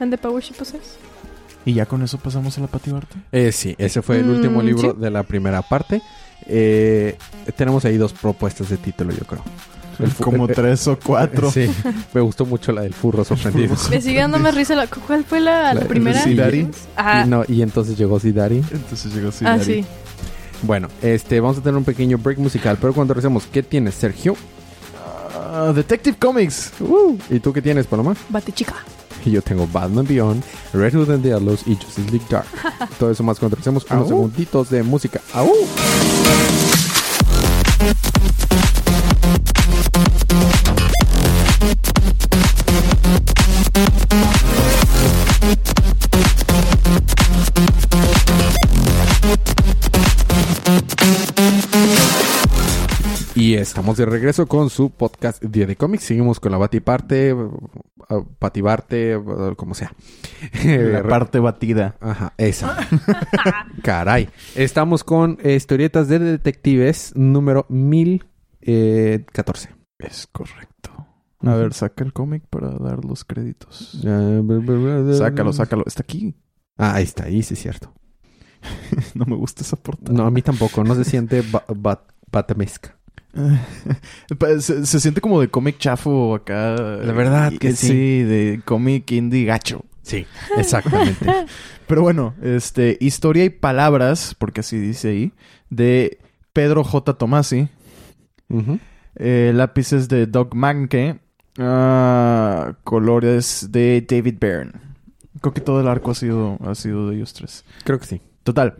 And 0.00 0.12
the 0.12 0.18
Power 0.18 0.42
She 0.42 0.52
Possesses? 0.54 0.96
Y 1.64 1.72
ya 1.72 1.86
con 1.86 2.02
eso 2.02 2.18
pasamos 2.18 2.56
a 2.58 2.60
la 2.60 2.66
patibarta. 2.68 3.16
Eh, 3.32 3.50
sí, 3.52 3.74
ese 3.78 4.00
fue 4.02 4.18
el 4.18 4.26
Mm, 4.26 4.30
último 4.36 4.62
libro 4.62 4.92
sí. 4.92 5.00
de 5.00 5.10
la 5.10 5.22
primera 5.22 5.60
parte. 5.62 6.00
Eh, 6.46 7.16
tenemos 7.56 7.84
ahí 7.84 7.96
dos 7.96 8.12
propuestas 8.12 8.68
de 8.70 8.76
título, 8.76 9.12
yo 9.12 9.24
creo. 9.26 9.42
El 9.98 10.12
Como 10.14 10.48
eh, 10.48 10.52
tres 10.54 10.86
o 10.86 10.98
cuatro. 10.98 11.50
Sí, 11.52 11.68
me 12.14 12.20
gustó 12.20 12.46
mucho 12.46 12.70
la 12.72 12.82
del 12.82 12.94
furro 12.94 13.24
sorprendido. 13.24 13.74
Me 13.90 14.00
sigue 14.00 14.20
dando 14.20 14.38
más 14.38 14.54
risa 14.54 14.76
la... 14.76 14.86
¿Cuál 14.86 15.24
fue 15.24 15.40
la, 15.40 15.74
la 15.74 15.80
La- 15.80 15.86
primera? 15.88 16.20
Sí, 16.22 16.34
Dari. 16.34 16.68
Ah, 16.96 17.24
Y, 17.26 17.28
no, 17.28 17.42
y 17.48 17.62
entonces 17.62 17.98
llegó 17.98 18.20
Sidari. 18.20 18.58
Entonces 18.70 19.12
llegó 19.12 19.28
ah, 19.28 19.32
Sidari. 19.32 19.64
sí. 19.64 19.84
Bueno, 20.62 20.88
este, 21.02 21.38
vamos 21.40 21.58
a 21.58 21.60
tener 21.60 21.76
un 21.76 21.84
pequeño 21.84 22.18
break 22.18 22.38
musical, 22.38 22.78
pero 22.80 22.92
cuando 22.92 23.14
regresemos, 23.14 23.46
¿qué 23.46 23.62
tienes, 23.62 23.94
Sergio? 23.94 24.36
Ah, 25.36 25.72
Detective 25.74 26.16
Comics. 26.18 26.72
¿Y 27.30 27.40
tú 27.40 27.52
qué 27.52 27.62
tienes, 27.62 27.86
Paloma? 27.86 28.14
Bate 28.28 28.52
yo 29.30 29.42
tengo 29.42 29.66
Batman 29.66 30.06
Beyond, 30.06 30.42
Red 30.72 30.94
Hood 30.94 31.10
and 31.10 31.22
the 31.22 31.32
Outlaws 31.32 31.66
y 31.66 31.74
Justice 31.76 32.10
League 32.10 32.26
Dark. 32.28 32.46
Todo 32.98 33.10
eso 33.10 33.22
más 33.22 33.38
cuando 33.38 33.56
regresemos 33.56 33.84
unos 33.90 34.02
Au. 34.02 34.08
segunditos 34.08 34.70
de 34.70 34.82
música. 34.82 35.20
¡Au! 35.32 35.48
Y 53.34 53.54
estamos 53.54 53.96
de 53.96 54.04
regreso 54.04 54.46
con 54.46 54.68
su 54.68 54.90
podcast 54.90 55.42
Día 55.42 55.64
de 55.64 55.76
Cómics. 55.76 56.04
Seguimos 56.04 56.40
con 56.40 56.50
la 56.50 56.58
Batiparte, 56.58 57.36
Batibarte, 58.40 59.16
uh, 59.16 59.54
como 59.56 59.74
sea. 59.74 59.92
La 60.64 61.02
parte 61.08 61.38
batida. 61.38 61.96
Ajá, 62.00 62.34
esa. 62.38 62.76
Caray. 63.82 64.28
Estamos 64.54 65.04
con 65.04 65.38
eh, 65.42 65.54
historietas 65.54 66.08
de 66.08 66.18
detectives 66.18 67.12
número 67.16 67.66
1014. 67.68 69.70
Es 69.98 70.26
correcto. 70.26 71.06
A 71.40 71.54
ver, 71.54 71.72
saca 71.72 72.04
el 72.04 72.12
cómic 72.12 72.44
para 72.50 72.68
dar 72.70 73.04
los 73.04 73.24
créditos. 73.24 73.98
Sácalo, 75.18 75.52
Sácalo. 75.52 75.84
Está 75.86 76.02
aquí. 76.02 76.34
Ah, 76.76 76.94
ahí 76.94 77.04
está, 77.04 77.24
ahí 77.24 77.42
sí 77.42 77.54
es 77.54 77.60
cierto. 77.60 77.92
no 79.14 79.24
me 79.24 79.36
gusta 79.36 79.62
esa 79.62 79.76
portada. 79.76 80.12
No, 80.16 80.26
a 80.26 80.30
mí 80.30 80.42
tampoco. 80.42 80.82
No 80.84 80.94
se 80.96 81.04
siente 81.04 81.42
ba- 81.42 81.64
bat- 81.68 82.12
batamesca. 82.30 82.97
Se, 84.60 84.86
se 84.86 85.00
siente 85.00 85.20
como 85.20 85.40
de 85.40 85.48
cómic 85.48 85.78
chafo 85.78 86.34
acá. 86.34 86.74
La 86.74 87.12
verdad 87.12 87.52
que 87.58 87.72
sí. 87.72 87.88
Sí, 87.88 88.22
de 88.22 88.60
cómic 88.64 89.10
indie 89.12 89.44
gacho. 89.44 89.84
Sí, 90.02 90.26
exactamente. 90.56 91.26
Pero 91.86 92.02
bueno, 92.02 92.34
este, 92.42 92.96
historia 93.00 93.44
y 93.44 93.50
palabras, 93.50 94.34
porque 94.38 94.60
así 94.60 94.78
dice 94.78 95.08
ahí, 95.08 95.32
de 95.70 96.18
Pedro 96.52 96.84
J. 96.84 97.14
Tomasi. 97.14 97.68
Ujú. 98.48 98.78
Eh, 99.16 99.52
lápices 99.54 100.08
de 100.08 100.26
Doug 100.26 100.54
Manke. 100.54 101.18
ah, 101.58 102.74
colores 102.84 103.68
de 103.70 104.04
David 104.08 104.36
Byrne. 104.40 104.72
Creo 105.40 105.54
que 105.54 105.60
todo 105.60 105.80
el 105.80 105.88
arco 105.88 106.10
ha 106.10 106.14
sido, 106.14 106.58
ha 106.64 106.74
sido 106.74 107.08
de 107.08 107.16
ellos 107.16 107.32
tres. 107.32 107.64
Creo 107.84 107.98
que 107.98 108.06
sí. 108.06 108.20
Total. 108.42 108.76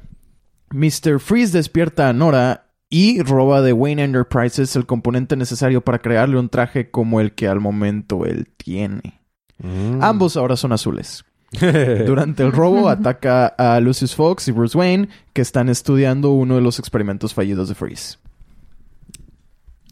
Mr. 0.70 1.20
Freeze 1.20 1.52
despierta 1.56 2.08
a 2.08 2.12
Nora 2.12 2.67
y 2.90 3.20
roba 3.22 3.60
de 3.62 3.72
Wayne 3.72 4.04
Enterprises 4.04 4.74
el 4.76 4.86
componente 4.86 5.36
necesario 5.36 5.82
para 5.82 5.98
crearle 5.98 6.38
un 6.38 6.48
traje 6.48 6.90
como 6.90 7.20
el 7.20 7.32
que 7.32 7.46
al 7.48 7.60
momento 7.60 8.24
él 8.24 8.48
tiene. 8.56 9.20
Mm. 9.58 10.02
Ambos 10.02 10.36
ahora 10.36 10.56
son 10.56 10.72
azules. 10.72 11.24
Durante 12.06 12.42
el 12.42 12.52
robo 12.52 12.88
ataca 12.88 13.46
a 13.46 13.80
Lucius 13.80 14.14
Fox 14.14 14.48
y 14.48 14.52
Bruce 14.52 14.76
Wayne, 14.76 15.08
que 15.32 15.40
están 15.42 15.68
estudiando 15.68 16.30
uno 16.32 16.56
de 16.56 16.60
los 16.60 16.78
experimentos 16.78 17.32
fallidos 17.34 17.68
de 17.68 17.74
Freeze. 17.74 18.18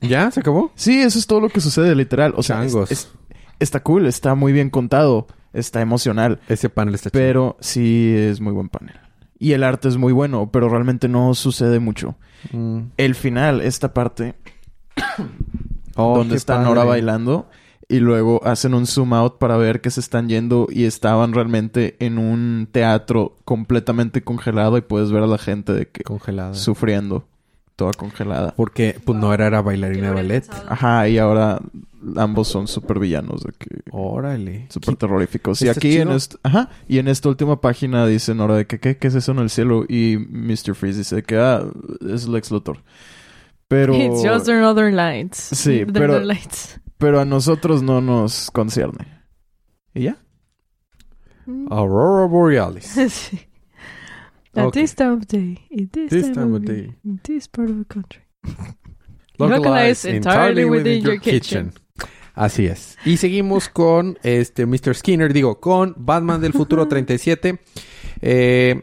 ¿Ya? 0.03 0.30
¿Se 0.30 0.40
acabó? 0.40 0.70
Sí, 0.74 1.01
eso 1.01 1.18
es 1.18 1.26
todo 1.26 1.40
lo 1.40 1.49
que 1.49 1.61
sucede, 1.61 1.94
literal. 1.94 2.34
O 2.36 2.42
sea, 2.42 2.62
es- 2.64 2.72
Changos. 2.72 2.92
es- 2.92 3.09
está 3.59 3.80
cool, 3.80 4.07
está 4.07 4.34
muy 4.34 4.53
bien 4.53 4.68
contado, 4.70 5.26
está 5.55 5.80
emocional, 5.80 6.40
Ese 6.49 6.68
panel 6.68 6.94
está 6.94 7.11
chido. 7.11 7.18
pero 7.22 7.57
sí 7.61 8.14
es 8.14 8.40
muy 8.40 8.53
buen 8.53 8.68
panel. 8.68 8.94
Y 9.39 9.53
el 9.53 9.62
arte 9.64 9.89
es 9.89 9.97
muy 9.97 10.12
bueno, 10.12 10.51
pero 10.51 10.68
realmente 10.68 11.09
no 11.09 11.34
sucede 11.34 11.78
mucho. 11.78 12.14
Mm. 12.53 12.80
El 12.97 13.14
final, 13.14 13.61
esta 13.61 13.93
parte, 13.93 14.34
Oh, 15.97 16.18
donde 16.18 16.37
está 16.37 16.55
padre. 16.57 16.68
Nora 16.68 16.84
bailando, 16.84 17.49
y 17.89 18.01
luego 18.01 18.41
hacen 18.45 18.74
un 18.74 18.87
zoom 18.87 19.14
out 19.14 19.39
para 19.39 19.57
ver 19.57 19.80
que 19.80 19.91
se 19.91 20.01
están 20.01 20.28
yendo 20.28 20.66
y 20.70 20.84
estaban 20.84 21.32
realmente 21.32 21.97
en 22.01 22.18
un 22.18 22.68
teatro 22.70 23.37
completamente 23.45 24.22
congelado 24.22 24.76
y 24.76 24.82
puedes 24.82 25.11
ver 25.11 25.22
a 25.22 25.26
la 25.26 25.39
gente 25.39 25.72
de 25.72 25.89
que 25.89 26.03
Congelada. 26.03 26.55
sufriendo, 26.55 27.24
toda 27.77 27.93
congelada. 27.93 28.55
Porque 28.57 28.99
pues 29.05 29.18
no 29.18 29.33
era, 29.33 29.47
era 29.47 29.62
bailarina 29.62 30.09
de 30.09 30.14
ballet. 30.14 30.45
Ajá, 30.68 31.09
y 31.09 31.18
ahora 31.18 31.61
ambos 32.16 32.49
son 32.49 32.66
super 32.68 32.99
villanos 32.99 33.43
de 33.43 33.53
que 33.53 33.68
Órale. 33.91 34.66
Súper 34.70 34.97
terroríficos. 34.97 35.61
Y 35.62 35.68
aquí 35.68 35.97
en, 35.97 36.05
chido. 36.05 36.16
est- 36.16 36.35
ajá, 36.43 36.70
y 36.89 36.99
en 36.99 37.09
esta 37.09 37.29
última 37.29 37.61
página 37.61 38.07
dice 38.07 38.35
Nora 38.35 38.57
de 38.57 38.66
que 38.66 38.81
¿qué, 38.81 38.97
qué 38.97 39.09
es 39.09 39.14
eso 39.14 39.33
en 39.33 39.39
el 39.39 39.51
cielo? 39.51 39.85
Y 39.89 40.16
Mr. 40.18 40.74
Freeze 40.74 40.99
dice 40.99 41.22
que 41.22 41.37
ah, 41.37 41.62
es 42.09 42.27
Lex 42.29 42.51
Luthor. 42.51 42.79
Pero, 43.68 43.95
It's 43.97 44.22
just 44.27 44.49
another 44.49 44.93
lights. 44.93 45.37
Sí, 45.39 45.85
The 45.87 45.93
pero- 45.93 46.18
lights. 46.20 46.81
pero 46.99 47.20
a 47.20 47.24
nosotros 47.24 47.83
no 47.83 48.01
nos 48.01 48.51
concierne. 48.53 49.22
¿Y 49.95 50.05
ya? 50.05 50.16
Mm. 51.47 51.72
Aurora 51.72 52.27
Borealis. 52.27 52.85
sí. 53.12 53.41
At 54.57 54.72
this 54.72 54.94
time 54.94 55.12
of 55.12 55.26
day, 55.26 55.59
in 55.70 55.88
this, 55.90 56.11
This 56.11 56.32
time, 56.32 56.54
of 56.54 56.62
day, 56.62 56.94
in 57.04 57.20
this 57.22 57.48
part 57.48 57.70
of 57.70 57.76
the 57.78 57.84
country. 57.84 58.22
Localized 59.38 60.07
entirely 60.07 60.64
within 60.64 61.02
your 61.02 61.20
kitchen. 61.20 61.72
Así 62.34 62.66
es. 62.66 62.96
Y 63.04 63.16
seguimos 63.18 63.68
con 63.72 64.18
este 64.22 64.66
Mr. 64.66 64.94
Skinner, 64.94 65.32
digo, 65.32 65.61
con 65.61 65.94
Batman 65.98 66.40
del 66.40 66.52
futuro 66.52 66.86
37. 66.88 67.59
Eh, 68.22 68.82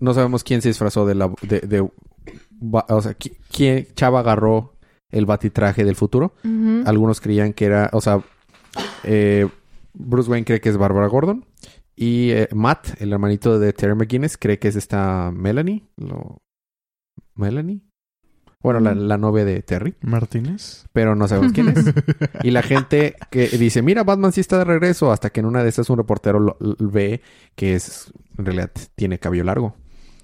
no 0.00 0.14
sabemos 0.14 0.44
quién 0.44 0.62
se 0.62 0.68
disfrazó 0.68 1.06
de 1.06 1.14
la 1.14 1.32
de, 1.42 1.60
de- 1.60 1.80
o 1.80 3.00
sea, 3.02 3.16
qui- 3.18 3.36
quién 3.52 3.86
Chava 3.94 4.20
agarró 4.20 4.74
el 5.10 5.26
batitraje 5.26 5.84
del 5.84 5.96
futuro. 5.96 6.34
Ujú. 6.44 6.82
Algunos 6.86 7.20
creían 7.20 7.52
que 7.52 7.64
era, 7.64 7.90
o 7.92 8.00
sea, 8.00 8.22
eh, 9.04 9.48
Bruce 9.94 10.30
Wayne 10.30 10.44
cree 10.44 10.60
que 10.60 10.68
es 10.68 10.76
Barbara 10.76 11.06
Gordon. 11.08 11.44
Y 12.00 12.30
eh, 12.30 12.48
Matt, 12.54 13.00
el 13.00 13.12
hermanito 13.12 13.58
de 13.58 13.72
Terry 13.72 13.94
McGuinness, 13.94 14.36
cree 14.36 14.58
que 14.58 14.68
es 14.68 14.76
esta 14.76 15.32
Melanie. 15.34 15.88
Lo... 15.96 16.42
¿Melanie? 17.34 17.82
Bueno, 18.60 18.80
la, 18.80 18.94
la 18.94 19.18
novia 19.18 19.44
de 19.44 19.62
Terry, 19.62 19.94
¿Martínez? 20.02 20.86
pero 20.92 21.14
no 21.14 21.28
sabemos 21.28 21.52
quién 21.52 21.68
es. 21.68 21.84
Y 22.42 22.50
la 22.50 22.62
gente 22.62 23.14
que 23.30 23.46
dice, 23.48 23.82
mira, 23.82 24.02
Batman 24.02 24.32
sí 24.32 24.40
está 24.40 24.58
de 24.58 24.64
regreso, 24.64 25.12
hasta 25.12 25.30
que 25.30 25.40
en 25.40 25.46
una 25.46 25.62
de 25.62 25.68
esas 25.68 25.90
un 25.90 25.98
reportero 25.98 26.40
lo, 26.40 26.56
lo 26.60 26.76
ve 26.90 27.20
que 27.54 27.74
es, 27.74 28.12
en 28.36 28.44
realidad 28.46 28.70
tiene 28.96 29.18
cabello 29.18 29.44
largo 29.44 29.76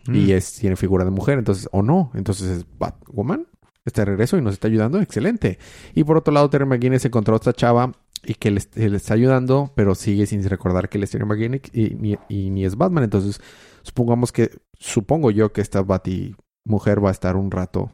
Mm. 0.07 0.15
y 0.17 0.33
es, 0.33 0.55
tiene 0.55 0.77
figura 0.77 1.05
de 1.05 1.11
mujer, 1.11 1.39
entonces, 1.39 1.69
o 1.73 1.83
no, 1.83 2.11
entonces 2.15 2.59
es 2.59 2.67
Batwoman, 2.79 3.47
está 3.85 4.03
de 4.03 4.07
regreso 4.07 4.37
y 4.37 4.43
nos 4.43 4.55
está 4.55 4.69
ayudando, 4.69 5.01
excelente. 5.01 5.59
Y 5.95 6.05
por 6.05 6.17
otro 6.17 6.33
lado, 6.33 6.49
Terry 6.51 6.67
McGuinness 6.67 7.05
encontró 7.05 7.35
a 7.35 7.37
esta 7.37 7.53
chava 7.53 7.93
y 8.27 8.35
que 8.35 8.51
le, 8.51 8.61
le 8.75 8.97
está 8.97 9.15
ayudando, 9.15 9.73
pero 9.75 9.95
sigue 9.95 10.27
sin 10.27 10.43
recordar 10.49 10.89
que 10.89 10.99
él 10.99 11.05
es 11.05 11.11
Terry 11.11 11.61
y, 11.73 11.95
ni, 11.95 12.17
y 12.29 12.51
ni 12.51 12.65
es 12.65 12.77
Batman, 12.77 13.05
entonces 13.05 13.41
supongamos 13.83 14.33
que, 14.33 14.51
supongo 14.79 15.31
yo 15.31 15.53
que 15.53 15.61
esta 15.61 15.83
Bati 15.83 16.35
mujer 16.65 17.05
va 17.05 17.09
a 17.09 17.13
estar 17.13 17.37
un 17.37 17.51
rato, 17.51 17.93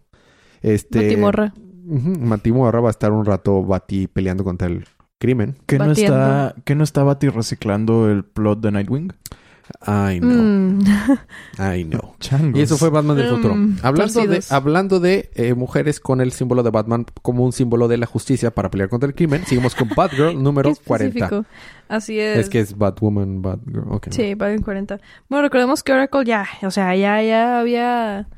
este... 0.63 1.03
Batimorra. 1.03 1.55
Ujú, 1.87 2.13
Batimorra 2.19 2.81
va 2.81 2.89
a 2.89 2.93
estar 2.93 3.13
un 3.13 3.25
rato 3.25 3.65
Bati 3.65 4.07
peleando 4.07 4.45
contra 4.45 4.69
el 4.69 4.85
crimen. 5.19 5.57
¿Que 5.67 5.79
no, 5.79 5.93
está, 5.93 6.55
¿Que 6.65 6.75
no 6.75 6.85
está 6.85 7.03
Bati 7.03 7.29
reciclando 7.29 8.11
el 8.11 8.25
plot 8.25 8.61
de 8.61 8.73
Nightwing? 8.73 9.13
Ay, 9.81 10.21
no. 10.21 10.27
Mm. 10.29 10.85
Ay, 11.59 11.85
no. 11.85 12.15
Changos. 12.21 12.59
Y 12.59 12.63
eso 12.63 12.77
fue 12.77 12.91
Batman 12.91 13.17
del 13.17 13.27
Mm, 13.33 13.37
futuro. 13.37 13.57
Hablando 13.83 14.27
de, 14.27 14.45
hablando 14.51 15.01
de 15.01 15.31
eh, 15.35 15.55
mujeres 15.55 16.01
con 16.01 16.21
el 16.21 16.33
símbolo 16.33 16.63
de 16.63 16.71
Batman 16.71 17.07
como 17.23 17.45
un 17.45 17.53
símbolo 17.53 17.89
de 17.89 17.97
la 17.99 18.07
justicia 18.07 18.51
para 18.51 18.71
pelear 18.71 18.89
contra 18.89 19.09
el 19.09 19.15
crimen, 19.15 19.45
seguimos 19.47 19.75
con 19.75 19.89
Batgirl 19.97 20.43
número 20.43 20.75
Qué 20.75 20.81
40. 20.85 21.19
específico. 21.19 21.47
Así 21.89 22.19
es. 22.19 22.39
Es 22.39 22.49
que 22.49 22.61
es 22.61 22.77
Batwoman, 22.77 23.43
Batgirl. 23.43 23.85
Ok. 23.91 24.09
Sí, 24.11 24.35
Batman 24.35 24.63
40. 24.63 25.01
Bueno, 25.29 25.43
recordemos 25.43 25.83
que 25.83 25.93
Oracle 25.93 26.25
ya, 26.25 26.47
o 26.63 26.71
sea, 26.71 26.95
ya, 26.97 27.23
ya 27.23 27.61
había... 27.61 28.29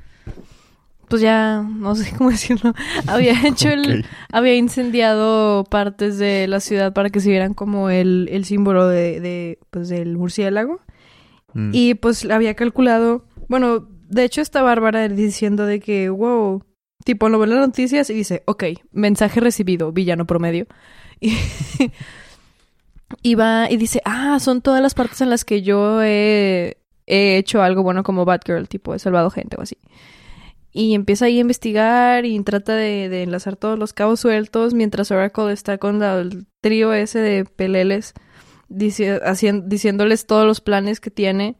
Pues 1.08 1.20
ya, 1.20 1.60
no 1.62 1.94
sé 1.94 2.10
cómo 2.16 2.30
decirlo. 2.30 2.72
Había 3.06 3.34
hecho 3.46 3.68
el... 3.68 4.06
Había 4.32 4.54
incendiado 4.54 5.64
partes 5.64 6.16
de 6.18 6.46
la 6.48 6.60
ciudad 6.60 6.92
para 6.94 7.10
que 7.10 7.20
se 7.20 7.28
vieran 7.28 7.52
como 7.52 7.90
el, 7.90 8.28
el 8.32 8.44
símbolo 8.46 8.88
de, 8.88 9.20
de, 9.20 9.58
pues, 9.70 9.88
del 9.90 10.16
murciélago. 10.16 10.80
Mm. 11.55 11.70
Y 11.72 11.94
pues 11.94 12.24
había 12.30 12.55
calculado... 12.55 13.26
Bueno, 13.48 13.88
de 14.09 14.24
hecho 14.24 14.40
está 14.40 14.62
Bárbara 14.62 15.09
diciendo 15.09 15.66
de 15.66 15.80
que, 15.80 16.09
wow... 16.09 16.62
Tipo, 17.05 17.28
lo 17.28 17.40
ve 17.40 17.48
las 17.48 17.59
noticias 17.59 18.09
y 18.11 18.14
dice, 18.14 18.44
ok, 18.46 18.62
mensaje 18.92 19.40
recibido, 19.40 19.90
villano 19.90 20.24
promedio. 20.26 20.66
Y, 23.22 23.34
va 23.34 23.70
y 23.70 23.76
dice, 23.76 24.00
ah, 24.05 24.38
son 24.40 24.62
todas 24.62 24.80
las 24.80 24.94
partes 24.94 25.20
en 25.20 25.28
las 25.28 25.44
que 25.44 25.62
yo 25.62 26.03
he, 26.03 26.78
he 27.07 27.36
hecho 27.36 27.61
algo 27.62 27.82
bueno 27.82 28.03
como 28.03 28.24
Batgirl, 28.24 28.68
tipo, 28.68 28.94
he 28.94 28.98
salvado 28.98 29.28
gente 29.30 29.57
o 29.59 29.62
así. 29.62 29.76
Y 30.72 30.94
empieza 30.94 31.26
ahí 31.26 31.36
a 31.36 31.42
investigar 31.42 32.24
y 32.24 32.40
trata 32.42 32.74
de, 32.74 33.11
de 33.11 33.22
enlazar 33.24 33.57
todos 33.57 33.78
los 33.78 33.92
cabos 33.92 34.20
sueltos 34.20 34.72
mientras 34.72 35.11
Oracle 35.11 35.53
está 35.53 35.76
con 35.76 35.98
la- 35.98 36.20
el 36.20 36.46
trío 36.62 36.94
ese 36.94 37.18
de 37.18 37.44
peleles 37.44 38.14
dici- 38.74 39.62
diciéndoles 39.66 40.26
todos 40.26 40.46
los 40.46 40.60
planes 40.60 41.00
que 41.00 41.10
tiene. 41.10 41.56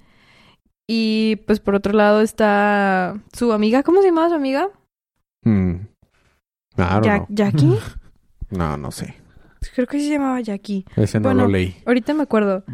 Y 0.89 1.37
pues 1.47 1.61
por 1.61 1.75
otro 1.75 1.93
lado 1.93 2.21
está 2.21 3.15
su 3.33 3.53
amiga, 3.53 3.83
¿cómo 3.83 4.01
se 4.03 4.09
llamaba 4.09 4.29
su 4.29 4.35
amiga? 4.35 4.69
Hmm. 5.45 5.87
Ja- 6.77 7.01
no. 7.01 7.27
Jackie. 7.31 7.79
No, 8.51 8.77
no 8.77 8.91
sé. 8.91 9.15
Creo 9.75 9.87
que 9.87 9.99
se 9.99 10.11
llamaba 10.11 10.41
Jackie. 10.43 10.85
Ese 10.97 11.19
no 11.19 11.29
Bueno. 11.31 11.43
lo 11.45 11.49
leí. 11.49 11.75
Ahorita 11.87 12.13
me 12.13 12.23
acuerdo. 12.25 12.65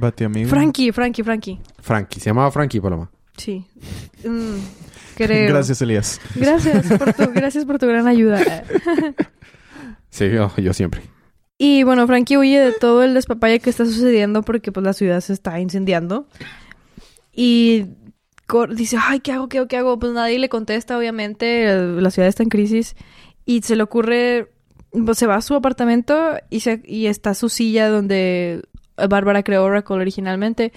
Frankie, 0.48 0.90
Frankie, 0.90 1.22
Frankie. 1.22 1.60
Frankie. 1.80 2.18
Se 2.18 2.30
llamaba 2.30 2.50
Frankie 2.50 2.80
Paloma. 2.80 3.08
Sí. 3.36 3.64
Mm, 4.24 4.56
creo. 5.16 5.48
Gracias, 5.54 5.80
Elías. 5.82 6.20
Gracias 6.34 6.88
por 6.98 7.12
tu, 7.12 7.30
gracias 7.32 7.64
por 7.64 7.78
tu 7.78 7.86
gran 7.86 8.08
ayuda. 8.08 8.40
Sí, 10.10 10.28
yo, 10.30 10.50
yo 10.56 10.72
siempre. 10.72 11.02
Y 11.58 11.82
bueno, 11.82 12.06
Frankie 12.06 12.36
huye 12.36 12.60
de 12.60 12.72
todo 12.72 13.02
el 13.02 13.14
despapalle 13.14 13.58
que 13.58 13.68
está 13.68 13.84
sucediendo 13.84 14.42
porque 14.42 14.70
pues 14.70 14.84
la 14.84 14.92
ciudad 14.92 15.20
se 15.20 15.32
está 15.32 15.58
incendiando. 15.58 16.28
Y 17.32 17.86
dice, 18.70 18.96
ay, 19.00 19.18
¿qué 19.20 19.32
hago? 19.32 19.48
¿Qué 19.48 19.58
hago? 19.58 19.66
¿Qué 19.66 19.76
hago? 19.76 19.98
Pues 19.98 20.12
nadie 20.12 20.38
le 20.38 20.48
contesta, 20.48 20.96
obviamente. 20.96 21.66
La 22.00 22.10
ciudad 22.12 22.28
está 22.28 22.44
en 22.44 22.48
crisis. 22.48 22.94
Y 23.44 23.62
se 23.62 23.74
le 23.74 23.82
ocurre, 23.82 24.52
pues 25.04 25.18
se 25.18 25.26
va 25.26 25.34
a 25.34 25.42
su 25.42 25.54
apartamento 25.54 26.36
y, 26.48 26.60
se, 26.60 26.80
y 26.84 27.06
está 27.06 27.34
su 27.34 27.48
silla 27.48 27.88
donde 27.88 28.62
Bárbara 28.96 29.42
creó 29.42 29.64
Oracle 29.64 29.96
originalmente. 29.96 30.72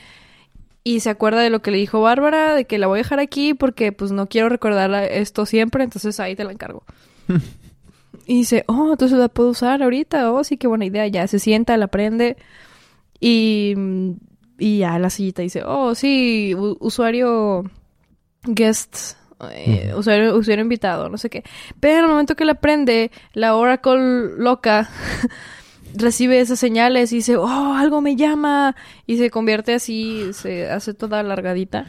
Y 0.83 1.01
se 1.01 1.11
acuerda 1.11 1.41
de 1.41 1.51
lo 1.51 1.61
que 1.61 1.69
le 1.69 1.77
dijo 1.77 2.01
Bárbara, 2.01 2.55
de 2.55 2.65
que 2.65 2.79
la 2.79 2.87
voy 2.87 2.97
a 2.97 3.03
dejar 3.03 3.19
aquí 3.19 3.53
porque 3.53 3.91
pues 3.91 4.11
no 4.11 4.27
quiero 4.27 4.49
recordar 4.49 4.91
esto 5.11 5.45
siempre, 5.45 5.83
entonces 5.83 6.19
ahí 6.19 6.35
te 6.35 6.43
la 6.43 6.51
encargo. 6.51 6.83
y 8.31 8.35
dice, 8.35 8.63
oh, 8.67 8.91
entonces 8.93 9.17
la 9.17 9.27
puedo 9.27 9.49
usar 9.49 9.83
ahorita, 9.83 10.31
oh, 10.31 10.45
sí, 10.45 10.55
qué 10.55 10.65
buena 10.65 10.85
idea. 10.85 11.05
Ya 11.05 11.27
se 11.27 11.37
sienta, 11.37 11.75
la 11.75 11.87
prende 11.87 12.37
y, 13.19 13.75
y 14.57 14.77
ya 14.77 14.97
la 14.99 15.09
sillita 15.09 15.41
dice, 15.41 15.63
oh, 15.65 15.95
sí, 15.95 16.55
usuario 16.55 17.69
guest, 18.43 19.17
eh, 19.51 19.93
usuario, 19.97 20.37
usuario 20.37 20.63
invitado, 20.63 21.09
no 21.09 21.17
sé 21.17 21.29
qué. 21.29 21.43
Pero 21.81 22.05
al 22.05 22.07
momento 22.07 22.37
que 22.37 22.45
la 22.45 22.53
prende, 22.53 23.11
la 23.33 23.53
Oracle 23.57 24.37
loca 24.37 24.89
recibe 25.93 26.39
esas 26.39 26.57
señales 26.57 27.11
y 27.11 27.17
dice, 27.17 27.35
oh, 27.35 27.73
algo 27.73 27.99
me 27.99 28.15
llama. 28.15 28.77
Y 29.07 29.17
se 29.17 29.29
convierte 29.29 29.73
así, 29.73 30.31
se 30.31 30.69
hace 30.69 30.93
toda 30.93 31.19
alargadita. 31.19 31.85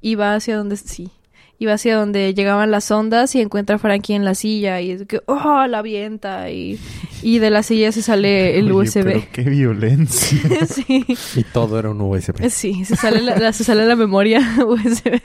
Y 0.00 0.14
va 0.14 0.36
hacia 0.36 0.56
donde, 0.56 0.76
sí. 0.76 1.10
Y 1.58 1.66
va 1.66 1.74
hacia 1.74 1.96
donde 1.96 2.34
llegaban 2.34 2.70
las 2.72 2.90
ondas 2.90 3.34
y 3.36 3.40
encuentra 3.40 3.76
a 3.76 3.78
Frankie 3.78 4.14
en 4.14 4.24
la 4.24 4.34
silla. 4.34 4.80
Y 4.80 4.90
es 4.90 5.06
que, 5.06 5.20
oh, 5.26 5.66
la 5.68 5.78
avienta. 5.78 6.50
Y, 6.50 6.80
y 7.22 7.38
de 7.38 7.50
la 7.50 7.62
silla 7.62 7.92
se 7.92 8.02
sale 8.02 8.58
el 8.58 8.72
Oye, 8.72 8.88
USB. 8.90 9.02
pero 9.04 9.22
qué 9.32 9.42
violencia. 9.42 10.66
sí. 10.66 11.04
Y 11.36 11.44
todo 11.44 11.78
era 11.78 11.90
un 11.90 12.00
USB. 12.00 12.48
Sí, 12.50 12.84
se 12.84 12.96
sale 12.96 13.20
la, 13.22 13.36
la- 13.36 13.52
se 13.52 13.62
sale 13.64 13.86
la 13.86 13.94
memoria 13.96 14.40
USB. 14.66 15.20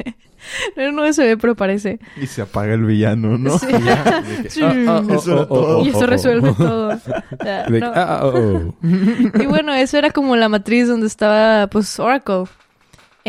No 0.78 0.82
era 0.84 0.92
un 0.92 1.00
USB, 1.00 1.38
pero 1.42 1.56
parece. 1.56 2.00
y 2.22 2.26
se 2.28 2.42
apaga 2.44 2.74
el 2.76 2.86
villano, 2.86 3.38
¿no? 3.38 3.58
Sí. 3.60 3.68
Sí. 4.50 4.62
ah, 4.64 4.84
ah, 4.88 5.02
oh, 5.08 5.14
Eso 5.14 5.36
oh, 5.42 5.48
todo. 5.48 5.78
oh, 5.80 5.86
Y 5.86 5.90
eso 5.90 6.06
resuelve 6.08 6.54
todo. 6.54 6.98
No. 7.70 8.74
Y 9.42 9.46
bueno, 9.48 9.74
eso 9.74 9.98
era 9.98 10.12
como 10.12 10.36
la 10.36 10.48
matriz 10.50 10.88
donde 10.88 11.08
estaba, 11.08 11.68
pues, 11.68 12.00
Oracle. 12.00 12.44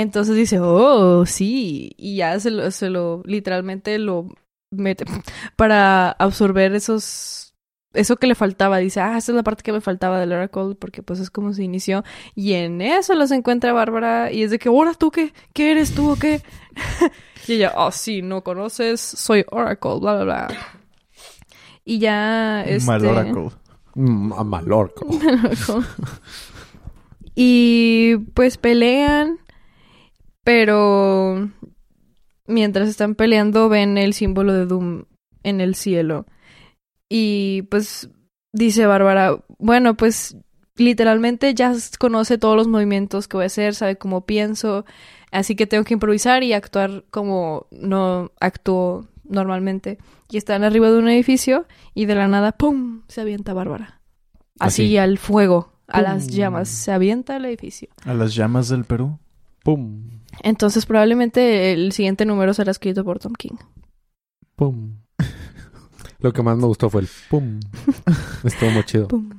Entonces 0.00 0.36
dice, 0.36 0.58
oh, 0.60 1.26
sí. 1.26 1.92
Y 1.96 2.16
ya 2.16 2.38
se 2.40 2.50
lo, 2.50 2.70
se 2.70 2.90
lo 2.90 3.22
literalmente 3.24 3.98
lo 3.98 4.28
mete 4.70 5.04
para 5.56 6.10
absorber 6.12 6.74
esos... 6.74 7.46
Eso 7.92 8.16
que 8.16 8.28
le 8.28 8.36
faltaba. 8.36 8.78
Dice, 8.78 9.00
ah, 9.00 9.18
esa 9.18 9.32
es 9.32 9.36
la 9.36 9.42
parte 9.42 9.64
que 9.64 9.72
me 9.72 9.80
faltaba 9.80 10.20
del 10.20 10.32
Oracle 10.32 10.76
porque 10.78 11.02
pues 11.02 11.18
es 11.18 11.28
como 11.28 11.52
se 11.52 11.64
inició. 11.64 12.04
Y 12.36 12.52
en 12.52 12.80
eso 12.80 13.14
los 13.14 13.32
encuentra 13.32 13.72
Bárbara 13.72 14.30
y 14.30 14.44
es 14.44 14.52
de 14.52 14.60
que, 14.60 14.68
ahora 14.68 14.94
tú 14.94 15.10
qué, 15.10 15.32
qué 15.52 15.72
eres 15.72 15.92
tú 15.92 16.12
o 16.12 16.16
qué. 16.16 16.40
y 17.48 17.54
ella, 17.54 17.72
oh, 17.76 17.90
sí, 17.90 18.22
no 18.22 18.44
conoces, 18.44 19.00
soy 19.00 19.44
Oracle, 19.50 19.98
bla, 19.98 20.14
bla, 20.14 20.24
bla. 20.24 20.48
Y 21.84 21.98
ya, 21.98 22.62
este... 22.62 22.86
Mal 22.86 23.04
Oracle. 23.04 23.50
Mm, 23.94 24.32
a 24.32 24.44
Malorco. 24.44 25.06
y 27.34 28.16
pues 28.34 28.56
pelean, 28.56 29.38
pero 30.50 31.48
mientras 32.48 32.88
están 32.88 33.14
peleando 33.14 33.68
ven 33.68 33.96
el 33.98 34.14
símbolo 34.14 34.52
de 34.52 34.66
Doom 34.66 35.04
en 35.44 35.60
el 35.60 35.76
cielo. 35.76 36.26
Y 37.08 37.62
pues 37.70 38.10
dice 38.52 38.84
Bárbara, 38.84 39.38
bueno, 39.58 39.96
pues 39.96 40.36
literalmente 40.74 41.54
ya 41.54 41.72
conoce 42.00 42.36
todos 42.36 42.56
los 42.56 42.66
movimientos 42.66 43.28
que 43.28 43.36
voy 43.36 43.44
a 43.44 43.46
hacer, 43.46 43.76
sabe 43.76 43.96
cómo 43.96 44.26
pienso, 44.26 44.84
así 45.30 45.54
que 45.54 45.68
tengo 45.68 45.84
que 45.84 45.94
improvisar 45.94 46.42
y 46.42 46.52
actuar 46.52 47.04
como 47.10 47.68
no 47.70 48.32
actúo 48.40 49.06
normalmente. 49.22 49.98
Y 50.30 50.36
están 50.36 50.64
arriba 50.64 50.90
de 50.90 50.98
un 50.98 51.08
edificio 51.08 51.68
y 51.94 52.06
de 52.06 52.16
la 52.16 52.26
nada, 52.26 52.50
¡pum!, 52.50 53.02
se 53.06 53.20
avienta 53.20 53.54
Bárbara. 53.54 54.00
Así, 54.58 54.82
Así. 54.82 54.96
al 54.96 55.18
fuego, 55.18 55.74
a 55.86 56.02
las 56.02 56.26
llamas, 56.26 56.68
se 56.68 56.90
avienta 56.90 57.36
el 57.36 57.44
edificio. 57.44 57.88
A 58.04 58.14
las 58.14 58.34
llamas 58.34 58.68
del 58.68 58.84
Perú. 58.84 59.16
Pum. 59.62 60.19
Entonces 60.42 60.86
probablemente 60.86 61.72
el 61.72 61.92
siguiente 61.92 62.24
número 62.24 62.54
será 62.54 62.70
escrito 62.70 63.04
por 63.04 63.18
Tom 63.18 63.32
King. 63.34 63.56
Pum. 64.56 64.96
Lo 66.20 66.32
que 66.32 66.42
más 66.42 66.56
me 66.56 66.66
gustó 66.66 66.90
fue 66.90 67.02
el 67.02 67.08
pum. 67.28 67.60
Estuvo 68.44 68.70
muy 68.70 68.84
chido. 68.84 69.08
¡Pum! 69.08 69.30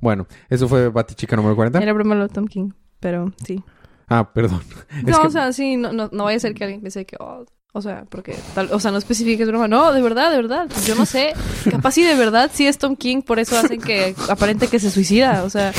Bueno, 0.00 0.26
eso 0.48 0.68
fue 0.68 0.88
Batichica 0.88 1.36
número 1.36 1.56
40. 1.56 1.80
Era 1.80 1.92
broma 1.92 2.14
lo 2.14 2.28
de 2.28 2.32
Tom 2.34 2.46
King, 2.46 2.70
pero 3.00 3.32
sí. 3.44 3.62
Ah, 4.08 4.32
perdón. 4.32 4.62
Es 4.96 5.02
No, 5.04 5.20
que- 5.22 5.26
o 5.26 5.30
sea, 5.30 5.52
sí, 5.52 5.76
no, 5.76 5.92
no, 5.92 6.08
no 6.12 6.24
vaya 6.24 6.36
a 6.36 6.40
ser 6.40 6.54
que 6.54 6.64
alguien 6.64 6.80
piense 6.80 7.04
que, 7.04 7.16
oh, 7.20 7.44
o 7.72 7.82
sea, 7.82 8.04
porque 8.08 8.34
tal, 8.54 8.70
o 8.72 8.80
sea, 8.80 8.90
no 8.90 8.96
especifique 8.98 9.42
es 9.42 9.48
broma. 9.48 9.68
No, 9.68 9.92
de 9.92 10.00
verdad, 10.00 10.30
de 10.30 10.36
verdad. 10.36 10.68
Yo 10.86 10.94
no 10.94 11.04
sé. 11.04 11.34
Capaz 11.70 11.92
sí 11.92 12.02
de 12.02 12.14
verdad 12.14 12.50
sí 12.54 12.66
es 12.66 12.78
Tom 12.78 12.96
King, 12.96 13.20
por 13.22 13.38
eso 13.38 13.58
hacen 13.58 13.80
que 13.80 14.14
aparente 14.30 14.68
que 14.68 14.78
se 14.78 14.90
suicida. 14.90 15.42
O 15.44 15.50
sea, 15.50 15.72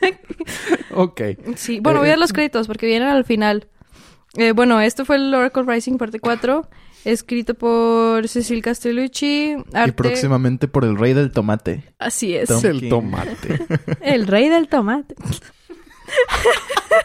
Ok. 0.94 1.20
sí. 1.56 1.80
Bueno, 1.80 1.98
voy 2.00 2.08
a 2.08 2.12
dar 2.12 2.18
los 2.18 2.32
créditos 2.32 2.66
porque 2.66 2.86
vienen 2.86 3.08
al 3.08 3.24
final. 3.24 3.68
Eh, 4.36 4.52
bueno, 4.52 4.80
esto 4.80 5.04
fue 5.04 5.16
el 5.16 5.32
Oracle 5.34 5.62
Rising 5.66 5.96
parte 5.98 6.20
4, 6.20 6.68
escrito 7.04 7.54
por 7.54 8.28
Cecil 8.28 8.62
Castellucci. 8.62 9.56
Arte. 9.72 9.90
Y 9.90 9.92
próximamente 9.92 10.68
por 10.68 10.84
el 10.84 10.96
rey 10.98 11.14
del 11.14 11.32
tomate. 11.32 11.84
Así 11.98 12.34
es. 12.36 12.48
Tom 12.48 12.60
el 12.64 12.80
King. 12.80 12.88
tomate. 12.90 13.66
El 14.02 14.26
rey 14.26 14.48
del 14.48 14.68
tomate. 14.68 15.14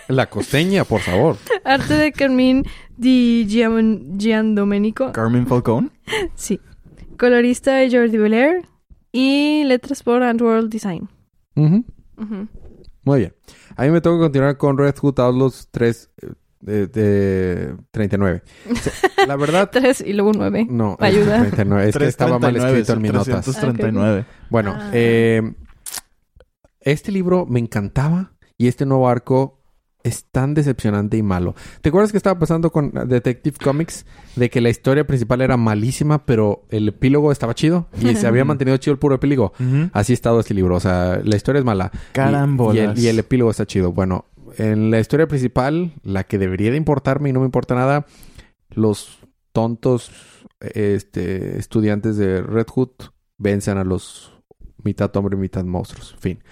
La 0.08 0.30
costeña, 0.30 0.84
por 0.84 1.02
favor. 1.02 1.38
Arte 1.64 1.94
de 1.96 2.12
Carmín 2.12 2.66
Di 2.98 3.46
Gian- 3.50 4.18
Giandomenico. 4.20 5.12
Carmen 5.12 5.48
Falcón. 5.48 5.92
Sí. 6.36 6.60
Colorista 7.18 7.76
de 7.76 7.90
Jordi 7.90 8.18
Belair. 8.18 8.66
Y 9.12 9.64
letras 9.66 10.04
por 10.04 10.24
Antworld 10.24 10.70
Design. 10.72 11.10
Ujú. 11.56 11.84
Ujú. 12.18 12.48
Muy 13.04 13.20
bien. 13.20 13.34
A 13.76 13.84
mí 13.84 13.90
me 13.92 14.02
tengo 14.02 14.18
que 14.18 14.24
continuar 14.26 14.58
con 14.58 14.78
Red 14.78 14.96
Hood 15.00 15.20
Outlaws 15.20 15.68
3 15.72 16.10
eh, 16.22 16.28
de, 16.60 16.88
de 16.88 17.76
39. 17.92 18.44
Se- 18.76 18.92
La 19.28 19.36
verdad, 19.36 19.70
Tres 19.72 20.02
y 20.02 20.14
luego 20.14 20.32
nueve. 20.36 20.68
no. 20.70 20.98
es 21.00 21.06
Ayuda. 21.06 21.40
39. 21.42 21.90
Es 21.90 21.98
que 21.98 22.06
estaba 22.06 22.38
mal 22.40 22.54
339, 22.54 22.80
escrito 22.80 22.94
en 22.94 23.02
mis 23.02 23.14
notas. 23.14 23.46
339. 23.46 24.26
Bueno, 24.50 24.76
Ah. 24.78 24.92
eh, 24.94 25.54
este 26.82 27.12
libro 27.12 27.46
me 27.46 27.60
encantaba 27.60 28.34
y 28.58 28.68
este 28.68 28.86
nuevo 28.86 29.08
arco 29.08 29.61
es 30.04 30.26
tan 30.26 30.54
decepcionante 30.54 31.18
y 31.18 31.24
malo. 31.24 31.56
¿Te 31.82 31.90
acuerdas 31.90 32.12
que 32.12 32.18
estaba 32.18 32.40
pasando 32.40 32.72
con 32.72 32.92
Detective 33.08 33.58
Comics? 33.64 34.06
De 34.36 34.50
que 34.50 34.62
la 34.62 34.70
historia 34.70 35.06
principal 35.06 35.42
era 35.42 35.58
malísima, 35.58 36.26
pero 36.26 36.66
el 36.70 36.88
epílogo 36.90 37.32
estaba 37.32 37.54
chido 37.56 37.88
y 38.02 38.16
se 38.16 38.28
había 38.28 38.46
mantenido 38.46 38.78
chido 38.78 38.94
el 38.94 39.00
puro 39.00 39.16
epílogo. 39.16 39.54
Así 39.94 40.14
ha 40.14 40.16
estado 40.16 40.40
este 40.40 40.54
libro. 40.54 40.76
O 40.76 40.80
sea, 40.80 41.22
la 41.24 41.36
historia 41.36 41.60
es 41.60 41.66
mala. 41.66 41.92
Y- 41.94 41.98
Carambolas. 42.14 42.76
Y, 42.76 42.80
el, 42.80 43.00
y 43.00 43.08
el 43.08 43.20
epílogo 43.20 43.52
está 43.52 43.66
chido. 43.66 43.92
Bueno, 43.92 44.26
en 44.58 44.92
la 44.92 45.00
historia 45.00 45.28
principal, 45.28 45.94
la 46.04 46.24
que 46.24 46.38
debería 46.38 46.72
de 46.72 46.78
importarme 46.78 47.30
y 47.30 47.34
no 47.34 47.40
me 47.40 47.46
importa 47.46 47.76
nada, 47.76 48.06
los 48.70 49.20
tontos 49.54 50.12
este, 50.60 51.58
estudiantes 51.60 52.18
de 52.18 52.42
Red 52.42 52.68
Hood 52.68 52.90
vencen 53.38 53.78
a 53.78 53.84
los 53.84 54.32
mitad 54.84 55.16
hombre 55.16 55.38
y 55.38 55.40
mitad 55.40 55.64
monstruos. 55.64 56.16
Fin. 56.20 56.44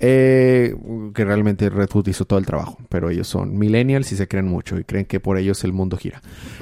Eh, 0.00 0.74
que 1.14 1.24
realmente 1.24 1.70
Red 1.70 1.88
Hood 1.90 2.08
hizo 2.08 2.24
todo 2.24 2.38
el 2.38 2.46
trabajo, 2.46 2.78
pero 2.88 3.10
ellos 3.10 3.28
son 3.28 3.56
millennials 3.56 4.10
y 4.12 4.16
se 4.16 4.26
creen 4.28 4.46
mucho 4.46 4.78
y 4.78 4.84
creen 4.84 5.06
que 5.06 5.20
por 5.20 5.38
ellos 5.38 5.62
el 5.64 5.72
mundo 5.72 5.96
gira. 5.96 6.20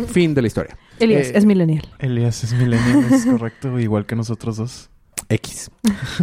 Fin 0.08 0.34
de 0.34 0.42
la 0.42 0.48
historia. 0.48 0.76
Elías 0.98 1.28
Eh, 1.28 1.32
es 1.36 1.44
millennial. 1.46 1.88
Elías 1.98 2.44
es 2.44 2.52
millennial, 2.52 3.04
es 3.12 3.24
correcto, 3.26 3.78
igual 3.80 4.06
que 4.06 4.14
nosotros 4.16 4.56
dos. 4.58 4.90
X. 5.28 5.70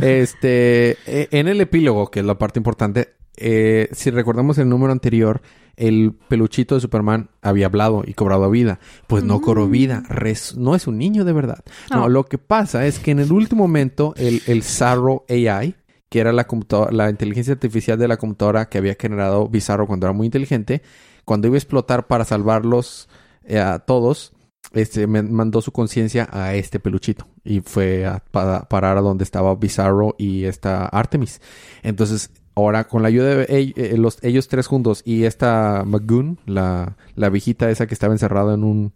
Este, 0.01 0.91
eh, 1.07 1.27
en 1.31 1.47
el 1.47 1.59
epílogo, 1.61 2.11
que 2.11 2.19
es 2.19 2.25
la 2.25 2.37
parte 2.37 2.59
importante, 2.59 3.09
eh, 3.37 3.89
si 3.91 4.11
recordamos 4.11 4.57
el 4.57 4.69
número 4.69 4.91
anterior, 4.91 5.41
el 5.77 6.13
peluchito 6.27 6.75
de 6.75 6.81
Superman 6.81 7.29
había 7.41 7.67
hablado 7.67 8.03
y 8.05 8.13
cobrado 8.13 8.49
vida. 8.51 8.79
Pues 9.07 9.23
no 9.23 9.39
cobró 9.41 9.67
Mm. 9.67 9.71
vida, 9.71 10.03
res- 10.09 10.57
no 10.57 10.75
es 10.75 10.87
un 10.87 10.97
niño 10.97 11.23
de 11.25 11.33
verdad. 11.33 11.63
No, 11.89 12.01
No. 12.01 12.09
lo 12.09 12.25
que 12.25 12.37
pasa 12.37 12.85
es 12.85 12.99
que 12.99 13.11
en 13.11 13.19
el 13.19 13.31
último 13.31 13.63
momento, 13.63 14.13
el, 14.17 14.41
el 14.45 14.61
Zarro 14.63 15.25
AI, 15.29 15.75
que 16.09 16.19
era 16.19 16.31
la, 16.33 16.47
la 16.91 17.09
inteligencia 17.09 17.53
artificial 17.53 17.97
de 17.99 18.07
la 18.07 18.17
computadora 18.17 18.67
que 18.69 18.79
había 18.79 18.95
generado 18.99 19.47
Bizarro 19.47 19.87
cuando 19.87 20.07
era 20.07 20.13
muy 20.13 20.25
inteligente, 20.25 20.81
cuando 21.25 21.47
iba 21.47 21.55
a 21.55 21.59
explotar 21.59 22.07
para 22.07 22.25
salvarlos 22.25 23.07
eh, 23.43 23.59
a 23.59 23.79
todos, 23.79 24.33
este, 24.73 25.07
mandó 25.07 25.61
su 25.61 25.71
conciencia 25.71 26.27
a 26.31 26.53
este 26.55 26.79
peluchito 26.79 27.27
y 27.43 27.61
fue 27.61 28.05
a 28.05 28.23
pa- 28.31 28.67
parar 28.67 28.97
a 28.97 29.01
donde 29.01 29.23
estaba 29.23 29.55
Bizarro 29.55 30.15
y 30.17 30.45
esta 30.45 30.85
Artemis. 30.87 31.41
Entonces, 31.83 32.31
ahora 32.55 32.87
con 32.87 33.01
la 33.01 33.07
ayuda 33.07 33.35
de 33.35 33.45
eh, 33.49 33.97
los, 33.97 34.17
ellos 34.23 34.47
tres 34.47 34.67
juntos 34.67 35.01
y 35.05 35.23
esta 35.23 35.83
Magoon, 35.85 36.39
la, 36.45 36.97
la 37.15 37.29
viejita 37.29 37.69
esa 37.69 37.87
que 37.87 37.93
estaba 37.93 38.13
encerrada 38.13 38.53
en 38.55 38.63
un, 38.63 38.93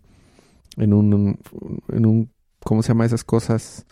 en 0.78 0.94
un, 0.94 1.40
en 1.92 2.06
un, 2.06 2.30
¿cómo 2.64 2.82
se 2.84 2.90
llama 2.90 3.06
esas 3.06 3.24
cosas? 3.24 3.86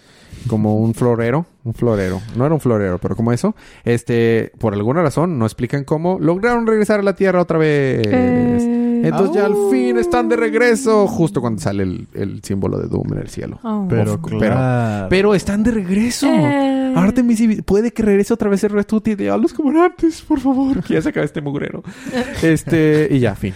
Como 0.48 0.78
un 0.80 0.94
florero, 0.96 1.46
un 1.64 1.74
florero. 1.74 2.20
No 2.36 2.46
era 2.46 2.54
un 2.56 2.60
florero, 2.62 2.98
pero 2.98 3.16
como 3.16 3.32
eso. 3.32 3.56
Este, 3.84 4.52
por 4.60 4.74
alguna 4.74 5.02
razón, 5.04 5.38
no 5.38 5.46
explican 5.46 5.84
cómo 5.84 6.18
lograron 6.20 6.66
regresar 6.66 7.00
a 7.00 7.04
la 7.04 7.14
Tierra 7.16 7.42
otra 7.42 7.58
vez. 7.60 8.02
Eh, 8.08 9.02
Entonces 9.04 9.36
ya 9.36 9.46
al 9.46 9.54
Oh. 9.56 9.70
fin 9.72 9.98
están 9.98 10.30
de 10.30 10.36
regreso, 10.36 11.08
justo 11.08 11.42
cuando 11.42 11.60
sale 11.62 11.84
el, 11.84 12.08
el 12.14 12.44
símbolo 12.44 12.78
de 12.80 12.88
Doom 12.88 13.14
en 13.14 13.20
el 13.20 13.30
cielo. 13.30 13.60
Oh. 13.64 13.86
Pero, 13.90 14.20
claro. 14.22 15.08
Pero 15.10 15.36
están 15.36 15.64
de 15.64 15.72
regreso. 15.72 16.28
Eh. 16.28 16.94
Artemis 16.96 17.40
y- 17.42 17.62
puede 17.62 17.92
que 17.92 18.04
regrese 18.04 18.34
otra 18.34 18.50
vez 18.50 18.64
el 18.64 18.72
Retuti 18.72 19.16
de 19.16 19.26
los 19.38 19.54
como 19.54 19.80
antes, 19.82 20.22
por 20.22 20.40
favor. 20.40 20.84
Que 20.88 20.96
ya 20.96 21.02
se 21.02 21.10
acabe 21.10 21.26
este 21.26 21.42
mugrero. 21.42 21.84
Este, 22.42 23.08
y 23.12 23.20
ya, 23.20 23.36
fin. 23.36 23.54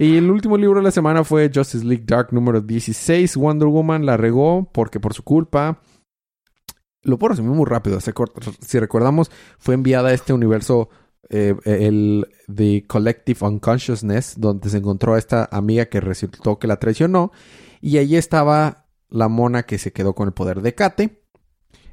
Y 0.00 0.16
el 0.16 0.30
último 0.30 0.56
libro 0.56 0.78
de 0.78 0.84
la 0.84 0.90
semana 0.92 1.24
fue 1.24 1.50
Justice 1.52 1.84
League 1.84 2.04
Dark 2.06 2.28
número 2.30 2.60
16. 2.60 3.36
Wonder 3.36 3.66
Woman 3.66 4.06
la 4.06 4.16
regó 4.16 4.70
porque 4.72 5.00
por 5.00 5.12
su 5.12 5.24
culpa. 5.24 5.80
Lo 7.02 7.18
puedo 7.18 7.30
resumir 7.30 7.50
muy 7.50 7.66
rápido. 7.66 7.98
Si 8.00 8.78
recordamos, 8.78 9.28
fue 9.58 9.74
enviada 9.74 10.10
a 10.10 10.14
este 10.14 10.32
universo, 10.32 10.88
eh, 11.30 11.56
el 11.64 12.28
The 12.46 12.86
Collective 12.86 13.44
Unconsciousness, 13.44 14.34
donde 14.38 14.70
se 14.70 14.78
encontró 14.78 15.14
a 15.14 15.18
esta 15.18 15.48
amiga 15.50 15.86
que 15.86 16.00
resultó 16.00 16.60
que 16.60 16.68
la 16.68 16.76
traicionó. 16.76 17.32
Y 17.80 17.98
allí 17.98 18.14
estaba 18.14 18.86
la 19.08 19.26
mona 19.26 19.64
que 19.64 19.78
se 19.78 19.92
quedó 19.92 20.14
con 20.14 20.28
el 20.28 20.32
poder 20.32 20.62
de 20.62 20.76
Kate. 20.76 21.24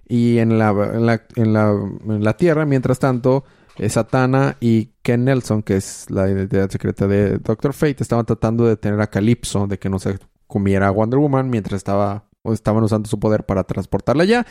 Y 0.08 0.38
en 0.38 0.60
la, 0.60 0.70
en 0.70 1.08
la, 1.08 1.26
en 1.36 1.53
la, 1.53 1.72
en 1.72 2.24
la 2.24 2.38
Tierra, 2.38 2.68
mientras 2.68 2.99
tanto, 2.99 3.45
Satana 3.89 4.57
y 4.59 4.91
Ken 5.01 5.26
Nelson, 5.26 5.63
que 5.63 5.78
es 5.78 6.09
la 6.09 6.30
identidad 6.30 6.69
secreta 6.69 7.07
de 7.07 7.38
Doctor 7.39 7.73
Fate, 7.73 7.97
estaban 7.99 8.26
tratando 8.26 8.63
de 8.63 8.71
detener 8.71 9.01
a 9.01 9.07
Calypso 9.07 9.67
de 9.67 9.78
que 9.78 9.89
no 9.89 9.99
se 9.99 10.17
comiera 10.47 10.88
a 10.88 10.91
Wonder 10.91 11.19
Woman 11.19 11.49
mientras 11.49 11.78
estaba 11.78 12.26
o 12.41 12.53
estaban 12.53 12.84
usando 12.84 13.09
su 13.09 13.19
poder 13.19 13.45
para 13.45 13.63
transportarla 13.63 14.23
allá. 14.23 14.45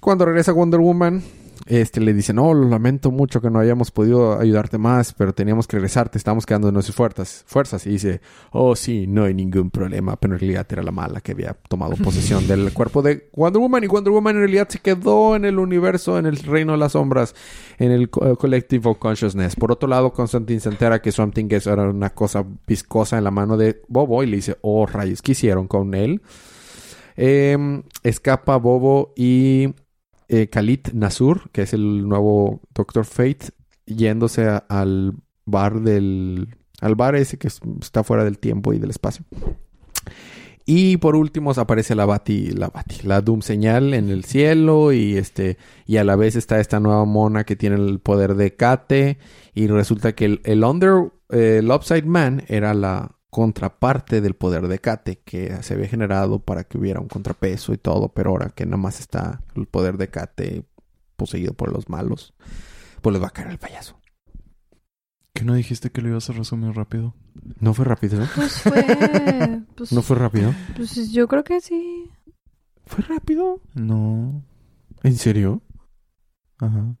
Cuando 0.00 0.26
regresa 0.26 0.52
Wonder 0.52 0.80
Woman, 0.80 1.22
este 1.66 2.00
le 2.00 2.14
dice, 2.14 2.32
no, 2.32 2.54
lo 2.54 2.68
lamento 2.68 3.10
mucho 3.10 3.40
que 3.40 3.50
no 3.50 3.58
hayamos 3.58 3.90
podido 3.90 4.38
ayudarte 4.38 4.78
más, 4.78 5.12
pero 5.14 5.34
teníamos 5.34 5.66
que 5.66 5.76
regresarte, 5.76 6.16
estamos 6.16 6.46
quedando 6.46 6.68
en 6.68 6.74
nuestras 6.74 6.94
fuerzas. 6.96 7.44
fuerzas. 7.46 7.86
Y 7.86 7.90
dice, 7.90 8.20
oh 8.52 8.76
sí, 8.76 9.06
no 9.08 9.24
hay 9.24 9.34
ningún 9.34 9.70
problema, 9.70 10.16
pero 10.16 10.34
en 10.34 10.40
realidad 10.40 10.66
era 10.70 10.82
la 10.82 10.92
mala 10.92 11.20
que 11.20 11.32
había 11.32 11.54
tomado 11.68 11.94
posesión 12.02 12.46
del 12.46 12.72
cuerpo 12.72 13.02
de 13.02 13.28
Wonder 13.34 13.60
Woman 13.60 13.84
y 13.84 13.86
Wonder 13.88 14.12
Woman 14.12 14.36
en 14.36 14.42
realidad 14.42 14.68
se 14.68 14.78
quedó 14.78 15.34
en 15.36 15.44
el 15.44 15.58
universo, 15.58 16.18
en 16.18 16.26
el 16.26 16.36
reino 16.36 16.72
de 16.72 16.78
las 16.78 16.92
sombras, 16.92 17.34
en 17.78 17.90
el 17.90 18.10
co- 18.10 18.26
eh, 18.30 18.36
Collective 18.36 18.88
of 18.88 18.98
Consciousness. 18.98 19.56
Por 19.56 19.72
otro 19.72 19.88
lado, 19.88 20.12
Constantine 20.12 20.60
se 20.60 20.68
entera 20.68 21.02
que 21.02 21.10
Swamp 21.12 21.34
Thing 21.34 21.48
es- 21.50 21.66
era 21.66 21.88
una 21.90 22.10
cosa 22.10 22.44
viscosa 22.66 23.18
en 23.18 23.24
la 23.24 23.30
mano 23.30 23.56
de 23.56 23.82
Bobo 23.88 24.22
y 24.22 24.26
le 24.26 24.36
dice, 24.36 24.56
oh 24.60 24.86
rayos, 24.86 25.20
¿qué 25.22 25.32
hicieron 25.32 25.66
con 25.66 25.94
él? 25.94 26.22
Em, 27.16 27.82
escapa 28.02 28.56
Bobo 28.56 29.12
y 29.16 29.74
eh, 30.28 30.48
Khalid 30.48 30.88
Nasur, 30.92 31.50
que 31.50 31.62
es 31.62 31.72
el 31.72 32.08
nuevo 32.08 32.60
Doctor 32.74 33.04
Fate, 33.04 33.48
yéndose 33.86 34.46
al 34.68 35.14
bar 35.44 35.80
del... 35.80 36.48
al 36.80 36.94
bar 36.96 37.14
ese 37.16 37.38
que 37.38 37.48
es- 37.48 37.60
está 37.80 38.02
fuera 38.04 38.24
del 38.24 38.38
tiempo 38.38 38.72
y 38.72 38.78
del 38.78 38.90
espacio. 38.90 39.24
Y 40.68 40.96
por 40.96 41.14
último 41.14 41.52
aparece 41.52 41.94
la 41.94 42.06
Bati, 42.06 42.50
la 42.50 42.68
Bati, 42.68 43.06
la 43.06 43.20
Doom 43.20 43.40
señal 43.40 43.94
en 43.94 44.10
el 44.10 44.24
cielo 44.24 44.92
y 44.92 45.16
este 45.16 45.58
y 45.86 45.98
a 45.98 46.04
la 46.04 46.16
vez 46.16 46.34
está 46.34 46.58
esta 46.58 46.80
nueva 46.80 47.04
mona 47.04 47.44
que 47.44 47.54
tiene 47.54 47.76
el 47.76 48.00
poder 48.00 48.34
de 48.34 48.56
Kate 48.56 49.18
y 49.54 49.68
resulta 49.68 50.16
que 50.16 50.24
el, 50.24 50.40
el 50.42 50.64
Under 50.64 51.12
eh, 51.30 51.58
el 51.60 51.70
Upside 51.70 52.02
Man 52.06 52.42
era 52.48 52.74
la 52.74 53.15
contraparte 53.36 54.22
del 54.22 54.32
poder 54.32 54.66
de 54.66 54.78
Kate 54.78 55.18
que 55.22 55.62
se 55.62 55.74
había 55.74 55.88
generado 55.88 56.38
para 56.38 56.64
que 56.64 56.78
hubiera 56.78 57.00
un 57.00 57.06
contrapeso 57.08 57.74
y 57.74 57.76
todo, 57.76 58.08
pero 58.08 58.30
ahora 58.30 58.48
que 58.48 58.64
nada 58.64 58.78
más 58.78 58.98
está 58.98 59.42
el 59.54 59.66
poder 59.66 59.98
de 59.98 60.08
Kate 60.08 60.64
poseído 61.16 61.52
por 61.52 61.70
los 61.70 61.90
malos, 61.90 62.32
pues 63.02 63.12
les 63.12 63.22
va 63.22 63.26
a 63.26 63.30
caer 63.30 63.48
el 63.48 63.58
payaso. 63.58 64.00
¿Qué 65.34 65.44
no 65.44 65.52
dijiste 65.52 65.90
que 65.90 66.00
lo 66.00 66.08
ibas 66.08 66.30
a 66.30 66.32
resumir 66.32 66.74
rápido? 66.74 67.14
No 67.60 67.74
fue 67.74 67.84
rápido, 67.84 68.20
¿no? 68.20 68.26
Pues 68.34 68.52
fue... 68.62 69.62
Pues, 69.76 69.92
No 69.92 70.00
fue 70.00 70.16
rápido. 70.16 70.54
pues 70.74 71.12
yo 71.12 71.28
creo 71.28 71.44
que 71.44 71.60
sí. 71.60 72.10
¿Fue 72.86 73.04
rápido? 73.04 73.60
No. 73.74 74.42
¿En 75.02 75.14
serio? 75.18 75.60
Ajá. 76.58 76.96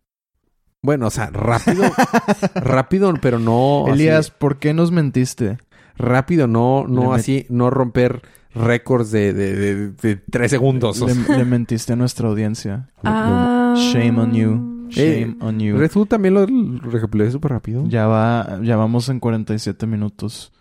Bueno, 0.82 1.06
o 1.06 1.10
sea, 1.10 1.30
rápido, 1.30 1.82
rápido, 2.54 3.14
pero 3.22 3.38
no. 3.38 3.84
así- 3.86 3.92
Elías, 4.02 4.30
¿por 4.30 4.58
qué 4.58 4.74
nos 4.74 4.92
mentiste? 4.92 5.56
Rápido, 5.98 6.46
no, 6.46 6.86
no 6.88 7.10
Le 7.12 7.16
así, 7.20 7.46
no 7.48 7.70
romper 7.70 8.22
récords 8.54 9.10
de, 9.10 9.32
de, 9.32 9.54
de- 9.54 9.90
de 9.92 10.16
tres 10.16 10.50
segundos. 10.50 11.00
Le, 11.00 11.36
le 11.36 11.44
mentiste 11.46 11.92
a 11.92 11.96
nuestra 11.96 12.28
audiencia. 12.28 12.88
Ah. 13.04 13.74
Shame 13.76 14.18
on 14.20 14.32
you. 14.34 14.88
Eh, 14.96 15.20
Shame 15.26 15.36
on 15.40 15.58
you. 15.60 15.76
Red 15.76 15.90
Hood 15.94 16.06
también 16.08 16.34
lo 16.34 16.46
recapitulé 16.90 17.30
súper 17.30 17.50
rápido. 17.52 17.84
Ya 17.88 18.06
va, 18.06 18.60
ya 18.62 18.76
vamos 18.76 19.08
en 19.08 19.20
47 19.20 19.86
minutos 19.86 20.52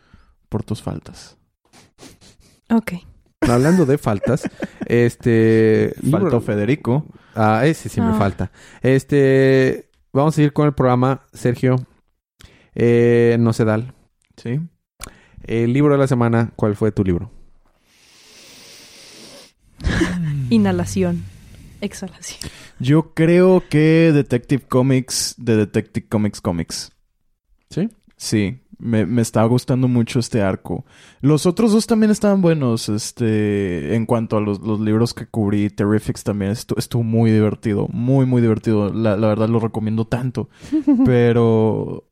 por 0.49 0.63
tus 0.63 0.81
faltas. 0.81 1.37
Ok. 2.69 2.93
Hablando 3.41 3.85
de 3.85 3.97
faltas, 3.97 4.49
este. 4.87 5.93
Faltó 6.09 6.17
libro- 6.25 6.41
Federico. 6.41 7.05
Ah, 7.35 7.65
ese 7.65 7.89
sí 7.89 8.01
me 8.01 8.07
Ah. 8.11 8.13
falta. 8.15 8.51
Este. 8.81 9.89
Vamos 10.11 10.33
a 10.33 10.35
seguir 10.37 10.53
con 10.53 10.65
el 10.65 10.73
programa, 10.73 11.21
Sergio. 11.33 11.75
Eh, 12.73 13.37
no 13.39 13.53
se 13.53 13.65
da. 13.65 13.79
Sí. 14.37 14.59
El 15.47 15.73
libro 15.73 15.93
de 15.93 15.99
la 15.99 16.07
semana, 16.07 16.51
¿cuál 16.55 16.75
fue 16.75 16.91
tu 16.91 17.03
libro? 17.03 17.31
Inhalación. 20.49 21.23
Exhalación. 21.81 22.39
Yo 22.79 23.13
creo 23.13 23.63
que 23.69 24.11
Detective 24.13 24.63
Comics 24.67 25.35
de 25.37 25.55
Detective 25.57 26.07
Comics 26.07 26.41
Comics. 26.41 26.91
¿Sí? 27.69 27.89
Sí, 28.17 28.59
me, 28.79 29.05
me 29.05 29.21
está 29.21 29.43
gustando 29.43 29.87
mucho 29.87 30.19
este 30.19 30.41
arco. 30.41 30.85
Los 31.21 31.45
otros 31.45 31.71
dos 31.73 31.85
también 31.85 32.11
estaban 32.11 32.41
buenos. 32.41 32.89
Este, 32.89 33.95
en 33.95 34.05
cuanto 34.05 34.37
a 34.37 34.41
los, 34.41 34.61
los 34.61 34.79
libros 34.79 35.13
que 35.13 35.27
cubrí, 35.27 35.69
Terrifics 35.69 36.23
también 36.23 36.51
estu- 36.51 36.77
estuvo 36.77 37.03
muy 37.03 37.29
divertido. 37.31 37.87
Muy, 37.91 38.25
muy 38.25 38.41
divertido. 38.41 38.91
La, 38.93 39.15
la 39.17 39.27
verdad 39.27 39.49
lo 39.49 39.59
recomiendo 39.59 40.05
tanto. 40.05 40.49
Pero 41.05 42.09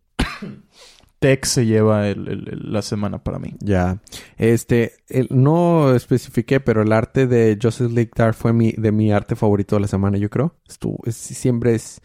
Tech 1.24 1.46
se 1.46 1.66
lleva 1.66 2.08
el- 2.10 2.28
el- 2.28 2.50
el- 2.52 2.74
la 2.74 2.82
semana 2.82 3.24
para 3.24 3.40
mí. 3.40 3.56
Ya. 3.60 4.00
Este, 4.38 4.92
el- 5.08 5.30
no 5.32 5.96
especifiqué, 5.96 6.60
pero 6.60 6.82
el 6.82 6.92
arte 6.92 7.28
de 7.28 7.58
Justice 7.62 7.90
League 7.94 8.12
Dark 8.16 8.34
fue 8.36 8.52
mi, 8.52 8.74
de 8.74 8.92
mi 8.92 9.12
arte 9.12 9.36
favorito 9.38 9.76
de 9.78 9.82
la 9.82 9.88
semana, 9.88 10.18
yo 10.18 10.30
creo. 10.30 10.56
Estuvo, 10.68 11.00
es- 11.06 11.16
siempre 11.16 11.76
es 11.76 12.02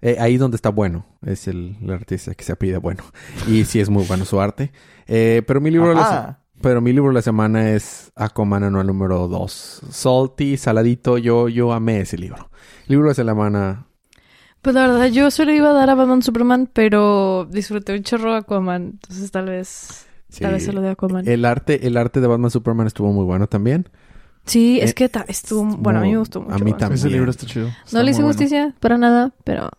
eh, 0.00 0.16
ahí 0.20 0.36
donde 0.36 0.54
está 0.56 0.68
bueno. 0.68 1.06
Es 1.22 1.48
el, 1.48 1.76
el 1.82 1.90
artista 1.90 2.34
que 2.34 2.44
se 2.44 2.54
pide 2.56 2.76
bueno. 2.76 3.02
Y 3.48 3.64
sí 3.64 3.80
es 3.80 3.88
muy 3.90 4.04
bueno 4.04 4.24
su 4.24 4.40
arte. 4.40 4.70
Eh, 5.06 5.42
pero 5.46 5.60
mi 5.60 5.70
libro 5.70 5.88
de 5.88 5.94
la 5.96 6.40
pero 6.60 6.80
mi 6.80 6.92
libro 6.92 7.08
de 7.08 7.14
la 7.14 7.22
semana 7.22 7.70
es 7.70 8.12
Aquaman 8.16 8.64
anual 8.64 8.86
número 8.86 9.26
2. 9.28 9.82
Salty, 9.90 10.56
saladito, 10.56 11.16
yo, 11.18 11.48
yo 11.48 11.72
amé 11.72 12.00
ese 12.02 12.18
libro. 12.18 12.50
Libro 12.86 13.04
de 13.08 13.24
la 13.24 13.32
semana. 13.32 13.86
Pues 14.62 14.74
la 14.74 14.88
verdad, 14.88 15.06
yo 15.06 15.30
solo 15.30 15.52
iba 15.52 15.70
a 15.70 15.72
dar 15.72 15.88
a 15.90 15.94
Batman 15.94 16.22
Superman, 16.22 16.68
pero 16.72 17.46
disfruté 17.50 17.94
un 17.94 18.02
chorro 18.02 18.32
de 18.32 18.38
Aquaman. 18.38 18.82
Entonces 19.00 19.30
tal 19.30 19.46
vez... 19.46 20.06
sí. 20.28 20.40
Tal 20.42 20.52
vez 20.54 20.64
se 20.64 20.72
lo 20.72 20.80
de 20.80 20.90
Aquaman. 20.90 21.26
El 21.28 21.44
arte, 21.44 21.86
el 21.86 21.96
arte 21.96 22.20
de 22.20 22.26
Batman 22.26 22.50
Superman 22.50 22.86
estuvo 22.86 23.12
muy 23.12 23.24
bueno 23.24 23.46
también. 23.46 23.88
sí, 24.44 24.78
eh, 24.80 24.84
es 24.84 24.94
que 24.94 25.10
estuvo... 25.28 25.64
Bueno, 25.64 26.00
a 26.00 26.02
mí 26.02 26.10
me 26.12 26.18
gustó 26.18 26.40
mucho. 26.40 26.54
a 26.54 26.58
mí 26.58 26.72
también. 26.72 26.94
Ese 26.94 27.08
libro 27.08 27.30
está 27.30 27.46
chido. 27.46 27.68
No 27.92 28.02
le 28.02 28.10
hice 28.10 28.20
bueno. 28.20 28.28
justicia 28.34 28.74
para 28.80 28.98
nada, 28.98 29.32
pero... 29.44 29.70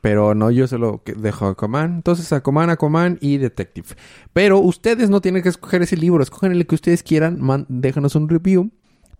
Pero 0.00 0.34
no, 0.34 0.50
yo 0.50 0.66
se 0.66 0.76
lo 0.76 1.00
dejo 1.16 1.46
a 1.46 1.50
Aquaman. 1.52 1.94
Entonces, 1.94 2.30
Aquaman, 2.30 2.68
Aquaman 2.68 3.16
y 3.22 3.38
Detective. 3.38 3.88
Pero 4.34 4.58
ustedes 4.58 5.08
no 5.08 5.22
tienen 5.22 5.42
que 5.42 5.48
escoger 5.48 5.80
ese 5.80 5.96
libro. 5.96 6.22
Escogen 6.22 6.52
el 6.52 6.66
que 6.66 6.74
ustedes 6.74 7.02
quieran. 7.02 7.40
Man- 7.40 7.64
déjanos 7.70 8.14
un 8.14 8.28
review. 8.28 8.70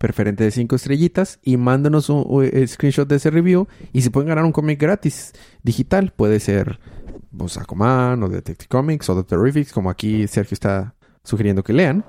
Preferente 0.05 0.43
de 0.43 0.51
cinco 0.51 0.75
estrellitas. 0.75 1.39
Y 1.41 1.57
mándanos 1.57 2.09
un, 2.09 2.23
un 2.27 2.67
screenshot 2.67 3.09
de 3.09 3.15
ese 3.15 3.31
review. 3.31 3.67
Y 3.91 4.03
se 4.03 4.11
pueden 4.11 4.29
ganar 4.29 4.45
un 4.45 4.51
cómic 4.51 4.79
gratis. 4.79 5.33
Digital. 5.63 6.13
Puede 6.15 6.39
ser 6.39 6.79
pues, 7.35 7.57
Aquaman 7.57 8.21
o 8.21 8.29
Detective 8.29 8.67
Comics 8.69 9.09
o 9.09 9.15
The 9.15 9.23
Terrifics. 9.23 9.73
Como 9.73 9.89
aquí 9.89 10.27
Sergio 10.27 10.53
está 10.53 10.93
sugiriendo 11.23 11.63
que 11.63 11.73
lean. 11.73 12.05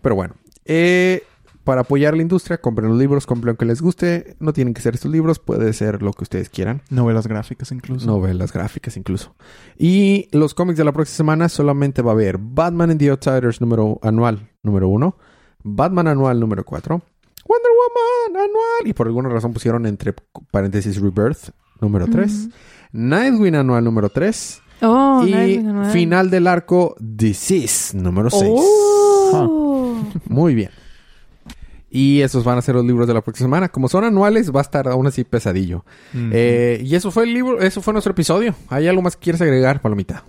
Pero 0.00 0.14
bueno. 0.14 0.36
Eh, 0.64 1.22
para 1.64 1.82
apoyar 1.82 2.16
la 2.16 2.22
industria, 2.22 2.62
compren 2.62 2.88
los 2.88 2.98
libros, 2.98 3.26
compren 3.26 3.52
lo 3.52 3.58
que 3.58 3.66
les 3.66 3.82
guste. 3.82 4.36
No 4.40 4.54
tienen 4.54 4.72
que 4.72 4.80
ser 4.80 4.94
estos 4.94 5.12
libros. 5.12 5.38
Puede 5.38 5.74
ser 5.74 6.00
lo 6.00 6.14
que 6.14 6.24
ustedes 6.24 6.48
quieran. 6.48 6.80
Novelas 6.88 7.26
gráficas 7.26 7.72
incluso. 7.72 8.06
Novelas 8.06 8.54
gráficas 8.54 8.96
incluso. 8.96 9.34
Y 9.76 10.30
los 10.32 10.54
cómics 10.54 10.78
de 10.78 10.84
la 10.84 10.92
próxima 10.92 11.16
semana 11.16 11.50
solamente 11.50 12.00
va 12.00 12.12
a 12.12 12.14
haber 12.14 12.38
Batman 12.38 12.92
and 12.92 12.98
the 12.98 13.10
Outsiders 13.10 13.60
número 13.60 13.98
anual 14.00 14.48
número 14.62 14.88
uno, 14.88 15.18
Batman 15.62 16.08
anual 16.08 16.40
número 16.40 16.64
4, 16.64 17.02
Wonder 17.48 17.70
Woman 17.72 18.44
anual 18.44 18.86
y 18.86 18.92
por 18.92 19.06
alguna 19.06 19.28
razón 19.30 19.52
pusieron 19.52 19.86
entre 19.86 20.14
paréntesis 20.50 21.00
Rebirth 21.00 21.50
número 21.80 22.06
3, 22.06 22.48
Nightwing 22.92 23.54
anual 23.56 23.84
número 23.84 24.08
3 24.10 24.62
Oh, 24.82 25.24
y 25.26 25.30
Nightwing 25.32 25.68
anual. 25.68 25.90
final 25.90 26.30
del 26.30 26.46
arco 26.46 26.94
Disease 27.00 27.96
número 27.96 28.30
6. 28.30 28.44
Oh. 28.52 29.96
Muy 30.26 30.54
bien. 30.54 30.70
Y 31.90 32.20
esos 32.20 32.44
van 32.44 32.58
a 32.58 32.62
ser 32.62 32.74
los 32.74 32.84
libros 32.84 33.08
de 33.08 33.14
la 33.14 33.22
próxima 33.22 33.46
semana. 33.46 33.68
Como 33.70 33.88
son 33.88 34.04
anuales, 34.04 34.54
va 34.54 34.60
a 34.60 34.62
estar 34.62 34.86
aún 34.88 35.06
así 35.06 35.24
pesadillo. 35.24 35.84
Eh, 36.14 36.80
y 36.84 36.94
eso 36.94 37.10
fue 37.10 37.24
el 37.24 37.32
libro, 37.32 37.60
eso 37.60 37.80
fue 37.80 37.92
nuestro 37.94 38.12
episodio. 38.12 38.54
¿Hay 38.68 38.86
algo 38.86 39.00
más 39.02 39.16
que 39.16 39.22
quieres 39.24 39.40
agregar, 39.40 39.80
Palomita? 39.80 40.24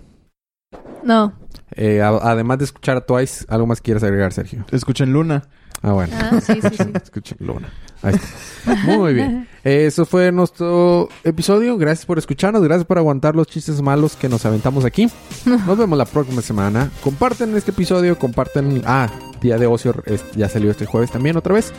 No. 1.04 1.34
Eh, 1.76 2.00
a- 2.02 2.08
además 2.30 2.58
de 2.58 2.64
escuchar 2.64 2.96
a 2.96 3.00
Twice, 3.02 3.44
¿algo 3.48 3.66
más 3.66 3.80
quieres 3.80 4.02
agregar, 4.02 4.32
Sergio? 4.32 4.64
Escuchen 4.72 5.12
Luna. 5.12 5.44
Ah, 5.82 5.92
bueno. 5.92 6.12
Ah, 6.20 6.40
sí, 6.40 6.54
sí, 6.60 6.68
sí. 6.76 6.90
Escuchen 7.02 7.38
Luna. 7.40 7.68
Ahí 8.02 8.14
está. 8.14 8.74
Muy 8.84 9.14
bien. 9.14 9.48
Eh, 9.64 9.86
Eso 9.86 10.04
fue 10.04 10.30
nuestro 10.32 11.08
episodio. 11.24 11.76
Gracias 11.78 12.04
por 12.06 12.18
escucharnos. 12.18 12.62
Gracias 12.62 12.86
por 12.86 12.98
aguantar 12.98 13.34
los 13.36 13.46
chistes 13.46 13.80
malos 13.80 14.14
que 14.16 14.28
nos 14.28 14.44
aventamos 14.46 14.84
aquí. 14.84 15.08
Nos 15.46 15.78
vemos 15.78 15.96
la 15.98 16.04
próxima 16.06 16.42
semana. 16.42 16.90
Comparten 17.02 17.56
este 17.56 17.70
episodio. 17.70 18.18
Comparten. 18.18 18.82
Ah, 18.84 19.08
Día 19.40 19.56
de 19.56 19.66
Ocio 19.66 19.94
es- 20.04 20.22
ya 20.36 20.48
salió 20.50 20.70
este 20.70 20.84
jueves 20.84 21.10
también 21.10 21.36
otra 21.38 21.54
vez. 21.54 21.72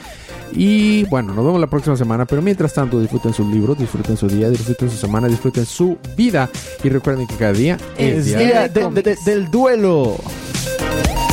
Y 0.54 1.06
bueno, 1.06 1.34
nos 1.34 1.46
vemos 1.46 1.62
la 1.62 1.68
próxima 1.68 1.96
semana. 1.96 2.26
Pero 2.26 2.42
mientras 2.42 2.74
tanto, 2.74 3.00
disfruten 3.00 3.34
sus 3.34 3.48
libros, 3.48 3.78
disfruten 3.78 4.18
su 4.18 4.28
día, 4.28 4.50
disfruten 4.50 4.90
su 4.90 4.98
semana, 4.98 5.28
disfruten 5.28 5.66
su 5.66 5.98
vida. 6.18 6.50
Y 6.84 6.90
recuerden 6.90 7.26
que 7.28 7.36
cada 7.36 7.54
día 7.54 7.78
Es 7.98 8.18
Es 8.18 8.26
día 8.26 8.38
día 8.40 8.68
de 8.68 8.90
de- 8.90 9.02
de- 9.04 9.18
del 9.26 9.50
duelo. 9.50 9.81
Marcelo. 9.82 11.31